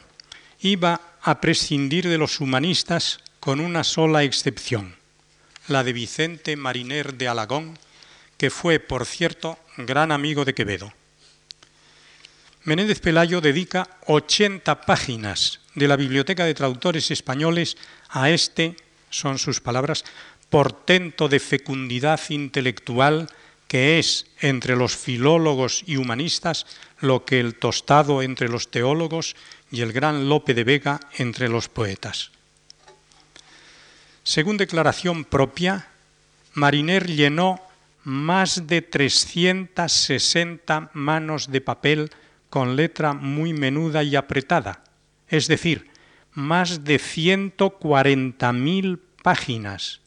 iba 0.58 1.00
a 1.22 1.40
prescindir 1.40 2.08
de 2.08 2.18
los 2.18 2.40
humanistas 2.40 3.20
con 3.38 3.60
una 3.60 3.84
sola 3.84 4.24
excepción, 4.24 4.96
la 5.68 5.84
de 5.84 5.92
Vicente 5.92 6.56
Mariner 6.56 7.14
de 7.14 7.28
Alagón, 7.28 7.78
que 8.36 8.50
fue, 8.50 8.80
por 8.80 9.06
cierto, 9.06 9.58
gran 9.76 10.12
amigo 10.12 10.44
de 10.44 10.54
Quevedo. 10.54 10.92
Menéndez 12.64 13.00
Pelayo 13.00 13.40
dedica 13.40 13.88
80 14.06 14.82
páginas 14.82 15.60
de 15.74 15.88
la 15.88 15.96
Biblioteca 15.96 16.44
de 16.44 16.54
Traductores 16.54 17.10
Españoles 17.10 17.76
a 18.08 18.30
este, 18.30 18.76
son 19.10 19.38
sus 19.38 19.60
palabras, 19.60 20.04
portento 20.48 21.28
de 21.28 21.40
fecundidad 21.40 22.20
intelectual 22.30 23.28
que 23.68 23.98
es 23.98 24.26
entre 24.40 24.76
los 24.76 24.96
filólogos 24.96 25.82
y 25.86 25.96
humanistas 25.96 26.66
lo 27.00 27.24
que 27.24 27.40
el 27.40 27.56
tostado 27.56 28.22
entre 28.22 28.48
los 28.48 28.70
teólogos 28.70 29.36
y 29.70 29.80
el 29.80 29.92
gran 29.92 30.28
Lope 30.28 30.54
de 30.54 30.64
Vega 30.64 31.00
entre 31.16 31.48
los 31.48 31.68
poetas. 31.68 32.30
Según 34.24 34.56
declaración 34.56 35.24
propia, 35.26 35.86
Mariner 36.54 37.06
llenó 37.06 37.60
más 38.04 38.66
de 38.66 38.80
360 38.80 40.88
manos 40.94 41.50
de 41.50 41.60
papel 41.60 42.08
con 42.48 42.74
letra 42.74 43.12
muy 43.12 43.52
menuda 43.52 44.02
y 44.02 44.16
apretada, 44.16 44.82
es 45.28 45.46
decir, 45.46 45.90
más 46.32 46.84
de 46.84 46.96
140.000 46.96 48.98
páginas, 49.22 50.00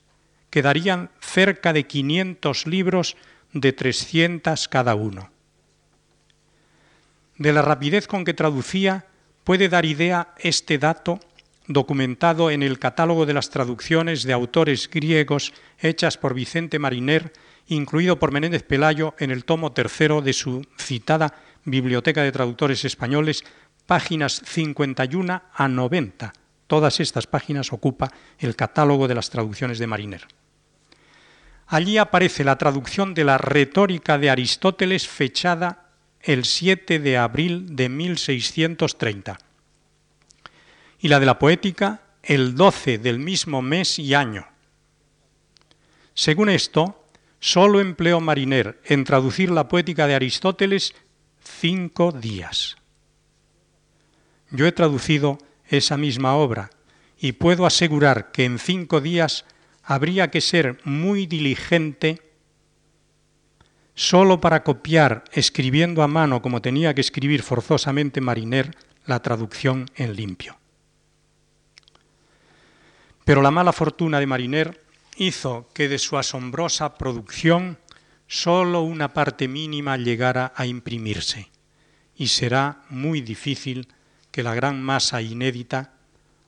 que 0.49 0.63
darían 0.63 1.11
cerca 1.19 1.71
de 1.71 1.85
500 1.85 2.65
libros 2.65 3.17
de 3.53 3.71
300 3.71 4.67
cada 4.67 4.95
uno. 4.95 5.29
De 7.37 7.53
la 7.53 7.61
rapidez 7.61 8.07
con 8.07 8.25
que 8.25 8.33
traducía 8.33 9.05
puede 9.43 9.69
dar 9.69 9.85
idea 9.85 10.33
este 10.39 10.79
dato 10.79 11.19
documentado 11.67 12.49
en 12.49 12.63
el 12.63 12.79
catálogo 12.79 13.25
de 13.25 13.33
las 13.33 13.49
traducciones 13.49 14.23
de 14.23 14.33
autores 14.33 14.89
griegos 14.89 15.53
hechas 15.79 16.17
por 16.17 16.33
Vicente 16.33 16.79
Mariner, 16.79 17.33
incluido 17.67 18.17
por 18.17 18.31
Menéndez 18.31 18.63
Pelayo 18.63 19.13
en 19.19 19.31
el 19.31 19.45
tomo 19.45 19.73
tercero 19.73 20.21
de 20.21 20.33
su 20.33 20.65
citada 20.77 21.33
Biblioteca 21.65 22.23
de 22.23 22.31
Traductores 22.31 22.85
Españoles, 22.85 23.43
páginas 23.85 24.41
51 24.45 25.43
a 25.53 25.67
90. 25.67 26.33
Todas 26.67 26.99
estas 26.99 27.27
páginas 27.27 27.73
ocupa 27.73 28.11
el 28.39 28.55
catálogo 28.55 29.07
de 29.07 29.15
las 29.15 29.29
traducciones 29.29 29.79
de 29.79 29.87
Mariner. 29.87 30.27
Allí 31.67 31.97
aparece 31.97 32.45
la 32.45 32.57
traducción 32.57 33.13
de 33.13 33.25
la 33.25 33.37
retórica 33.37 34.17
de 34.17 34.29
Aristóteles 34.29 35.07
fechada 35.07 35.89
el 36.21 36.45
7 36.45 36.99
de 36.99 37.17
abril 37.17 37.75
de 37.75 37.89
1630 37.89 39.46
y 41.07 41.09
la 41.09 41.21
de 41.21 41.25
la 41.25 41.39
poética 41.39 42.01
el 42.21 42.53
12 42.55 42.97
del 42.97 43.17
mismo 43.17 43.61
mes 43.61 43.97
y 43.97 44.13
año. 44.13 44.45
Según 46.13 46.49
esto, 46.49 47.01
solo 47.39 47.79
empleó 47.79 48.19
Mariner 48.19 48.81
en 48.83 49.05
traducir 49.05 49.49
la 49.49 49.69
poética 49.69 50.05
de 50.05 50.15
Aristóteles 50.15 50.95
cinco 51.41 52.11
días. 52.11 52.75
Yo 54.51 54.67
he 54.67 54.73
traducido 54.73 55.37
esa 55.69 55.95
misma 55.95 56.35
obra 56.35 56.71
y 57.17 57.31
puedo 57.31 57.65
asegurar 57.65 58.33
que 58.33 58.43
en 58.43 58.59
cinco 58.59 58.99
días 58.99 59.45
habría 59.83 60.29
que 60.29 60.41
ser 60.41 60.77
muy 60.83 61.25
diligente 61.25 62.21
solo 63.95 64.41
para 64.41 64.65
copiar, 64.65 65.23
escribiendo 65.31 66.03
a 66.03 66.09
mano 66.09 66.41
como 66.41 66.61
tenía 66.61 66.93
que 66.93 66.99
escribir 66.99 67.43
forzosamente 67.43 68.19
Mariner, 68.19 68.75
la 69.05 69.21
traducción 69.21 69.89
en 69.95 70.13
limpio. 70.13 70.56
Pero 73.27 73.41
la 73.41 73.51
mala 73.51 73.73
fortuna 73.73 74.21
de 74.21 74.25
Mariner 74.25 74.81
hizo 75.17 75.67
que 75.73 75.89
de 75.89 75.99
su 75.99 76.17
asombrosa 76.17 76.97
producción 76.97 77.77
solo 78.25 78.83
una 78.83 79.11
parte 79.11 79.49
mínima 79.49 79.97
llegara 79.97 80.53
a 80.55 80.65
imprimirse, 80.65 81.51
y 82.15 82.27
será 82.27 82.83
muy 82.87 83.19
difícil 83.19 83.89
que 84.31 84.43
la 84.43 84.55
gran 84.55 84.81
masa 84.81 85.21
inédita 85.21 85.91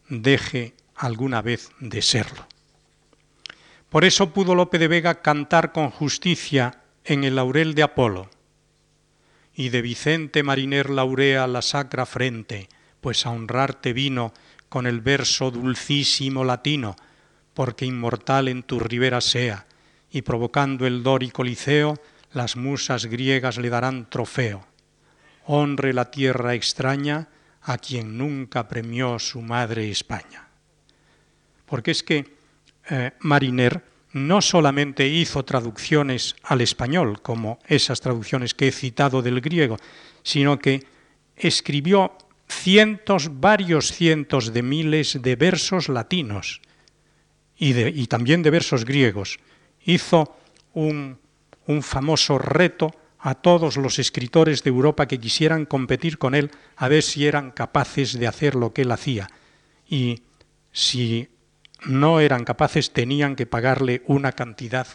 deje 0.07 0.73
alguna 0.95 1.41
vez 1.41 1.69
de 1.81 2.01
serlo. 2.01 2.47
Por 3.89 4.05
eso 4.05 4.31
pudo 4.31 4.55
Lope 4.55 4.79
de 4.79 4.87
Vega 4.87 5.21
cantar 5.21 5.73
con 5.73 5.89
justicia 5.89 6.79
en 7.03 7.25
el 7.25 7.35
laurel 7.35 7.75
de 7.75 7.83
Apolo, 7.83 8.29
y 9.53 9.67
de 9.67 9.81
Vicente 9.81 10.43
Mariner 10.43 10.89
laurea 10.89 11.45
la 11.45 11.61
sacra 11.61 12.05
frente, 12.05 12.69
pues 13.01 13.25
a 13.25 13.31
honrarte 13.31 13.91
vino 13.91 14.31
con 14.69 14.87
el 14.87 15.01
verso 15.01 15.51
dulcísimo 15.51 16.43
latino, 16.43 16.95
porque 17.53 17.85
inmortal 17.85 18.47
en 18.47 18.63
tu 18.63 18.79
ribera 18.79 19.19
sea, 19.19 19.65
y 20.11 20.21
provocando 20.21 20.87
el 20.87 21.03
dórico 21.03 21.43
liceo, 21.43 21.95
las 22.31 22.55
musas 22.55 23.05
griegas 23.05 23.57
le 23.57 23.69
darán 23.69 24.09
trofeo. 24.09 24.65
Honre 25.45 25.93
la 25.93 26.11
tierra 26.11 26.53
extraña 26.53 27.27
a 27.61 27.77
quien 27.77 28.17
nunca 28.17 28.67
premió 28.67 29.19
su 29.19 29.41
madre 29.41 29.89
España. 29.89 30.47
Porque 31.65 31.91
es 31.91 32.03
que 32.03 32.37
eh, 32.89 33.11
Mariner 33.19 33.83
no 34.13 34.41
solamente 34.41 35.07
hizo 35.07 35.43
traducciones 35.45 36.35
al 36.43 36.61
español, 36.61 37.21
como 37.21 37.59
esas 37.67 38.01
traducciones 38.01 38.53
que 38.53 38.67
he 38.67 38.71
citado 38.71 39.21
del 39.21 39.41
griego, 39.41 39.77
sino 40.23 40.57
que 40.57 40.85
escribió 41.35 42.17
cientos, 42.49 43.39
varios 43.39 43.93
cientos 43.93 44.53
de 44.53 44.63
miles 44.63 45.21
de 45.21 45.35
versos 45.35 45.87
latinos 45.87 46.61
y, 47.55 47.79
y 47.79 48.07
también 48.07 48.43
de 48.43 48.49
versos 48.49 48.83
griegos. 48.83 49.39
Hizo 49.85 50.35
un, 50.73 51.19
un 51.67 51.83
famoso 51.83 52.37
reto 52.37 52.91
a 53.19 53.35
todos 53.35 53.77
los 53.77 53.99
escritores 53.99 54.63
de 54.63 54.69
Europa 54.69 55.07
que 55.07 55.19
quisieran 55.19 55.65
competir 55.65 56.17
con 56.17 56.35
él 56.35 56.51
a 56.75 56.87
ver 56.87 57.03
si 57.03 57.27
eran 57.27 57.51
capaces 57.51 58.17
de 58.17 58.27
hacer 58.27 58.55
lo 58.55 58.73
que 58.73 58.81
él 58.81 58.91
hacía. 58.91 59.29
Y 59.87 60.23
si 60.71 61.29
no 61.85 62.19
eran 62.19 62.43
capaces, 62.43 62.91
tenían 62.91 63.35
que 63.35 63.45
pagarle 63.45 64.01
una 64.07 64.31
cantidad 64.31 64.87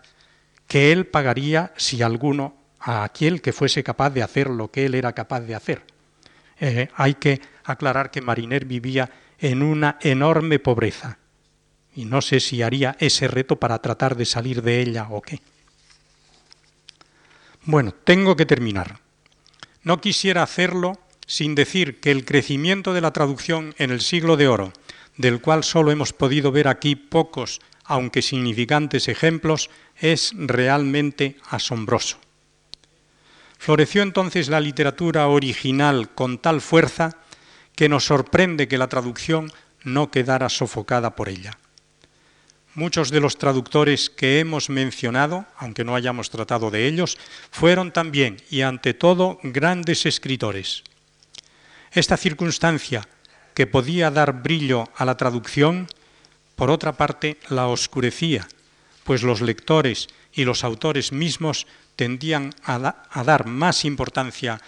que 0.67 0.93
él 0.93 1.07
pagaría 1.07 1.73
si 1.77 2.03
alguno 2.03 2.57
a 2.81 3.05
aquel 3.05 3.41
que 3.41 3.53
fuese 3.53 3.83
capaz 3.83 4.11
de 4.11 4.23
hacer 4.23 4.49
lo 4.49 4.71
que 4.71 4.87
él 4.87 4.95
era 4.95 5.13
capaz 5.13 5.41
de 5.41 5.55
hacer. 5.55 5.94
Eh, 6.61 6.89
hay 6.95 7.15
que 7.15 7.41
aclarar 7.65 8.11
que 8.11 8.21
Mariner 8.21 8.65
vivía 8.65 9.11
en 9.39 9.63
una 9.63 9.99
enorme 10.01 10.59
pobreza 10.59 11.19
y 11.95 12.05
no 12.05 12.23
sé 12.23 12.41
si 12.41 12.63
haría 12.63 12.97
ese 12.99 13.29
reto 13.29 13.57
para 13.57 13.81
tratar 13.81 14.17
de 14.17 14.27
salir 14.27 14.63
de 14.63 14.81
ella 14.81 15.07
o 15.11 15.23
qué. 15.23 15.41
Bueno, 17.65 17.93
tengo 17.93 18.37
que 18.37 18.47
terminar. 18.47 19.01
No 19.83 20.01
quisiera 20.01 20.43
hacerlo 20.43 20.99
sin 21.27 21.55
decir 21.55 22.01
que 22.01 22.11
el 22.11 22.25
crecimiento 22.25 22.93
de 22.93 23.01
la 23.01 23.13
traducción 23.13 23.75
en 23.79 23.91
el 23.91 24.01
siglo 24.01 24.37
de 24.37 24.49
oro 24.49 24.73
del 25.17 25.41
cual 25.41 25.65
solo 25.65 25.93
hemos 25.93 26.13
podido 26.13 26.51
ver 26.51 26.69
aquí 26.69 26.97
pocos, 26.97 27.61
aunque 27.85 28.23
significantes 28.23 29.09
ejemplos, 29.09 29.71
es 29.97 30.33
realmente 30.37 31.37
asombroso. 31.51 32.19
Floreció 33.65 34.03
entonces 34.03 34.51
la 34.51 34.61
literatura 34.61 35.27
original 35.27 36.11
con 36.11 36.37
tal 36.37 36.61
fuerza 36.61 37.17
que 37.75 37.89
nos 37.89 38.05
sorprende 38.05 38.69
que 38.69 38.77
la 38.77 38.89
traducción 38.89 39.51
no 39.85 40.11
quedara 40.11 40.51
sofocada 40.51 41.17
por 41.17 41.31
ella. 41.31 41.57
Muchos 42.75 43.09
de 43.09 43.21
los 43.21 43.39
traductores 43.39 44.11
que 44.11 44.39
hemos 44.39 44.69
mencionado, 44.69 45.47
aunque 45.57 45.83
no 45.83 45.95
hayamos 45.95 46.29
tratado 46.29 46.71
de 46.71 46.87
ellos, 46.87 47.17
fueron 47.51 47.91
también 47.91 48.37
y 48.51 48.61
ante 48.61 48.93
todo 48.93 49.39
grandes 49.43 50.05
escritores. 50.05 50.85
Esta 51.91 52.19
circunstancia 52.19 53.09
que 53.55 53.67
podía 53.67 54.11
dar 54.11 54.43
brillo 54.43 54.91
a 54.95 55.07
la 55.07 55.17
traducción, 55.17 55.87
por 56.55 56.71
otra 56.71 56.93
parte 56.99 57.39
la 57.49 57.69
oscurecía, 57.69 58.47
pues 59.05 59.23
los 59.23 59.41
lectores 59.41 60.09
y 60.35 60.45
los 60.45 60.65
autores 60.65 61.13
mismos 61.13 61.67
tendían 61.97 62.55
a, 62.65 62.79
dar 63.25 63.47
más 63.47 63.85
importancia 63.85 64.61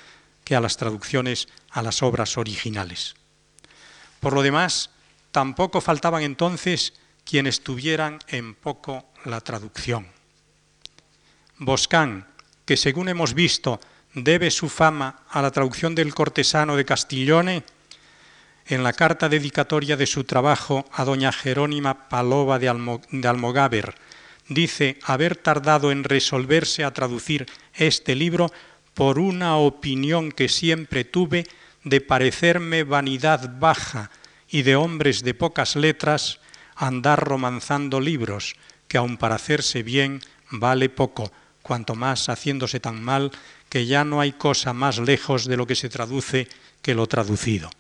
que 0.45 0.55
a 0.55 0.61
las 0.61 0.77
traducciones 0.77 1.49
a 1.71 1.83
las 1.83 2.03
obras 2.03 2.39
originales. 2.39 3.15
Por 4.21 4.33
lo 4.33 4.43
demás, 4.43 4.91
tampoco 5.33 5.81
faltaban 5.81 6.23
entonces 6.23 6.95
quienes 7.25 7.63
tuvieran 7.63 8.21
en 8.29 8.55
poco 8.55 9.05
la 9.25 9.41
traducción. 9.41 10.07
Boscán, 11.59 12.27
que 12.65 12.77
según 12.77 13.09
hemos 13.09 13.35
visto 13.35 13.81
debe 14.15 14.51
su 14.51 14.69
fama 14.69 15.21
a 15.29 15.43
la 15.43 15.51
traducción 15.51 15.95
del 15.95 16.15
cortesano 16.15 16.77
de 16.77 16.85
Castiglione, 16.85 17.65
en 18.69 18.83
la 18.83 18.93
carta 18.93 19.29
dedicatoria 19.29 19.97
de 19.97 20.07
su 20.07 20.25
trabajo 20.25 20.85
a 20.93 21.05
doña 21.05 21.31
Jerónima 21.31 22.09
Palova 22.09 22.59
de, 22.59 22.69
Almogáver, 22.69 23.95
dice 24.49 24.99
haber 25.03 25.37
tardado 25.37 25.91
en 25.93 26.05
resolverse 26.05 26.85
a 26.85 26.93
traducir 26.93 27.47
este 27.75 28.15
libro 28.15 28.53
por 28.95 29.19
una 29.19 29.57
opinión 29.57 30.33
que 30.33 30.49
siempre 30.49 31.05
tuve 31.05 31.47
de 31.85 32.01
parecerme 32.01 32.83
vanidad 32.83 33.59
baja 33.59 34.11
y 34.49 34.63
de 34.63 34.77
hombres 34.77 35.23
de 35.23 35.35
pocas 35.35 35.77
letras 35.77 36.41
andar 36.75 37.23
romanzando 37.25 38.01
libros, 38.01 38.57
que 38.89 38.99
aun 38.99 39.17
para 39.17 39.35
hacerse 39.35 39.83
bien 39.83 40.21
vale 40.51 40.89
poco, 40.89 41.33
cuanto 41.63 41.95
más 41.95 42.29
haciéndose 42.29 42.81
tan 42.81 43.03
mal 43.03 43.33
que 43.69 43.87
ya 43.87 44.05
no 44.05 44.21
hay 44.21 44.33
cosa 44.33 44.73
más 44.73 44.99
lejos 44.99 45.47
de 45.47 45.57
lo 45.57 45.67
que 45.67 45.75
se 45.75 45.89
traduce 45.89 46.49
que 46.83 46.95
lo 46.95 47.07
traducido. 47.07 47.71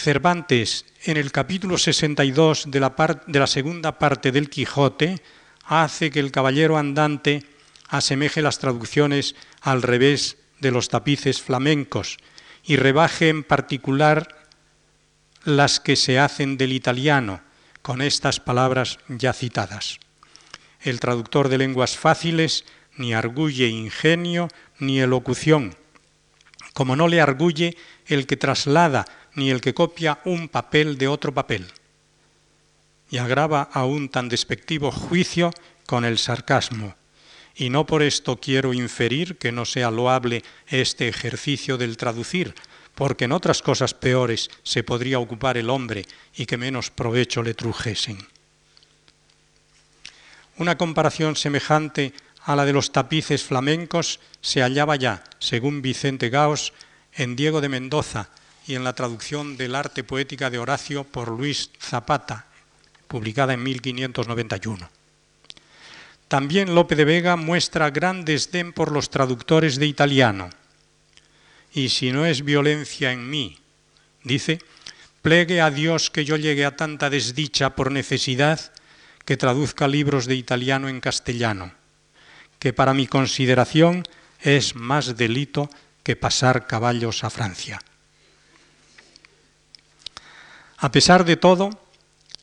Cervantes, 0.00 0.86
en 1.04 1.18
el 1.18 1.30
capítulo 1.30 1.76
62 1.76 2.70
de 2.70 2.80
la, 2.80 3.22
de 3.26 3.38
la 3.38 3.46
segunda 3.46 3.98
parte 3.98 4.32
del 4.32 4.48
Quijote, 4.48 5.22
hace 5.66 6.10
que 6.10 6.20
el 6.20 6.32
caballero 6.32 6.78
andante 6.78 7.44
asemeje 7.86 8.40
las 8.40 8.58
traducciones 8.58 9.34
al 9.60 9.82
revés 9.82 10.38
de 10.58 10.70
los 10.70 10.88
tapices 10.88 11.42
flamencos 11.42 12.16
y 12.64 12.76
rebaje 12.76 13.28
en 13.28 13.44
particular 13.44 14.46
las 15.44 15.80
que 15.80 15.96
se 15.96 16.18
hacen 16.18 16.56
del 16.56 16.72
italiano, 16.72 17.42
con 17.82 18.00
estas 18.00 18.40
palabras 18.40 18.98
ya 19.08 19.34
citadas. 19.34 20.00
El 20.80 20.98
traductor 20.98 21.50
de 21.50 21.58
lenguas 21.58 21.98
fáciles 21.98 22.64
ni 22.96 23.12
arguye 23.12 23.68
ingenio 23.68 24.48
ni 24.78 24.98
elocución, 24.98 25.76
como 26.72 26.96
no 26.96 27.06
le 27.06 27.20
arguye 27.20 27.76
el 28.06 28.26
que 28.26 28.38
traslada 28.38 29.04
ni 29.34 29.50
el 29.50 29.60
que 29.60 29.74
copia 29.74 30.20
un 30.24 30.48
papel 30.48 30.98
de 30.98 31.08
otro 31.08 31.32
papel. 31.32 31.66
Y 33.10 33.18
agrava 33.18 33.68
aún 33.72 34.08
tan 34.08 34.28
despectivo 34.28 34.90
juicio 34.90 35.52
con 35.86 36.04
el 36.04 36.18
sarcasmo. 36.18 36.94
Y 37.54 37.70
no 37.70 37.86
por 37.86 38.02
esto 38.02 38.36
quiero 38.40 38.72
inferir 38.72 39.36
que 39.36 39.52
no 39.52 39.64
sea 39.64 39.90
loable 39.90 40.44
este 40.68 41.08
ejercicio 41.08 41.76
del 41.76 41.96
traducir, 41.96 42.54
porque 42.94 43.24
en 43.24 43.32
otras 43.32 43.62
cosas 43.62 43.94
peores 43.94 44.50
se 44.62 44.82
podría 44.82 45.18
ocupar 45.18 45.56
el 45.56 45.70
hombre 45.70 46.06
y 46.34 46.46
que 46.46 46.56
menos 46.56 46.90
provecho 46.90 47.42
le 47.42 47.54
trujesen. 47.54 48.18
Una 50.58 50.76
comparación 50.76 51.36
semejante 51.36 52.12
a 52.42 52.56
la 52.56 52.64
de 52.64 52.72
los 52.72 52.92
tapices 52.92 53.42
flamencos 53.42 54.20
se 54.40 54.60
hallaba 54.60 54.96
ya, 54.96 55.24
según 55.38 55.82
Vicente 55.82 56.28
Gaos, 56.28 56.72
en 57.14 57.36
Diego 57.36 57.60
de 57.60 57.68
Mendoza, 57.68 58.30
y 58.66 58.74
en 58.74 58.84
la 58.84 58.94
traducción 58.94 59.56
del 59.56 59.74
arte 59.74 60.04
poética 60.04 60.50
de 60.50 60.58
Horacio 60.58 61.04
por 61.04 61.28
Luis 61.28 61.70
Zapata, 61.80 62.46
publicada 63.08 63.54
en 63.54 63.62
1591. 63.62 64.88
También 66.28 66.74
Lope 66.76 66.94
de 66.94 67.04
Vega 67.04 67.34
muestra 67.34 67.90
gran 67.90 68.24
desdén 68.24 68.72
por 68.72 68.92
los 68.92 69.10
traductores 69.10 69.80
de 69.80 69.86
italiano. 69.86 70.50
Y 71.74 71.88
si 71.88 72.12
no 72.12 72.24
es 72.24 72.44
violencia 72.44 73.10
en 73.10 73.28
mí, 73.28 73.58
dice, 74.22 74.60
plegue 75.22 75.60
a 75.60 75.70
Dios 75.70 76.10
que 76.10 76.24
yo 76.24 76.36
llegue 76.36 76.64
a 76.64 76.76
tanta 76.76 77.10
desdicha 77.10 77.74
por 77.74 77.90
necesidad 77.90 78.72
que 79.24 79.36
traduzca 79.36 79.88
libros 79.88 80.26
de 80.26 80.36
italiano 80.36 80.88
en 80.88 81.00
castellano, 81.00 81.72
que 82.58 82.72
para 82.72 82.94
mi 82.94 83.06
consideración 83.06 84.04
es 84.40 84.76
más 84.76 85.16
delito 85.16 85.68
que 86.02 86.14
pasar 86.14 86.66
caballos 86.66 87.24
a 87.24 87.30
Francia. 87.30 87.80
A 90.80 90.90
pesar 90.90 91.26
de 91.26 91.36
todo, 91.36 91.68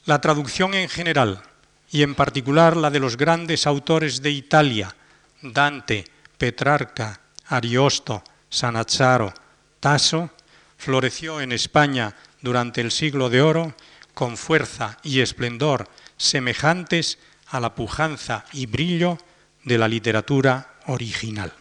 la 0.06 0.22
traducción 0.22 0.76
en 0.76 0.90
general, 0.90 1.42
y 1.90 2.04
en 2.04 2.14
particular 2.14 2.78
la 2.78 2.92
de 2.92 3.00
los 3.00 3.18
grandes 3.18 3.66
autores 3.66 4.22
de 4.22 4.30
Italia, 4.30 4.96
Dante, 5.42 6.06
Petrarca, 6.38 7.20
Ariosto, 7.48 8.24
Sanazzaro, 8.50 9.34
Tasso, 9.80 10.30
floreció 10.78 11.42
en 11.42 11.52
España 11.52 12.16
durante 12.42 12.82
el 12.82 12.92
siglo 12.92 13.32
de 13.32 13.42
oro 13.42 13.76
con 14.14 14.38
fuerza 14.38 15.00
y 15.02 15.22
esplendor 15.22 15.90
semejantes 16.18 17.18
a 17.48 17.60
la 17.60 17.74
pujanza 17.74 18.46
y 18.54 18.68
brillo 18.68 19.18
de 19.64 19.80
la 19.80 19.88
literatura 19.88 20.76
original. 20.86 21.52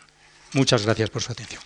Muchas 0.52 0.84
gracias 0.84 1.08
por 1.08 1.22
su 1.22 1.32
atención. 1.32 1.62